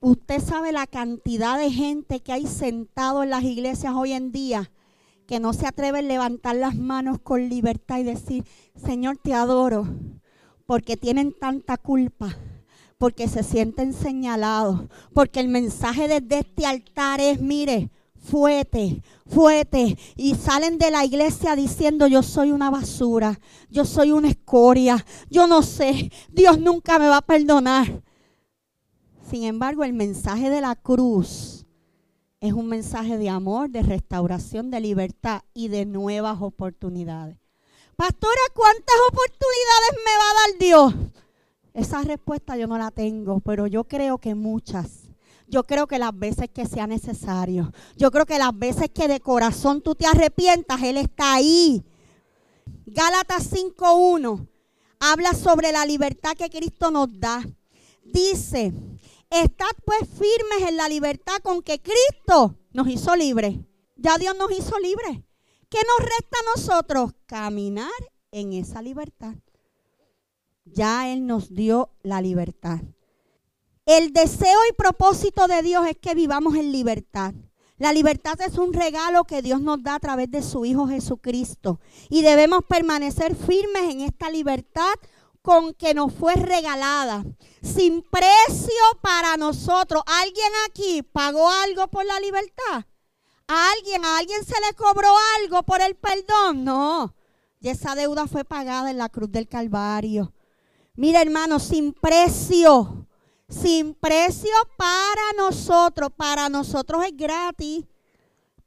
Usted 0.00 0.40
sabe 0.40 0.70
la 0.72 0.86
cantidad 0.86 1.58
de 1.58 1.72
gente 1.72 2.20
que 2.20 2.32
hay 2.32 2.46
sentado 2.46 3.24
en 3.24 3.30
las 3.30 3.42
iglesias 3.42 3.94
hoy 3.96 4.12
en 4.12 4.30
día 4.30 4.70
que 5.26 5.40
no 5.40 5.52
se 5.52 5.66
atreve 5.66 5.98
a 5.98 6.02
levantar 6.02 6.54
las 6.56 6.76
manos 6.76 7.18
con 7.20 7.48
libertad 7.48 7.98
y 7.98 8.04
decir, 8.04 8.44
Señor, 8.76 9.18
te 9.18 9.34
adoro, 9.34 9.88
porque 10.64 10.96
tienen 10.96 11.32
tanta 11.32 11.76
culpa 11.76 12.38
porque 12.98 13.28
se 13.28 13.44
sienten 13.44 13.94
señalados, 13.94 14.82
porque 15.14 15.40
el 15.40 15.48
mensaje 15.48 16.08
desde 16.08 16.40
este 16.40 16.66
altar 16.66 17.20
es, 17.20 17.40
mire, 17.40 17.90
fuete, 18.16 19.02
fuete, 19.26 19.96
y 20.16 20.34
salen 20.34 20.78
de 20.78 20.90
la 20.90 21.04
iglesia 21.04 21.54
diciendo, 21.54 22.08
yo 22.08 22.24
soy 22.24 22.50
una 22.50 22.70
basura, 22.70 23.40
yo 23.70 23.84
soy 23.84 24.10
una 24.10 24.28
escoria, 24.28 25.06
yo 25.30 25.46
no 25.46 25.62
sé, 25.62 26.10
Dios 26.28 26.58
nunca 26.58 26.98
me 26.98 27.08
va 27.08 27.18
a 27.18 27.26
perdonar. 27.26 28.02
Sin 29.30 29.44
embargo, 29.44 29.84
el 29.84 29.92
mensaje 29.92 30.50
de 30.50 30.60
la 30.60 30.74
cruz 30.74 31.66
es 32.40 32.52
un 32.52 32.66
mensaje 32.66 33.16
de 33.16 33.28
amor, 33.28 33.70
de 33.70 33.82
restauración, 33.82 34.70
de 34.70 34.80
libertad 34.80 35.42
y 35.54 35.68
de 35.68 35.86
nuevas 35.86 36.40
oportunidades. 36.40 37.36
Pastora, 37.94 38.40
¿cuántas 38.54 38.96
oportunidades 39.08 39.92
me 40.04 40.16
va 40.16 40.30
a 40.30 40.34
dar 40.34 40.58
Dios? 40.58 40.94
Esa 41.78 42.02
respuesta 42.02 42.56
yo 42.56 42.66
no 42.66 42.76
la 42.76 42.90
tengo, 42.90 43.38
pero 43.38 43.68
yo 43.68 43.84
creo 43.84 44.18
que 44.18 44.34
muchas. 44.34 45.10
Yo 45.46 45.62
creo 45.62 45.86
que 45.86 46.00
las 46.00 46.10
veces 46.18 46.50
que 46.52 46.66
sea 46.66 46.88
necesario. 46.88 47.72
Yo 47.96 48.10
creo 48.10 48.26
que 48.26 48.36
las 48.36 48.58
veces 48.58 48.90
que 48.92 49.06
de 49.06 49.20
corazón 49.20 49.80
tú 49.80 49.94
te 49.94 50.04
arrepientas, 50.04 50.82
Él 50.82 50.96
está 50.96 51.34
ahí. 51.34 51.84
Gálatas 52.84 53.52
5.1 53.52 54.48
habla 54.98 55.34
sobre 55.34 55.70
la 55.70 55.86
libertad 55.86 56.32
que 56.36 56.50
Cristo 56.50 56.90
nos 56.90 57.16
da. 57.20 57.46
Dice, 58.02 58.72
estad 59.30 59.70
pues 59.84 60.00
firmes 60.00 60.68
en 60.68 60.76
la 60.78 60.88
libertad 60.88 61.36
con 61.44 61.62
que 61.62 61.80
Cristo 61.80 62.58
nos 62.72 62.88
hizo 62.88 63.14
libres. 63.14 63.54
Ya 63.94 64.18
Dios 64.18 64.34
nos 64.36 64.50
hizo 64.50 64.76
libres. 64.80 65.20
¿Qué 65.68 65.78
nos 65.78 66.08
resta 66.08 66.38
a 66.40 66.56
nosotros? 66.56 67.12
Caminar 67.26 67.92
en 68.32 68.52
esa 68.52 68.82
libertad. 68.82 69.36
Ya 70.74 71.12
Él 71.12 71.26
nos 71.26 71.54
dio 71.54 71.90
la 72.02 72.20
libertad. 72.20 72.80
El 73.86 74.12
deseo 74.12 74.58
y 74.70 74.74
propósito 74.74 75.46
de 75.46 75.62
Dios 75.62 75.86
es 75.86 75.96
que 75.96 76.14
vivamos 76.14 76.54
en 76.56 76.72
libertad. 76.72 77.32
La 77.78 77.92
libertad 77.92 78.38
es 78.40 78.58
un 78.58 78.72
regalo 78.72 79.24
que 79.24 79.40
Dios 79.40 79.60
nos 79.60 79.82
da 79.82 79.94
a 79.94 80.00
través 80.00 80.30
de 80.30 80.42
su 80.42 80.64
Hijo 80.64 80.88
Jesucristo. 80.88 81.80
Y 82.10 82.22
debemos 82.22 82.64
permanecer 82.68 83.36
firmes 83.36 83.84
en 83.84 84.00
esta 84.00 84.30
libertad 84.30 84.94
con 85.42 85.72
que 85.74 85.94
nos 85.94 86.12
fue 86.12 86.34
regalada, 86.34 87.24
sin 87.62 88.02
precio 88.02 88.74
para 89.00 89.36
nosotros. 89.36 90.02
¿Alguien 90.06 90.52
aquí 90.66 91.02
pagó 91.02 91.48
algo 91.48 91.86
por 91.88 92.04
la 92.04 92.18
libertad? 92.20 92.84
¿A 93.46 93.70
alguien, 93.70 94.04
a 94.04 94.18
alguien 94.18 94.44
se 94.44 94.60
le 94.60 94.74
cobró 94.74 95.08
algo 95.40 95.62
por 95.62 95.80
el 95.80 95.94
perdón? 95.94 96.64
No. 96.64 97.14
Y 97.60 97.68
esa 97.70 97.94
deuda 97.94 98.26
fue 98.26 98.44
pagada 98.44 98.90
en 98.90 98.98
la 98.98 99.08
cruz 99.08 99.32
del 99.32 99.48
Calvario. 99.48 100.32
Mira, 100.98 101.22
hermano, 101.22 101.58
sin 101.58 101.92
precio 101.92 102.98
sin 103.48 103.94
precio 103.94 104.50
para 104.76 105.32
nosotros. 105.36 106.10
Para 106.16 106.48
nosotros 106.48 107.04
es 107.04 107.16
gratis, 107.16 107.84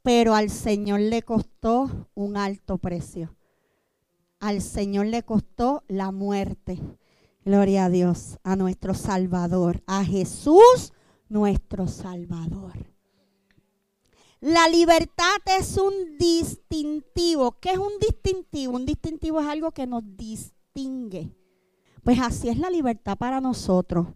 pero 0.02 0.34
al 0.34 0.50
Señor 0.50 1.00
le 1.02 1.22
costó 1.22 2.10
un 2.16 2.38
alto 2.38 2.78
precio. 2.78 3.36
Al 4.40 4.62
Señor 4.62 5.06
le 5.08 5.24
costó 5.24 5.84
la 5.88 6.12
muerte. 6.12 6.80
Gloria 7.46 7.86
a 7.86 7.90
Dios, 7.90 8.40
a 8.44 8.56
nuestro 8.56 8.94
Salvador, 8.94 9.84
a 9.86 10.04
Jesús, 10.04 10.94
nuestro 11.30 11.88
Salvador. 11.88 12.74
La 14.40 14.68
libertad 14.68 15.38
es 15.46 15.78
un 15.78 16.18
distintivo. 16.18 17.60
¿Qué 17.60 17.72
es 17.72 17.78
un 17.78 18.00
distintivo? 18.00 18.74
Un 18.74 18.88
distintivo 18.88 19.40
es 19.40 19.48
algo 19.48 19.72
que 19.72 19.86
nos 19.86 20.02
distingue. 20.18 21.36
Pues 22.04 22.20
así 22.20 22.50
es 22.50 22.58
la 22.58 22.70
libertad 22.70 23.18
para 23.18 23.42
nosotros 23.42 24.08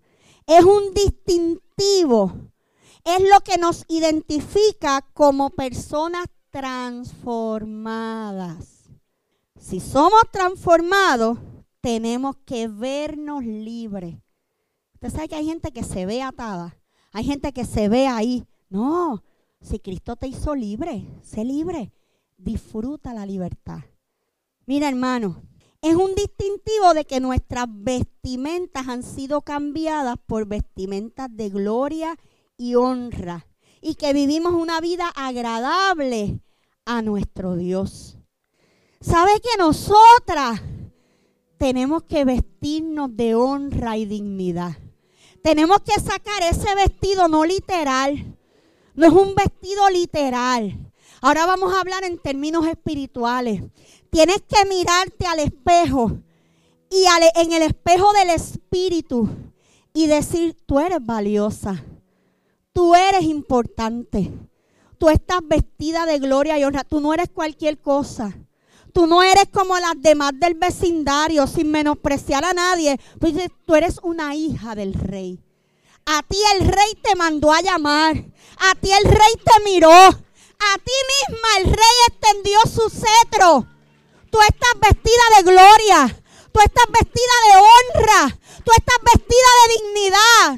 es 0.48 0.64
un 0.64 0.94
distintivo, 0.94 2.52
es 3.04 3.20
lo 3.22 3.42
que 3.42 3.58
nos 3.58 3.84
identifica 3.88 5.02
como 5.14 5.50
personas 5.52 6.26
transformadas. 6.52 8.92
Si 9.60 9.80
somos 9.80 10.22
transformados, 10.32 11.40
tenemos 11.82 12.36
que 12.46 12.68
vernos 12.68 13.44
libres. 13.44 14.18
Usted 14.94 15.10
sabe 15.10 15.30
que 15.30 15.36
hay 15.36 15.46
gente 15.46 15.72
que 15.72 15.84
se 15.84 16.06
ve 16.06 16.22
atada, 16.22 16.78
hay 17.12 17.24
gente 17.24 17.52
que 17.54 17.66
se 17.66 17.90
ve 17.90 18.06
ahí. 18.08 18.46
No, 18.70 19.24
si 19.62 19.80
Cristo 19.80 20.16
te 20.16 20.28
hizo 20.28 20.54
libre, 20.56 21.08
sé 21.22 21.44
libre, 21.44 21.92
disfruta 22.38 23.14
la 23.14 23.26
libertad. 23.26 23.80
Mira 24.66 24.88
hermano, 24.90 25.44
es 25.86 25.94
un 25.96 26.16
distintivo 26.16 26.96
de 26.96 27.06
que 27.06 27.20
nuestras 27.20 27.68
vestimentas 27.70 28.88
han 28.88 29.04
sido 29.04 29.42
cambiadas 29.42 30.16
por 30.26 30.48
vestimentas 30.48 31.28
de 31.30 31.52
gloria 31.52 32.18
y 32.58 32.74
honra 32.74 33.46
y 33.82 33.94
que 33.94 34.12
vivimos 34.12 34.54
una 34.54 34.82
vida 34.82 35.08
agradable 35.16 36.40
a 36.86 37.04
nuestro 37.04 37.56
Dios. 37.56 38.18
¿Sabe 39.00 39.40
que 39.42 39.60
nosotras 39.60 40.60
tenemos 41.60 42.02
que 42.02 42.26
vestirnos 42.26 43.16
de 43.16 43.36
honra 43.36 43.96
y 43.96 44.06
dignidad? 44.06 44.76
Tenemos 45.44 45.82
que 45.82 46.02
sacar 46.02 46.42
ese 46.50 46.74
vestido 46.74 47.28
no 47.28 47.46
literal. 47.46 48.36
No 48.96 49.06
es 49.06 49.14
un 49.14 49.36
vestido 49.36 49.88
literal. 49.92 50.86
Ahora 51.22 51.46
vamos 51.46 51.74
a 51.74 51.82
hablar 51.82 52.04
en 52.04 52.18
términos 52.18 52.66
espirituales. 52.66 53.62
Tienes 54.16 54.44
que 54.48 54.64
mirarte 54.64 55.28
al 55.28 55.40
espejo 55.42 56.20
y 56.90 57.04
en 57.36 57.52
el 57.52 57.64
espejo 57.64 58.14
del 58.14 58.30
Espíritu 58.30 59.28
y 59.94 60.08
decir, 60.08 60.56
tú 60.66 60.80
eres 60.80 61.00
valiosa, 61.06 61.84
tú 62.72 62.96
eres 62.96 63.24
importante, 63.24 64.32
tú 64.98 65.10
estás 65.10 65.40
vestida 65.44 66.06
de 66.06 66.20
gloria 66.20 66.58
y 66.58 66.64
honra, 66.64 66.86
tú 66.86 67.02
no 67.02 67.14
eres 67.14 67.28
cualquier 67.28 67.82
cosa. 67.82 68.34
Tú 68.94 69.06
no 69.06 69.22
eres 69.22 69.50
como 69.52 69.78
las 69.80 70.02
demás 70.02 70.32
del 70.36 70.54
vecindario, 70.54 71.46
sin 71.46 71.70
menospreciar 71.70 72.46
a 72.46 72.54
nadie. 72.54 72.98
Tú 73.66 73.76
eres 73.76 74.00
una 74.02 74.34
hija 74.34 74.76
del 74.76 74.94
rey. 74.94 75.44
A 76.06 76.24
ti 76.24 76.38
el 76.54 76.70
rey 76.70 76.94
te 77.04 77.18
mandó 77.18 77.52
a 77.52 77.60
llamar. 77.60 78.16
A 78.16 78.76
ti 78.76 78.94
el 78.94 79.12
rey 79.12 79.34
te 79.44 79.64
miró. 79.66 79.92
A 79.92 80.78
ti 80.78 80.94
misma 81.28 81.48
el 81.60 81.66
rey 81.66 81.96
extendió 82.08 82.60
su 82.62 82.90
cetro. 82.90 83.75
Tú 84.36 84.42
estás 84.42 84.74
vestida 84.82 85.24
de 85.38 85.44
gloria. 85.44 86.24
Tú 86.52 86.60
estás 86.60 86.86
vestida 86.92 87.36
de 87.48 87.54
honra. 87.56 88.40
Tú 88.66 88.72
estás 88.78 88.98
vestida 89.14 89.50
de 89.62 89.74
dignidad. 89.74 90.58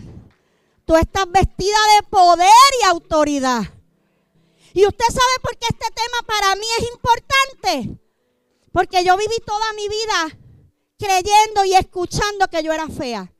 Tú 0.83 0.95
estás 0.95 1.31
vestida 1.31 1.77
de 1.95 2.07
poder 2.07 2.69
y 2.81 2.85
autoridad. 2.85 3.61
Y 4.73 4.83
usted 4.83 5.05
sabe 5.05 5.39
por 5.43 5.55
qué 5.59 5.67
este 5.69 5.91
tema 5.93 6.17
para 6.25 6.55
mí 6.55 6.65
es 6.79 6.89
importante. 6.91 7.99
Porque 8.71 9.03
yo 9.03 9.15
viví 9.15 9.35
toda 9.45 9.71
mi 9.73 9.87
vida 9.87 10.39
creyendo 10.97 11.63
y 11.65 11.75
escuchando 11.75 12.47
que 12.47 12.63
yo 12.63 12.73
era 12.73 12.87
fea. 12.87 13.31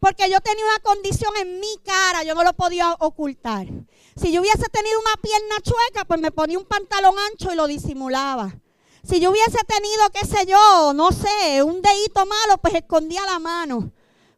Porque 0.00 0.28
yo 0.28 0.40
tenía 0.40 0.64
una 0.64 0.80
condición 0.80 1.36
en 1.36 1.60
mi 1.60 1.78
cara, 1.84 2.24
yo 2.24 2.34
no 2.34 2.42
lo 2.42 2.54
podía 2.54 2.94
ocultar. 2.94 3.68
Si 4.16 4.32
yo 4.32 4.40
hubiese 4.40 4.68
tenido 4.72 4.98
una 4.98 5.22
pierna 5.22 5.60
chueca, 5.60 6.04
pues 6.04 6.20
me 6.20 6.32
ponía 6.32 6.58
un 6.58 6.66
pantalón 6.66 7.14
ancho 7.30 7.52
y 7.52 7.54
lo 7.54 7.68
disimulaba. 7.68 8.56
Si 9.04 9.18
yo 9.18 9.30
hubiese 9.30 9.58
tenido, 9.66 10.10
qué 10.12 10.26
sé 10.26 10.46
yo, 10.46 10.92
no 10.94 11.10
sé, 11.10 11.62
un 11.62 11.82
dedito 11.82 12.24
malo, 12.24 12.58
pues 12.60 12.74
escondía 12.74 13.20
la 13.26 13.38
mano. 13.38 13.90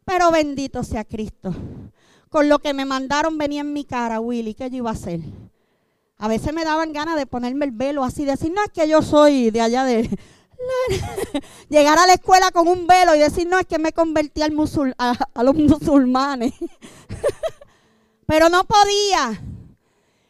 Pero 0.04 0.30
bendito 0.30 0.82
sea 0.82 1.04
Cristo. 1.04 1.54
Con 2.30 2.48
lo 2.48 2.58
que 2.58 2.74
me 2.74 2.84
mandaron 2.84 3.38
venía 3.38 3.60
en 3.60 3.72
mi 3.72 3.84
cara, 3.84 4.20
Willy, 4.20 4.54
¿qué 4.54 4.70
yo 4.70 4.78
iba 4.78 4.90
a 4.90 4.94
hacer? 4.94 5.20
A 6.18 6.28
veces 6.28 6.54
me 6.54 6.64
daban 6.64 6.92
ganas 6.92 7.16
de 7.16 7.26
ponerme 7.26 7.66
el 7.66 7.72
velo 7.72 8.04
así, 8.04 8.24
decir, 8.24 8.52
no 8.52 8.62
es 8.62 8.70
que 8.70 8.88
yo 8.88 9.02
soy 9.02 9.50
de 9.50 9.60
allá 9.60 9.84
de... 9.84 10.08
Llegar 11.68 11.98
a 11.98 12.06
la 12.06 12.14
escuela 12.14 12.50
con 12.50 12.66
un 12.68 12.86
velo 12.86 13.14
y 13.14 13.18
decir, 13.18 13.46
no 13.46 13.58
es 13.58 13.66
que 13.66 13.78
me 13.78 13.92
convertí 13.92 14.40
al 14.40 14.54
a 14.98 15.42
los 15.42 15.54
musulmanes. 15.54 16.54
Pero 18.26 18.48
no 18.48 18.64
podía. 18.64 19.42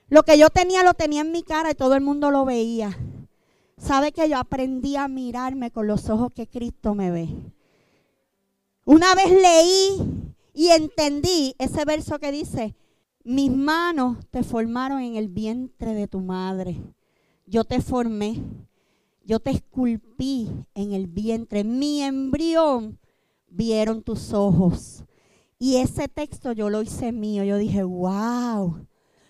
Lo 0.09 0.25
que 0.25 0.37
yo 0.37 0.51
tenía 0.51 0.83
lo 0.83 0.95
tenía 0.95 1.21
en 1.21 1.31
mi 1.31 1.43
cara 1.43 1.71
y 1.71 1.75
todo 1.75 1.95
el 1.95 2.01
mundo 2.01 2.31
lo 2.31 2.45
veía. 2.45 2.99
¿Sabe 3.77 4.13
que 4.13 4.29
yo 4.29 4.39
aprendí 4.39 4.97
a 4.97 5.09
mirarme 5.09 5.71
con 5.71 5.87
los 5.87 6.09
ojos 6.09 6.33
que 6.33 6.47
Cristo 6.47 6.95
me 6.95 7.11
ve? 7.11 7.29
Una 8.85 9.15
vez 9.15 9.31
leí 9.31 10.33
y 10.53 10.69
entendí 10.69 11.55
ese 11.59 11.85
verso 11.85 12.19
que 12.19 12.31
dice, 12.31 12.77
mis 13.25 13.51
manos 13.51 14.19
te 14.31 14.43
formaron 14.43 15.01
en 15.01 15.17
el 15.17 15.29
vientre 15.29 15.95
de 15.95 16.07
tu 16.07 16.21
madre. 16.21 16.81
Yo 17.47 17.65
te 17.65 17.81
formé, 17.81 18.43
yo 19.25 19.41
te 19.41 19.51
esculpí 19.51 20.51
en 20.75 20.93
el 20.93 21.07
vientre. 21.07 21.65
Mi 21.65 22.03
embrión 22.03 22.99
vieron 23.49 24.03
tus 24.03 24.33
ojos. 24.33 25.05
Y 25.59 25.77
ese 25.77 26.09
texto 26.09 26.53
yo 26.53 26.69
lo 26.69 26.83
hice 26.83 27.13
mío. 27.13 27.45
Yo 27.45 27.57
dije, 27.57 27.83
wow. 27.83 28.87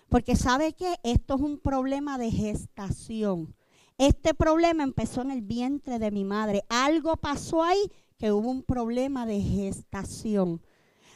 Porque 0.09 0.35
sabe 0.35 0.73
que 0.73 0.95
esto 1.03 1.35
es 1.35 1.41
un 1.41 1.57
problema 1.57 2.17
de 2.17 2.31
gestación. 2.31 3.55
Este 3.97 4.33
problema 4.33 4.83
empezó 4.83 5.21
en 5.21 5.31
el 5.31 5.41
vientre 5.41 5.99
de 5.99 6.11
mi 6.11 6.25
madre. 6.25 6.65
Algo 6.67 7.15
pasó 7.15 7.63
ahí 7.63 7.89
que 8.17 8.33
hubo 8.33 8.49
un 8.49 8.61
problema 8.61 9.25
de 9.25 9.39
gestación. 9.39 10.61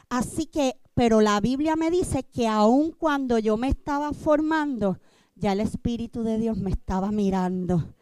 Así 0.08 0.46
que, 0.46 0.78
pero 0.94 1.20
la 1.20 1.42
Biblia 1.42 1.76
me 1.76 1.92
dice 1.92 2.24
que 2.24 2.48
aun 2.48 2.92
cuando 2.92 3.38
yo 3.38 3.58
me 3.58 3.68
estaba 3.68 4.14
formando, 4.14 4.98
ya 5.36 5.52
el 5.52 5.60
Espíritu 5.60 6.24
de 6.24 6.38
Dios 6.38 6.58
me 6.58 6.72
estaba 6.72 7.12
mirando. 7.12 7.94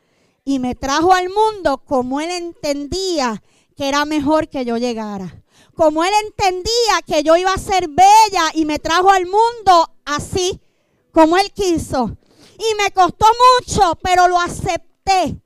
Y 0.45 0.59
me 0.59 0.75
trajo 0.75 1.11
al 1.11 1.29
mundo 1.29 1.83
como 1.83 2.21
Él 2.21 2.29
entendía 2.29 3.41
que 3.75 3.89
era 3.89 4.05
mejor 4.05 4.47
que 4.47 4.63
yo 4.63 4.77
llegara. 4.77 5.43
Como 5.73 6.03
Él 6.03 6.11
entendía 6.23 7.01
que 7.05 7.23
yo 7.23 7.35
iba 7.35 7.51
a 7.51 7.57
ser 7.57 7.87
bella 7.87 8.51
y 8.53 8.65
me 8.65 8.77
trajo 8.77 9.09
al 9.09 9.25
mundo 9.25 9.91
así, 10.05 10.61
como 11.11 11.35
Él 11.37 11.51
quiso 11.51 12.15
y 12.57 12.75
me 12.75 12.91
costó 12.91 13.25
mucho, 13.59 13.97
pero 14.01 14.27
lo 14.27 14.39
acepté. 14.39 15.41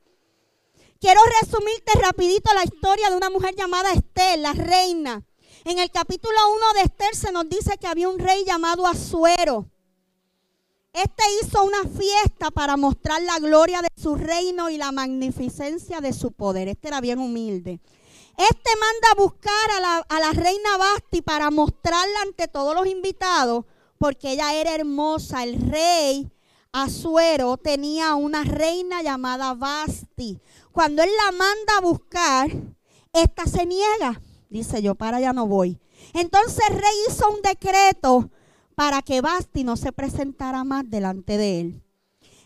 Quiero 0.99 1.19
resumirte 1.41 1.93
rapidito 1.99 2.53
la 2.53 2.63
historia 2.63 3.09
de 3.09 3.17
una 3.17 3.29
mujer 3.29 3.55
llamada 3.55 3.91
Estel, 3.91 4.43
la 4.43 4.53
reina, 4.53 5.23
En 5.65 5.79
el 5.79 5.91
capítulo 5.91 6.35
1 6.55 6.73
de 6.75 6.81
Esther 6.81 7.15
se 7.15 7.31
nos 7.31 7.47
dice 7.49 7.77
que 7.79 7.87
había 7.87 8.09
un 8.09 8.17
rey 8.19 8.43
llamado 8.45 8.87
Asuero. 8.87 9.67
Este 10.93 11.23
hizo 11.41 11.63
una 11.63 11.83
fiesta 11.83 12.51
para 12.51 12.77
mostrar 12.77 13.21
la 13.21 13.39
gloria 13.39 13.81
de 13.81 13.87
su 13.95 14.15
reino 14.15 14.69
y 14.69 14.77
la 14.77 14.91
magnificencia 14.91 16.01
de 16.01 16.13
su 16.13 16.31
poder. 16.31 16.67
Este 16.67 16.87
era 16.87 16.99
bien 16.99 17.19
humilde. 17.19 17.79
Este 18.37 18.69
manda 18.79 19.07
a 19.11 19.15
buscar 19.15 19.71
a 19.77 19.79
la, 19.79 19.97
a 19.97 20.19
la 20.19 20.31
reina 20.31 20.77
Basti 20.77 21.21
para 21.21 21.51
mostrarla 21.51 22.21
ante 22.23 22.47
todos 22.47 22.75
los 22.75 22.87
invitados, 22.87 23.65
porque 23.97 24.31
ella 24.31 24.53
era 24.53 24.75
hermosa. 24.75 25.43
El 25.43 25.61
rey 25.69 26.31
Asuero 26.73 27.57
tenía 27.57 28.15
una 28.15 28.43
reina 28.45 29.01
llamada 29.01 29.53
Basti. 29.53 30.39
Cuando 30.71 31.03
él 31.03 31.09
la 31.25 31.31
manda 31.33 31.77
a 31.77 31.81
buscar, 31.81 32.49
esta 33.11 33.45
se 33.45 33.65
niega. 33.65 34.21
Dice 34.49 34.81
yo, 34.81 34.95
para 34.95 35.17
allá 35.17 35.33
no 35.33 35.47
voy. 35.47 35.79
Entonces 36.13 36.63
el 36.69 36.75
rey 36.75 36.93
hizo 37.09 37.29
un 37.29 37.41
decreto 37.41 38.29
para 38.75 39.01
que 39.01 39.19
Basti 39.19 39.65
no 39.65 39.75
se 39.75 39.91
presentara 39.91 40.63
más 40.63 40.89
delante 40.89 41.37
de 41.37 41.59
él. 41.59 41.83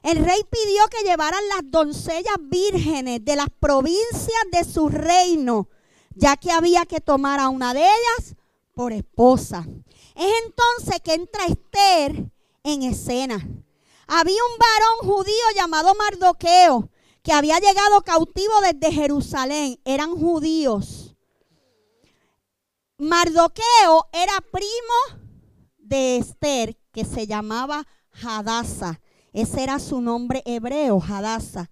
El 0.02 0.18
rey 0.18 0.42
pidió 0.50 0.88
que 0.90 1.08
llevaran 1.08 1.42
las 1.50 1.70
doncellas 1.70 2.38
vírgenes 2.42 3.24
de 3.24 3.36
las 3.36 3.50
provincias 3.60 4.44
de 4.52 4.64
su 4.64 4.90
reino, 4.90 5.70
ya 6.16 6.36
que 6.36 6.52
había 6.52 6.86
que 6.86 7.00
tomar 7.00 7.40
a 7.40 7.50
una 7.50 7.74
de 7.74 7.82
ellas 7.82 8.36
por 8.74 8.92
esposa. 8.92 9.68
Es 10.16 10.32
entonces 10.46 11.00
que 11.04 11.14
entra 11.14 11.46
Esther 11.46 12.32
en 12.64 12.84
escena. 12.84 13.48
Había 14.08 14.36
un 14.36 14.58
varón 14.60 15.16
judío 15.16 15.45
llamado 15.56 15.95
Mardoqueo 15.95 16.89
que 17.24 17.34
había 17.34 17.58
llegado 17.58 18.01
cautivo 18.03 18.53
desde 18.62 18.93
Jerusalén. 18.93 19.80
Eran 19.84 20.16
judíos. 20.16 21.16
Mardoqueo 22.99 24.08
era 24.14 24.39
primo 24.51 25.24
de 25.80 26.18
Esther 26.18 26.78
que 26.91 27.03
se 27.03 27.26
llamaba 27.26 27.88
Hadasa. 28.24 29.01
Ese 29.34 29.64
era 29.64 29.80
su 29.80 30.01
nombre 30.01 30.43
hebreo, 30.45 31.01
Hadasa. 31.01 31.72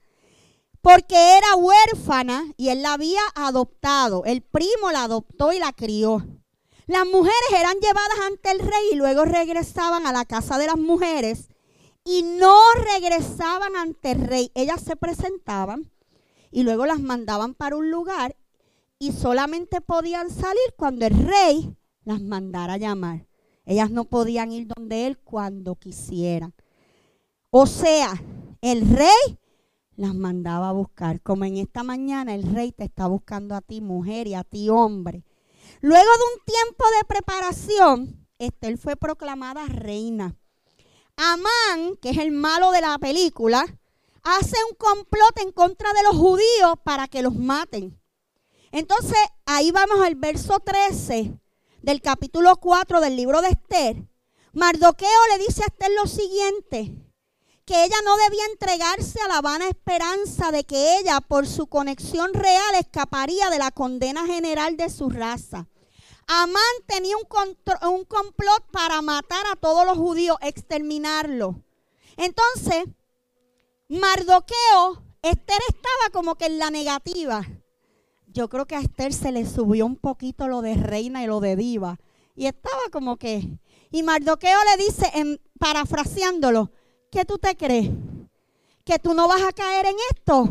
Porque 0.82 1.38
era 1.38 1.56
huérfana 1.56 2.46
y 2.58 2.70
él 2.70 2.82
la 2.82 2.94
había 2.94 3.22
adoptado. 3.36 4.26
El 4.26 4.42
primo 4.42 4.92
la 4.92 5.04
adoptó 5.04 5.54
y 5.54 5.60
la 5.60 5.72
crió. 5.72 6.28
Las 6.88 7.06
mujeres 7.06 7.36
eran 7.56 7.78
llevadas 7.80 8.20
ante 8.26 8.52
el 8.52 8.60
rey 8.60 8.90
y 8.92 8.96
luego 8.96 9.24
regresaban 9.24 10.08
a 10.08 10.12
la 10.12 10.26
casa 10.26 10.58
de 10.58 10.66
las 10.66 10.78
mujeres 10.78 11.48
y 12.04 12.24
no 12.24 12.58
regresaban 12.94 13.76
ante 13.76 14.12
el 14.12 14.22
rey. 14.22 14.52
Ellas 14.56 14.82
se 14.82 14.96
presentaban 14.96 15.92
y 16.52 16.64
luego 16.64 16.86
las 16.86 17.00
mandaban 17.00 17.54
para 17.54 17.76
un 17.76 17.90
lugar 17.90 18.36
y 19.00 19.12
solamente 19.12 19.82
podían 19.82 20.30
salir 20.30 20.74
cuando 20.78 21.06
el 21.06 21.18
rey 21.18 21.76
las 22.04 22.22
mandara 22.22 22.74
a 22.74 22.78
llamar. 22.78 23.28
Ellas 23.66 23.92
no 23.92 24.06
podían 24.06 24.52
ir 24.52 24.68
donde 24.68 25.08
él 25.08 25.18
cuando 25.18 25.76
quisieran. 25.76 26.54
O 27.50 27.66
sea, 27.66 28.22
el 28.62 28.90
rey 28.90 29.40
las 29.96 30.16
mandaba 30.16 30.70
a 30.70 30.74
buscar. 30.74 31.22
Como 31.22 31.46
en 31.46 31.58
esta 31.58 31.84
mañana 31.84 32.34
el 32.34 32.44
rey 32.44 32.72
te 32.72 32.84
está 32.84 33.08
buscando 33.08 33.56
a 33.56 33.62
ti 33.62 33.82
mujer 33.82 34.28
y 34.28 34.34
a 34.34 34.44
ti 34.44 34.70
hombre. 34.70 35.24
Luego 35.82 36.04
de 36.04 36.36
un 36.36 36.46
tiempo 36.46 36.86
de 36.98 37.06
preparación, 37.08 38.28
Estel 38.38 38.78
fue 38.78 38.96
proclamada 38.96 39.66
reina. 39.68 40.36
Amán, 41.16 41.98
que 42.02 42.10
es 42.10 42.18
el 42.18 42.32
malo 42.32 42.72
de 42.72 42.82
la 42.82 42.98
película, 42.98 43.66
hace 44.24 44.58
un 44.70 44.76
complot 44.76 45.40
en 45.40 45.52
contra 45.52 45.92
de 45.94 46.04
los 46.04 46.16
judíos 46.16 46.76
para 46.84 47.08
que 47.08 47.22
los 47.22 47.36
maten. 47.36 48.00
Entonces, 48.72 49.18
ahí 49.46 49.72
vamos 49.72 50.02
al 50.02 50.16
verso 50.16 50.60
13 50.60 51.40
del 51.82 52.02
capítulo 52.02 52.56
4 52.56 53.02
del 53.02 53.16
libro 53.16 53.42
de 53.42 53.50
Esther, 53.50 54.08
Mardoqueo 54.54 55.10
le 55.32 55.44
dice 55.44 55.64
a 55.64 55.66
Esther 55.66 55.90
lo 55.96 56.08
siguiente, 56.08 56.96
que 57.66 57.86
ella 57.86 57.96
no 58.06 58.16
debía 58.18 58.46
entregarse 58.52 59.20
a 59.22 59.28
la 59.28 59.42
vana 59.42 59.68
esperanza 59.68 60.52
de 60.52 60.64
que 60.64 61.00
ella, 61.00 61.22
por 61.22 61.48
su 61.48 61.66
conexión 61.66 62.34
real, 62.36 62.76
escaparía 62.76 63.50
de 63.50 63.58
la 63.58 63.72
condena 63.72 64.28
general 64.28 64.78
de 64.78 64.92
su 64.92 65.10
raza. 65.10 65.68
Amán 66.28 66.64
tenía 66.88 67.16
un, 67.18 67.28
un 67.90 68.06
complot 68.06 68.64
para 68.72 69.02
matar 69.02 69.46
a 69.52 69.56
todos 69.56 69.86
los 69.86 69.98
judíos, 69.98 70.38
exterminarlos. 70.42 71.56
Entonces, 72.18 72.86
Mardoqueo, 73.90 75.04
Esther 75.22 75.62
estaba 75.70 76.10
como 76.12 76.36
que 76.36 76.46
en 76.46 76.60
la 76.60 76.70
negativa 76.70 77.46
yo 78.34 78.50
creo 78.50 78.66
que 78.66 78.76
a 78.76 78.82
Esther 78.82 79.14
se 79.14 79.32
le 79.32 79.46
subió 79.46 79.86
un 79.86 79.96
poquito 79.96 80.48
lo 80.48 80.62
de 80.62 80.74
reina 80.74 81.24
y 81.24 81.28
lo 81.28 81.40
de 81.40 81.56
diva. 81.56 82.00
Y 82.36 82.48
estaba 82.48 82.82
como 82.92 83.18
que... 83.18 83.48
Y 83.92 84.02
Mardoqueo 84.02 84.58
le 84.72 84.84
dice, 84.84 85.12
en, 85.14 85.40
parafraseándolo, 85.60 86.72
¿qué 87.12 87.26
tú 87.26 87.38
te 87.38 87.56
crees? 87.56 87.92
¿Que 88.84 88.98
tú 88.98 89.14
no 89.14 89.28
vas 89.28 89.44
a 89.44 89.54
caer 89.54 89.86
en 89.86 89.96
esto? 90.12 90.50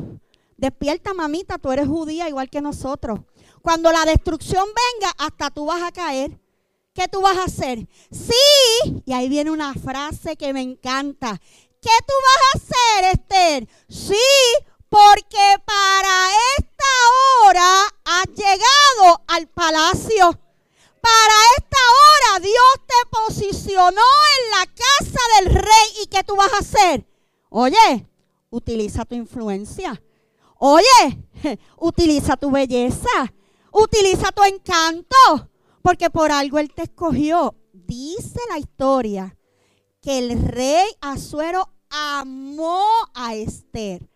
Despierta, 0.57 1.13
mamita, 1.13 1.59
tú 1.59 1.73
eres 1.73 1.89
judía 1.89 2.29
igual 2.29 2.49
que 2.49 2.61
nosotros. 2.61 3.19
Cuando 3.63 3.93
la 3.93 4.05
destrucción 4.05 4.67
venga, 4.67 5.13
hasta 5.19 5.51
tú 5.51 5.67
vas 5.67 5.83
a 5.83 5.93
caer. 5.93 6.39
¿Qué 6.93 7.09
tú 7.09 7.21
vas 7.21 7.39
a 7.39 7.45
hacer? 7.45 7.89
Sí, 8.11 9.03
y 9.07 9.13
ahí 9.13 9.29
viene 9.29 9.51
una 9.51 9.73
frase 9.73 10.37
que 10.37 10.53
me 10.53 10.61
encanta. 10.61 11.41
¿Qué 11.81 11.91
tú 12.07 12.15
vas 12.27 12.43
a 12.43 12.59
hacer, 12.59 13.19
Esther? 13.19 13.69
Sí, 13.89 14.15
porque 14.89 15.57
para 15.65 16.31
esta 16.59 16.85
hora 17.47 17.83
has 18.05 18.27
llegado 18.27 19.23
al 19.29 19.49
palacio. 19.49 20.39
Para 21.01 21.35
esta 21.57 21.79
hora 22.03 22.41
Dios 22.41 22.87
te 22.87 23.09
posicionó 23.11 24.03
en 24.39 24.51
la 24.51 24.67
casa 24.67 25.21
del 25.39 25.55
rey. 25.55 26.03
¿Y 26.03 26.07
qué 26.09 26.23
tú 26.25 26.37
vas 26.37 26.53
a 26.53 26.59
hacer? 26.59 27.07
Oye, 27.49 28.07
utiliza 28.51 29.05
tu 29.05 29.15
influencia. 29.15 30.01
Oye, 30.59 31.19
utiliza 31.79 32.37
tu 32.37 32.51
belleza. 32.51 33.33
Utiliza 33.73 34.31
tu 34.33 34.45
encanto. 34.45 35.17
Porque 35.83 36.11
por 36.11 36.31
algo 36.31 36.59
Él 36.59 36.73
te 36.73 36.83
escogió. 36.83 37.57
Dice 37.73 38.39
la 38.51 38.59
historia 38.59 39.37
que 40.01 40.19
el 40.19 40.41
rey 40.43 40.87
Azuero 41.01 41.73
amó 41.91 42.85
a 43.15 43.35
Esther. 43.35 44.09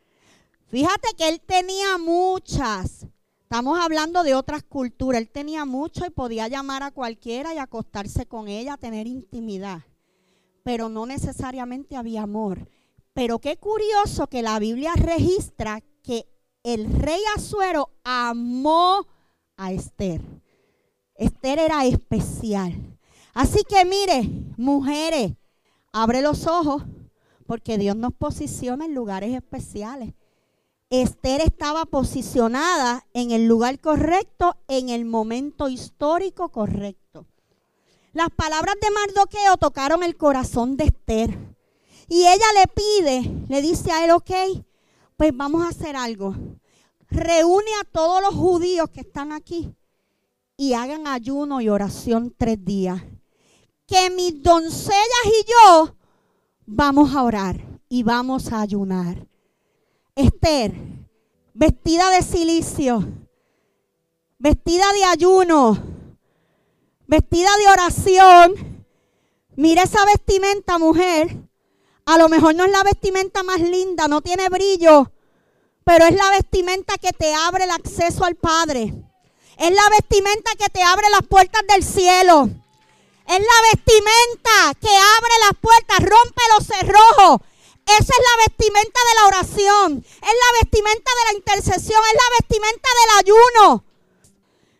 Fíjate 0.66 1.14
que 1.16 1.28
él 1.28 1.40
tenía 1.40 1.96
muchas. 1.96 3.06
Estamos 3.42 3.78
hablando 3.78 4.24
de 4.24 4.34
otras 4.34 4.64
culturas. 4.64 5.20
Él 5.20 5.30
tenía 5.30 5.64
mucho 5.64 6.04
y 6.04 6.10
podía 6.10 6.48
llamar 6.48 6.82
a 6.82 6.90
cualquiera 6.90 7.54
y 7.54 7.58
acostarse 7.58 8.26
con 8.26 8.48
ella, 8.48 8.76
tener 8.76 9.06
intimidad. 9.06 9.82
Pero 10.64 10.88
no 10.88 11.06
necesariamente 11.06 11.96
había 11.96 12.22
amor. 12.22 12.68
Pero 13.12 13.38
qué 13.38 13.56
curioso 13.56 14.26
que 14.26 14.42
la 14.42 14.58
Biblia 14.58 14.94
registra 14.96 15.80
que 16.02 16.26
el 16.64 16.92
rey 16.92 17.20
Azuero 17.36 17.90
amó 18.02 19.06
a 19.56 19.72
Esther. 19.72 20.20
Esther 21.14 21.58
era 21.58 21.84
especial. 21.84 22.74
Así 23.34 23.64
que 23.64 23.84
mire, 23.84 24.28
mujeres, 24.56 25.32
abre 25.92 26.22
los 26.22 26.46
ojos 26.46 26.82
porque 27.46 27.78
Dios 27.78 27.96
nos 27.96 28.12
posiciona 28.12 28.84
en 28.84 28.94
lugares 28.94 29.34
especiales. 29.34 30.14
Esther 30.90 31.40
estaba 31.40 31.84
posicionada 31.84 33.06
en 33.12 33.30
el 33.32 33.46
lugar 33.46 33.80
correcto, 33.80 34.56
en 34.68 34.88
el 34.88 35.04
momento 35.04 35.68
histórico 35.68 36.50
correcto. 36.50 37.26
Las 38.12 38.30
palabras 38.30 38.76
de 38.80 38.90
Mardoqueo 38.90 39.56
tocaron 39.56 40.02
el 40.02 40.16
corazón 40.16 40.76
de 40.76 40.84
Esther. 40.84 41.56
Y 42.08 42.20
ella 42.20 42.46
le 42.54 42.66
pide, 42.68 43.44
le 43.48 43.62
dice 43.62 43.90
a 43.90 44.04
él, 44.04 44.12
ok, 44.12 44.30
pues 45.16 45.36
vamos 45.36 45.64
a 45.64 45.70
hacer 45.70 45.96
algo. 45.96 46.34
Reúne 47.10 47.70
a 47.80 47.84
todos 47.84 48.20
los 48.20 48.34
judíos 48.34 48.90
que 48.90 49.00
están 49.00 49.32
aquí 49.32 49.74
y 50.56 50.72
hagan 50.72 51.06
ayuno 51.06 51.60
y 51.60 51.68
oración 51.68 52.34
tres 52.36 52.64
días. 52.64 53.02
Que 53.86 54.10
mis 54.10 54.42
doncellas 54.42 55.26
y 55.26 55.50
yo 55.50 55.96
vamos 56.66 57.14
a 57.14 57.22
orar 57.22 57.56
y 57.88 58.02
vamos 58.02 58.52
a 58.52 58.60
ayunar. 58.60 59.26
Esther, 60.14 60.74
vestida 61.54 62.10
de 62.10 62.22
silicio, 62.22 63.06
vestida 64.38 64.92
de 64.92 65.04
ayuno, 65.04 65.78
vestida 67.06 67.50
de 67.58 67.68
oración. 67.68 68.86
Mira 69.54 69.84
esa 69.84 70.04
vestimenta, 70.04 70.78
mujer. 70.78 71.48
A 72.06 72.18
lo 72.18 72.28
mejor 72.28 72.54
no 72.54 72.64
es 72.64 72.70
la 72.70 72.82
vestimenta 72.82 73.42
más 73.42 73.60
linda, 73.60 74.08
no 74.08 74.20
tiene 74.20 74.48
brillo, 74.48 75.10
pero 75.86 76.04
es 76.04 76.14
la 76.14 76.30
vestimenta 76.32 76.98
que 76.98 77.12
te 77.14 77.32
abre 77.32 77.64
el 77.64 77.70
acceso 77.70 78.26
al 78.26 78.34
Padre. 78.34 78.92
Es 79.56 79.70
la 79.70 79.88
vestimenta 79.88 80.50
que 80.58 80.68
te 80.68 80.82
abre 80.82 81.08
las 81.10 81.22
puertas 81.22 81.62
del 81.66 81.82
cielo. 81.82 82.50
Es 83.26 83.40
la 83.40 83.68
vestimenta 83.72 84.74
que 84.78 84.88
abre 84.88 85.32
las 85.46 85.58
puertas, 85.58 85.98
rompe 86.00 86.42
los 86.54 86.66
cerrojos 86.66 87.40
esa 87.86 87.98
es 88.00 88.08
la 88.08 88.44
vestimenta 88.48 89.00
de 89.00 89.14
la 89.14 89.26
oración, 89.28 90.04
es 90.04 90.20
la 90.20 90.60
vestimenta 90.60 91.10
de 91.12 91.32
la 91.32 91.38
intercesión, 91.38 92.00
es 92.10 92.14
la 92.14 92.36
vestimenta 92.40 92.88
del 92.98 93.18
ayuno. 93.20 93.84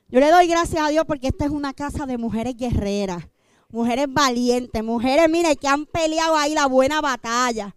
Yo 0.09 0.19
le 0.21 0.31
doy 0.31 0.49
gracias 0.49 0.85
a 0.85 0.89
Dios 0.89 1.05
porque 1.07 1.29
esta 1.29 1.45
es 1.45 1.53
una 1.53 1.73
casa 1.73 2.07
de 2.07 2.19
mujeres 2.19 2.57
guerreras, 2.57 3.29
mujeres 3.71 4.07
valientes, 4.09 4.83
mujeres, 4.83 5.31
mire, 5.31 5.55
que 5.55 5.69
han 5.69 5.87
peleado 5.87 6.37
ahí 6.37 6.55
la 6.55 6.67
buena 6.67 7.01
batalla. 7.01 7.77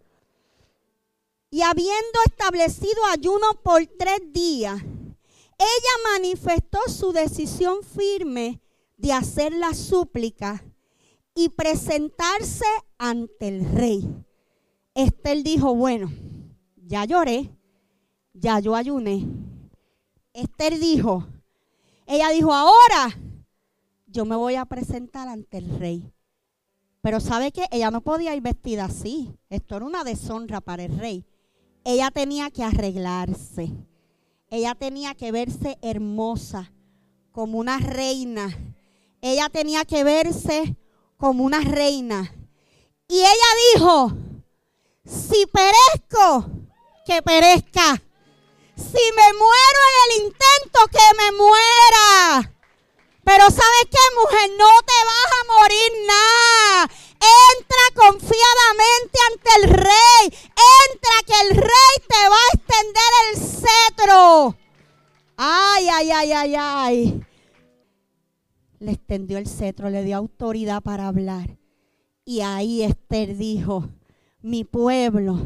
Y 1.52 1.62
habiendo 1.62 2.20
establecido 2.26 3.04
ayuno 3.12 3.48
por 3.64 3.86
tres 3.98 4.20
días, 4.32 4.82
ella 4.82 6.14
manifestó 6.14 6.80
su 6.88 7.12
decisión 7.12 7.84
firme 7.84 8.62
de 8.98 9.14
hacer 9.14 9.54
la 9.54 9.74
súplica 9.74 10.64
y 11.34 11.50
presentarse 11.50 12.66
ante 12.98 13.48
el 13.48 13.66
rey. 13.72 14.08
Esther 14.94 15.44
dijo, 15.44 15.74
bueno, 15.74 16.12
ya 16.76 17.06
lloré, 17.06 17.56
ya 18.34 18.60
yo 18.60 18.76
ayuné. 18.76 19.28
Esther 20.34 20.78
dijo, 20.80 21.28
ella 22.06 22.30
dijo, 22.30 22.54
ahora 22.54 23.18
yo 24.08 24.26
me 24.26 24.36
voy 24.36 24.56
a 24.56 24.66
presentar 24.66 25.28
ante 25.28 25.58
el 25.58 25.80
rey. 25.80 26.12
Pero 27.02 27.20
sabe 27.20 27.52
que 27.52 27.66
ella 27.72 27.92
no 27.92 28.02
podía 28.02 28.36
ir 28.36 28.42
vestida 28.42 28.86
así. 28.86 29.32
Esto 29.50 29.78
era 29.78 29.86
una 29.86 30.04
deshonra 30.04 30.60
para 30.62 30.84
el 30.84 30.98
rey. 30.98 31.26
Ella 31.84 32.12
tenía 32.12 32.50
que 32.52 32.64
arreglarse. 32.64 33.72
Ella 34.50 34.76
tenía 34.76 35.16
que 35.16 35.32
verse 35.32 35.78
hermosa, 35.82 36.72
como 37.32 37.60
una 37.60 37.78
reina. 37.78 38.58
Ella 39.22 39.50
tenía 39.50 39.86
que 39.86 40.04
verse 40.04 40.76
como 41.18 41.44
una 41.44 41.60
reina. 41.62 42.34
Y 43.08 43.20
ella 43.20 43.50
dijo, 43.74 44.12
si 45.06 45.46
perezco, 45.48 46.50
que 47.06 47.22
perezca. 47.22 48.02
Si 48.76 49.12
me 49.16 49.34
muero 49.34 49.80
en 49.90 49.96
el 50.06 50.26
intento, 50.26 50.80
que 50.92 51.18
me 51.18 51.38
muera. 51.38 52.54
Pero 53.24 53.44
¿sabes 53.46 53.86
qué, 53.92 54.16
mujer? 54.16 54.50
No 54.58 54.70
te 54.86 55.06
vas 55.06 55.32
a 55.40 55.60
morir 55.60 55.89
Le 68.80 68.92
extendió 68.92 69.38
el 69.38 69.48
cetro, 69.48 69.90
le 69.90 70.04
dio 70.04 70.18
autoridad 70.18 70.82
para 70.82 71.08
hablar. 71.08 71.58
Y 72.26 72.42
ahí 72.42 72.84
Esther 72.84 73.38
dijo, 73.38 73.90
mi 74.42 74.64
pueblo, 74.64 75.40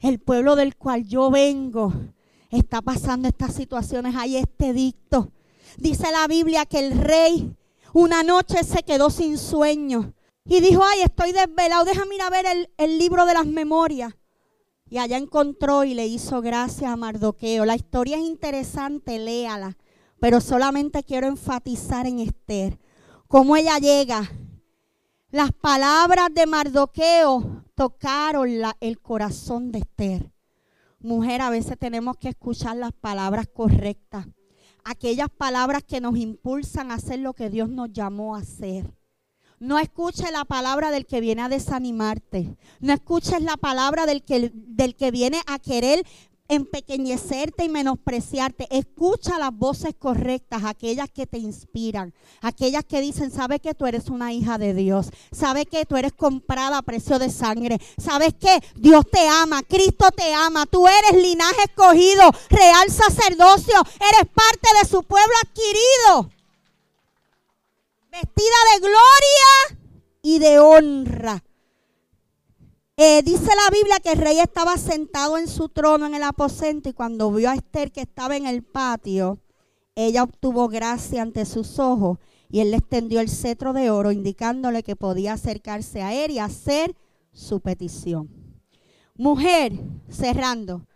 el 0.00 0.18
pueblo 0.18 0.56
del 0.56 0.76
cual 0.76 1.06
yo 1.06 1.30
vengo, 1.30 1.92
está 2.50 2.80
pasando 2.82 3.28
estas 3.28 3.54
situaciones. 3.54 4.14
Hay 4.16 4.36
este 4.36 4.72
dicto. 4.72 5.32
Dice 5.78 6.10
la 6.10 6.26
Biblia 6.26 6.64
que 6.64 6.78
el 6.78 6.98
rey 6.98 7.56
una 7.92 8.22
noche 8.22 8.62
se 8.62 8.82
quedó 8.82 9.08
sin 9.08 9.38
sueño 9.38 10.12
y 10.44 10.60
dijo, 10.60 10.82
ay, 10.84 11.00
estoy 11.00 11.32
desvelado, 11.32 11.86
déjame 11.86 12.16
ir 12.16 12.22
a 12.22 12.30
ver 12.30 12.44
el, 12.44 12.70
el 12.76 12.98
libro 12.98 13.24
de 13.24 13.32
las 13.32 13.46
memorias. 13.46 14.14
Y 14.88 14.98
allá 14.98 15.16
encontró 15.16 15.82
y 15.82 15.94
le 15.94 16.06
hizo 16.06 16.42
gracias 16.42 16.90
a 16.90 16.96
Mardoqueo. 16.96 17.64
La 17.64 17.74
historia 17.74 18.18
es 18.18 18.22
interesante, 18.22 19.18
léala. 19.18 19.76
Pero 20.20 20.40
solamente 20.40 21.02
quiero 21.02 21.26
enfatizar 21.26 22.06
en 22.06 22.20
Esther. 22.20 22.78
Cómo 23.28 23.56
ella 23.56 23.78
llega. 23.78 24.30
Las 25.30 25.52
palabras 25.52 26.28
de 26.32 26.46
Mardoqueo 26.46 27.64
tocaron 27.74 28.48
el 28.80 29.00
corazón 29.00 29.72
de 29.72 29.80
Esther. 29.80 30.32
Mujer, 31.00 31.42
a 31.42 31.50
veces 31.50 31.78
tenemos 31.78 32.16
que 32.16 32.30
escuchar 32.30 32.76
las 32.76 32.92
palabras 32.92 33.46
correctas. 33.46 34.26
Aquellas 34.84 35.28
palabras 35.28 35.82
que 35.82 36.00
nos 36.00 36.16
impulsan 36.16 36.90
a 36.90 36.94
hacer 36.94 37.18
lo 37.18 37.34
que 37.34 37.50
Dios 37.50 37.68
nos 37.68 37.92
llamó 37.92 38.34
a 38.34 38.40
hacer. 38.40 38.96
No 39.58 39.78
escuches 39.78 40.30
la 40.32 40.44
palabra 40.44 40.90
del 40.90 41.06
que 41.06 41.20
viene 41.20 41.42
a 41.42 41.48
desanimarte. 41.48 42.56
No 42.80 42.92
escuches 42.92 43.42
la 43.42 43.56
palabra 43.56 44.06
del 44.06 44.22
que, 44.22 44.50
del 44.54 44.96
que 44.96 45.10
viene 45.10 45.40
a 45.46 45.58
querer 45.58 46.04
empequeñecerte 46.48 47.64
y 47.64 47.68
menospreciarte. 47.68 48.66
Escucha 48.70 49.38
las 49.38 49.52
voces 49.52 49.94
correctas, 49.98 50.64
aquellas 50.64 51.08
que 51.10 51.26
te 51.26 51.38
inspiran, 51.38 52.14
aquellas 52.40 52.84
que 52.84 53.00
dicen, 53.00 53.30
sabe 53.30 53.60
que 53.60 53.74
tú 53.74 53.86
eres 53.86 54.08
una 54.08 54.32
hija 54.32 54.58
de 54.58 54.74
Dios, 54.74 55.10
sabe 55.32 55.66
que 55.66 55.86
tú 55.86 55.96
eres 55.96 56.12
comprada 56.12 56.78
a 56.78 56.82
precio 56.82 57.18
de 57.18 57.30
sangre, 57.30 57.80
sabes 57.98 58.34
que 58.34 58.60
Dios 58.76 59.04
te 59.10 59.26
ama, 59.28 59.62
Cristo 59.62 60.10
te 60.10 60.32
ama, 60.34 60.66
tú 60.66 60.86
eres 60.86 61.22
linaje 61.22 61.62
escogido, 61.64 62.30
real 62.50 62.90
sacerdocio, 62.90 63.76
eres 64.00 64.30
parte 64.32 64.68
de 64.80 64.88
su 64.88 65.02
pueblo 65.02 65.34
adquirido 65.42 66.36
vestida 68.16 68.56
de 68.72 68.80
gloria 68.80 69.82
y 70.22 70.38
de 70.38 70.58
honra. 70.58 71.42
Eh, 72.98 73.22
dice 73.22 73.44
la 73.44 73.70
Biblia 73.70 74.00
que 74.02 74.12
el 74.12 74.18
rey 74.18 74.38
estaba 74.38 74.78
sentado 74.78 75.36
en 75.36 75.48
su 75.48 75.68
trono 75.68 76.06
en 76.06 76.14
el 76.14 76.22
aposento 76.22 76.88
y 76.88 76.94
cuando 76.94 77.30
vio 77.30 77.50
a 77.50 77.54
Esther 77.54 77.92
que 77.92 78.00
estaba 78.00 78.38
en 78.38 78.46
el 78.46 78.62
patio, 78.62 79.38
ella 79.94 80.22
obtuvo 80.22 80.66
gracia 80.68 81.20
ante 81.20 81.44
sus 81.44 81.78
ojos 81.78 82.18
y 82.48 82.60
él 82.60 82.70
le 82.70 82.78
extendió 82.78 83.20
el 83.20 83.28
cetro 83.28 83.74
de 83.74 83.90
oro 83.90 84.12
indicándole 84.12 84.82
que 84.82 84.96
podía 84.96 85.34
acercarse 85.34 86.00
a 86.00 86.14
él 86.14 86.30
y 86.30 86.38
hacer 86.38 86.96
su 87.32 87.60
petición. 87.60 88.30
Mujer, 89.14 89.74
cerrando, 90.08 90.86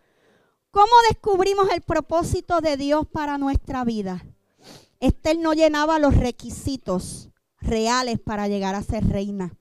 ¿cómo 0.71 0.93
descubrimos 1.07 1.69
el 1.69 1.81
propósito 1.81 2.61
de 2.61 2.77
Dios 2.77 3.05
para 3.05 3.37
nuestra 3.37 3.83
vida? 3.83 4.25
Esther 4.99 5.37
no 5.37 5.53
llenaba 5.53 5.99
los 5.99 6.17
requisitos 6.17 7.29
reales 7.59 8.19
para 8.19 8.47
llegar 8.47 8.73
a 8.73 8.81
ser 8.81 9.07
reina. 9.07 9.55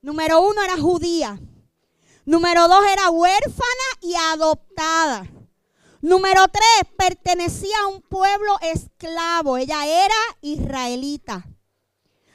Número 0.00 0.40
uno 0.40 0.62
era 0.62 0.76
judía. 0.76 1.40
Número 2.24 2.68
dos 2.68 2.84
era 2.92 3.10
huérfana 3.10 3.88
y 4.00 4.14
adoptada. 4.14 5.26
Número 6.00 6.46
tres, 6.48 6.92
pertenecía 6.96 7.76
a 7.82 7.88
un 7.88 8.02
pueblo 8.02 8.56
esclavo. 8.60 9.56
Ella 9.56 9.86
era 9.86 10.14
israelita. 10.40 11.44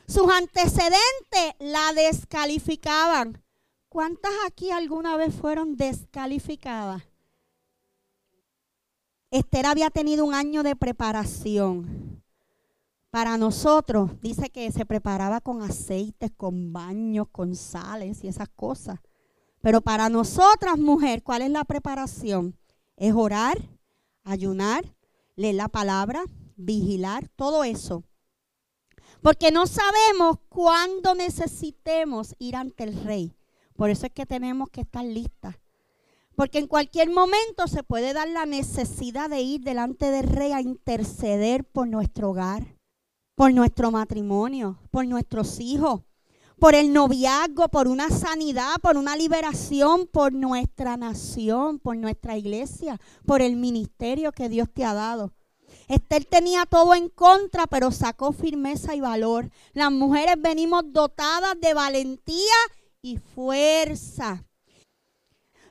Sus 0.08 0.30
antecedentes 0.30 1.54
la 1.60 1.94
descalificaban. 1.94 3.42
¿Cuántas 3.88 4.32
aquí 4.46 4.72
alguna 4.72 5.16
vez 5.16 5.34
fueron 5.34 5.78
descalificadas? 5.78 7.04
Esther 9.32 9.66
había 9.66 9.90
tenido 9.90 10.26
un 10.26 10.34
año 10.34 10.64
de 10.64 10.76
preparación. 10.76 12.13
Para 13.14 13.38
nosotros, 13.38 14.10
dice 14.22 14.50
que 14.50 14.72
se 14.72 14.88
preparaba 14.88 15.40
con 15.40 15.62
aceites, 15.62 16.32
con 16.36 16.74
baños, 16.74 17.28
con 17.32 17.56
sales 17.56 18.24
y 18.24 18.28
esas 18.28 18.50
cosas. 18.50 19.02
Pero 19.62 19.82
para 19.82 20.10
nosotras, 20.10 20.80
mujer, 20.80 21.22
¿cuál 21.22 21.44
es 21.44 21.52
la 21.52 21.64
preparación? 21.64 22.58
Es 22.98 23.14
orar, 23.14 23.70
ayunar, 24.24 24.96
leer 25.36 25.54
la 25.54 25.68
palabra, 25.68 26.24
vigilar, 26.56 27.30
todo 27.36 27.64
eso. 27.64 28.04
Porque 29.22 29.52
no 29.52 29.68
sabemos 29.68 30.40
cuándo 30.50 31.14
necesitemos 31.14 32.34
ir 32.40 32.56
ante 32.56 32.84
el 32.84 33.00
rey. 33.04 33.38
Por 33.76 33.92
eso 33.92 34.08
es 34.08 34.12
que 34.12 34.26
tenemos 34.26 34.72
que 34.72 34.82
estar 34.82 35.06
listas. 35.06 35.54
Porque 36.36 36.58
en 36.58 36.66
cualquier 36.66 37.12
momento 37.12 37.68
se 37.68 37.84
puede 37.84 38.14
dar 38.14 38.30
la 38.30 38.48
necesidad 38.48 39.30
de 39.30 39.42
ir 39.42 39.62
delante 39.62 40.10
del 40.10 40.28
rey 40.28 40.52
a 40.52 40.62
interceder 40.62 41.64
por 41.64 41.88
nuestro 41.88 42.32
hogar, 42.32 42.74
por 43.36 43.54
nuestro 43.54 43.92
matrimonio, 43.92 44.78
por 44.92 45.06
nuestros 45.06 45.60
hijos, 45.60 46.02
por 46.60 46.76
el 46.76 46.94
noviazgo, 46.94 47.68
por 47.70 47.88
una 47.88 48.10
sanidad, 48.10 48.76
por 48.82 48.98
una 48.98 49.16
liberación, 49.16 50.08
por 50.08 50.34
nuestra 50.34 50.98
nación, 50.98 51.80
por 51.80 51.98
nuestra 51.98 52.38
iglesia, 52.38 53.00
por 53.26 53.42
el 53.42 53.56
ministerio 53.56 54.32
que 54.32 54.50
Dios 54.50 54.70
te 54.74 54.86
ha 54.86 54.94
dado. 54.94 55.34
Esther 55.88 56.26
tenía 56.26 56.66
todo 56.66 56.94
en 56.94 57.10
contra, 57.10 57.68
pero 57.68 57.92
sacó 57.92 58.32
firmeza 58.32 58.96
y 58.96 59.02
valor. 59.02 59.50
Las 59.74 59.92
mujeres 59.92 60.36
venimos 60.40 60.84
dotadas 60.94 61.60
de 61.60 61.74
valentía 61.74 62.56
y 63.02 63.18
fuerza 63.18 64.46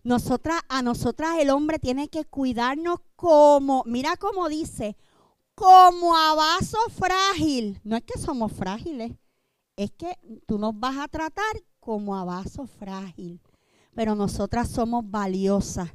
nosotras, 0.05 0.61
a 0.69 0.83
nosotras 0.83 1.37
el 1.39 1.51
hombre 1.51 1.79
tiene 1.79 2.09
que 2.09 2.25
cuidarnos 2.25 2.99
como, 3.15 3.85
mira 3.87 4.17
cómo 4.17 4.49
dice, 4.49 4.97
como 5.55 6.17
a 6.17 6.35
vaso 6.35 6.79
frágil. 6.91 7.81
No 7.85 7.97
es 7.97 8.03
que 8.05 8.19
somos 8.19 8.53
frágiles, 8.53 9.13
es 9.77 9.91
que 9.93 10.19
tú 10.47 10.59
nos 10.59 10.79
vas 10.79 10.99
a 10.99 11.09
tratar 11.09 11.63
como 11.81 12.17
a 12.17 12.25
vaso 12.25 12.67
frágil. 12.67 13.41
Pero 13.95 14.15
nosotras 14.15 14.69
somos 14.69 15.09
valiosas. 15.11 15.91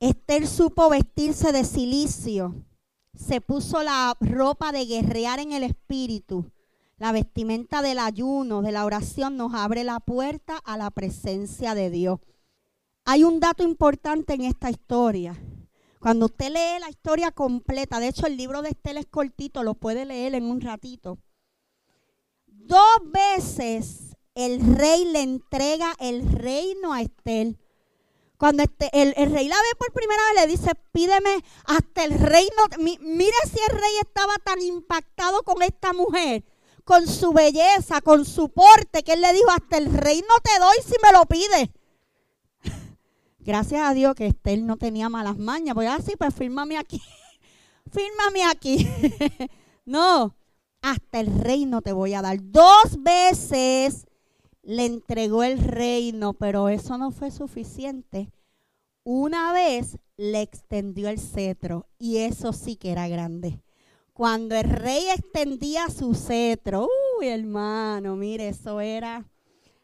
Esther 0.00 0.46
supo 0.46 0.88
vestirse 0.90 1.52
de 1.52 1.64
silicio. 1.64 2.54
Se 3.14 3.40
puso 3.40 3.82
la 3.82 4.16
ropa 4.20 4.72
de 4.72 4.86
guerrear 4.86 5.40
en 5.40 5.52
el 5.52 5.64
espíritu. 5.64 6.50
La 6.98 7.12
vestimenta 7.12 7.80
del 7.80 8.00
ayuno, 8.00 8.62
de 8.62 8.72
la 8.72 8.84
oración, 8.84 9.36
nos 9.36 9.54
abre 9.54 9.84
la 9.84 10.00
puerta 10.00 10.56
a 10.56 10.76
la 10.76 10.90
presencia 10.90 11.74
de 11.74 11.90
Dios. 11.90 12.18
Hay 13.04 13.22
un 13.22 13.38
dato 13.38 13.62
importante 13.62 14.34
en 14.34 14.42
esta 14.42 14.70
historia. 14.70 15.40
Cuando 16.08 16.24
usted 16.24 16.48
lee 16.48 16.80
la 16.80 16.88
historia 16.88 17.32
completa, 17.32 18.00
de 18.00 18.08
hecho 18.08 18.26
el 18.26 18.38
libro 18.38 18.62
de 18.62 18.70
Estel 18.70 18.96
es 18.96 19.04
cortito, 19.04 19.62
lo 19.62 19.74
puede 19.74 20.06
leer 20.06 20.34
en 20.34 20.44
un 20.44 20.62
ratito. 20.62 21.18
Dos 22.46 22.96
veces 23.12 24.16
el 24.34 24.74
rey 24.74 25.04
le 25.04 25.20
entrega 25.20 25.92
el 25.98 26.26
reino 26.32 26.94
a 26.94 27.02
Estel. 27.02 27.58
Cuando 28.38 28.62
este, 28.62 28.88
el, 28.94 29.12
rey 29.12 29.48
la 29.48 29.56
ve 29.56 29.76
por 29.78 29.92
primera 29.92 30.22
vez, 30.32 30.46
le 30.46 30.56
dice, 30.56 30.70
pídeme 30.92 31.44
hasta 31.66 32.04
el 32.04 32.18
reino. 32.18 32.56
mire 32.78 33.36
si 33.44 33.60
el 33.70 33.78
rey 33.78 33.92
estaba 34.00 34.34
tan 34.42 34.62
impactado 34.62 35.42
con 35.42 35.60
esta 35.60 35.92
mujer, 35.92 36.42
con 36.84 37.06
su 37.06 37.34
belleza, 37.34 38.00
con 38.00 38.24
su 38.24 38.48
porte, 38.48 39.02
que 39.02 39.12
él 39.12 39.20
le 39.20 39.34
dijo, 39.34 39.50
hasta 39.50 39.76
el 39.76 39.92
reino 39.92 40.34
te 40.42 40.58
doy 40.58 40.76
si 40.86 40.94
me 41.02 41.12
lo 41.12 41.26
pides. 41.26 41.68
Gracias 43.48 43.80
a 43.80 43.94
Dios 43.94 44.14
que 44.14 44.26
Estel 44.26 44.66
no 44.66 44.76
tenía 44.76 45.08
malas 45.08 45.38
mañas. 45.38 45.74
Voy 45.74 45.86
así, 45.86 46.16
pues 46.18 46.34
fírmame 46.34 46.76
aquí. 46.76 47.00
fírmame 47.90 48.44
aquí. 48.44 48.86
no, 49.86 50.36
hasta 50.82 51.20
el 51.20 51.28
reino 51.40 51.80
te 51.80 51.94
voy 51.94 52.12
a 52.12 52.20
dar. 52.20 52.36
Dos 52.42 53.02
veces 53.02 54.06
le 54.60 54.84
entregó 54.84 55.44
el 55.44 55.60
reino, 55.60 56.34
pero 56.34 56.68
eso 56.68 56.98
no 56.98 57.10
fue 57.10 57.30
suficiente. 57.30 58.30
Una 59.02 59.50
vez 59.54 59.96
le 60.18 60.42
extendió 60.42 61.08
el 61.08 61.18
cetro 61.18 61.86
y 61.98 62.18
eso 62.18 62.52
sí 62.52 62.76
que 62.76 62.92
era 62.92 63.08
grande. 63.08 63.62
Cuando 64.12 64.56
el 64.56 64.68
rey 64.68 65.06
extendía 65.08 65.88
su 65.88 66.14
cetro, 66.14 66.86
uy 67.18 67.28
hermano, 67.28 68.14
mire, 68.14 68.48
eso 68.48 68.82
era 68.82 69.24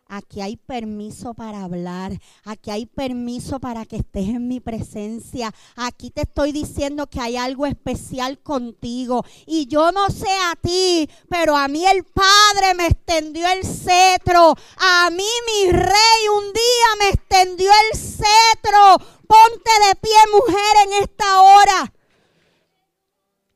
Aquí 0.06 0.42
hay 0.42 0.56
permiso 0.56 1.32
para 1.32 1.64
hablar. 1.64 2.12
Aquí 2.44 2.70
hay 2.70 2.84
permiso 2.84 3.58
para 3.58 3.86
que 3.86 3.96
estés 3.96 4.28
en 4.28 4.48
mi 4.48 4.60
presencia. 4.60 5.52
Aquí 5.76 6.10
te 6.10 6.22
estoy 6.22 6.52
diciendo 6.52 7.06
que 7.06 7.20
hay 7.20 7.36
algo 7.36 7.64
especial 7.64 8.38
contigo. 8.38 9.24
Y 9.46 9.66
yo 9.66 9.92
no 9.92 10.10
sé 10.10 10.30
a 10.52 10.56
ti, 10.56 11.08
pero 11.30 11.56
a 11.56 11.68
mí 11.68 11.86
el 11.86 12.04
Padre 12.04 12.74
me 12.76 12.86
extendió 12.86 13.48
el 13.48 13.64
cetro. 13.64 14.54
A 14.76 15.10
mí 15.10 15.28
mi 15.46 15.72
rey 15.72 16.28
un 16.36 16.52
día 16.52 16.88
me 16.98 17.08
extendió 17.08 17.70
el 17.70 17.98
cetro. 17.98 18.98
Ponte 19.26 19.70
de 19.88 19.94
pie, 19.96 20.12
mujer, 20.32 20.76
en 20.86 21.02
esta 21.02 21.40
hora. 21.40 21.92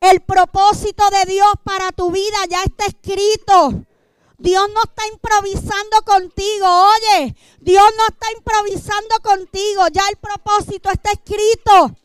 El 0.00 0.20
propósito 0.22 1.04
de 1.10 1.30
Dios 1.30 1.52
para 1.62 1.92
tu 1.92 2.10
vida 2.10 2.38
ya 2.48 2.62
está 2.62 2.86
escrito. 2.86 3.84
Dios 4.38 4.68
no 4.72 4.80
está 4.84 5.02
improvisando 5.12 6.02
contigo, 6.04 6.66
oye, 6.66 7.36
Dios 7.60 7.84
no 7.96 8.06
está 8.06 8.30
improvisando 8.36 9.16
contigo, 9.20 9.82
ya 9.92 10.02
el 10.08 10.16
propósito 10.16 10.90
está 10.90 11.10
escrito. 11.10 11.96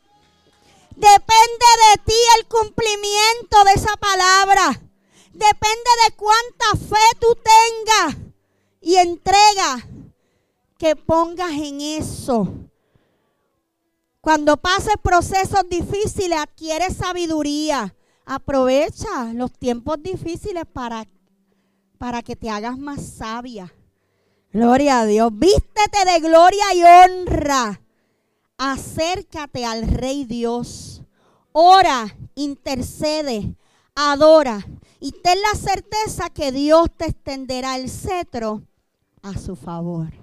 Depende 0.96 1.66
de 1.92 2.02
ti 2.06 2.20
el 2.40 2.48
cumplimiento 2.48 3.64
de 3.66 3.74
esa 3.74 3.96
palabra. 3.98 4.82
Depende 5.32 5.90
de 6.08 6.16
cuánta 6.16 6.88
fe 6.88 7.18
tú 7.20 7.36
tengas 7.36 8.18
y 8.82 8.96
entrega 8.96 9.88
que 10.80 10.96
pongas 10.96 11.52
en 11.52 11.82
eso. 11.82 12.48
Cuando 14.22 14.58
pases 14.58 14.96
procesos 15.02 15.68
difíciles, 15.70 16.40
adquiere 16.40 16.92
sabiduría. 16.92 17.96
Aprovecha 18.26 19.34
los 19.34 19.52
tiempos 19.52 20.02
difíciles 20.02 20.64
para 20.72 21.06
para 22.04 22.22
que 22.22 22.36
te 22.36 22.50
hagas 22.50 22.78
más 22.78 23.02
sabia. 23.02 23.74
Gloria 24.52 25.00
a 25.00 25.06
Dios. 25.06 25.32
Vístete 25.34 26.04
de 26.06 26.20
gloria 26.20 26.66
y 26.76 26.84
honra. 26.84 27.80
Acércate 28.58 29.64
al 29.64 29.88
Rey 29.88 30.26
Dios. 30.26 31.02
Ora, 31.54 32.14
intercede, 32.36 33.56
adora 33.96 34.68
y 35.00 35.14
ten 35.14 35.42
la 35.42 35.58
certeza 35.58 36.30
que 36.30 36.52
Dios 36.52 36.90
te 36.98 37.06
extenderá 37.06 37.78
el 37.78 37.90
cetro 37.90 38.64
a 39.22 39.38
su 39.38 39.56
favor. 39.56 40.23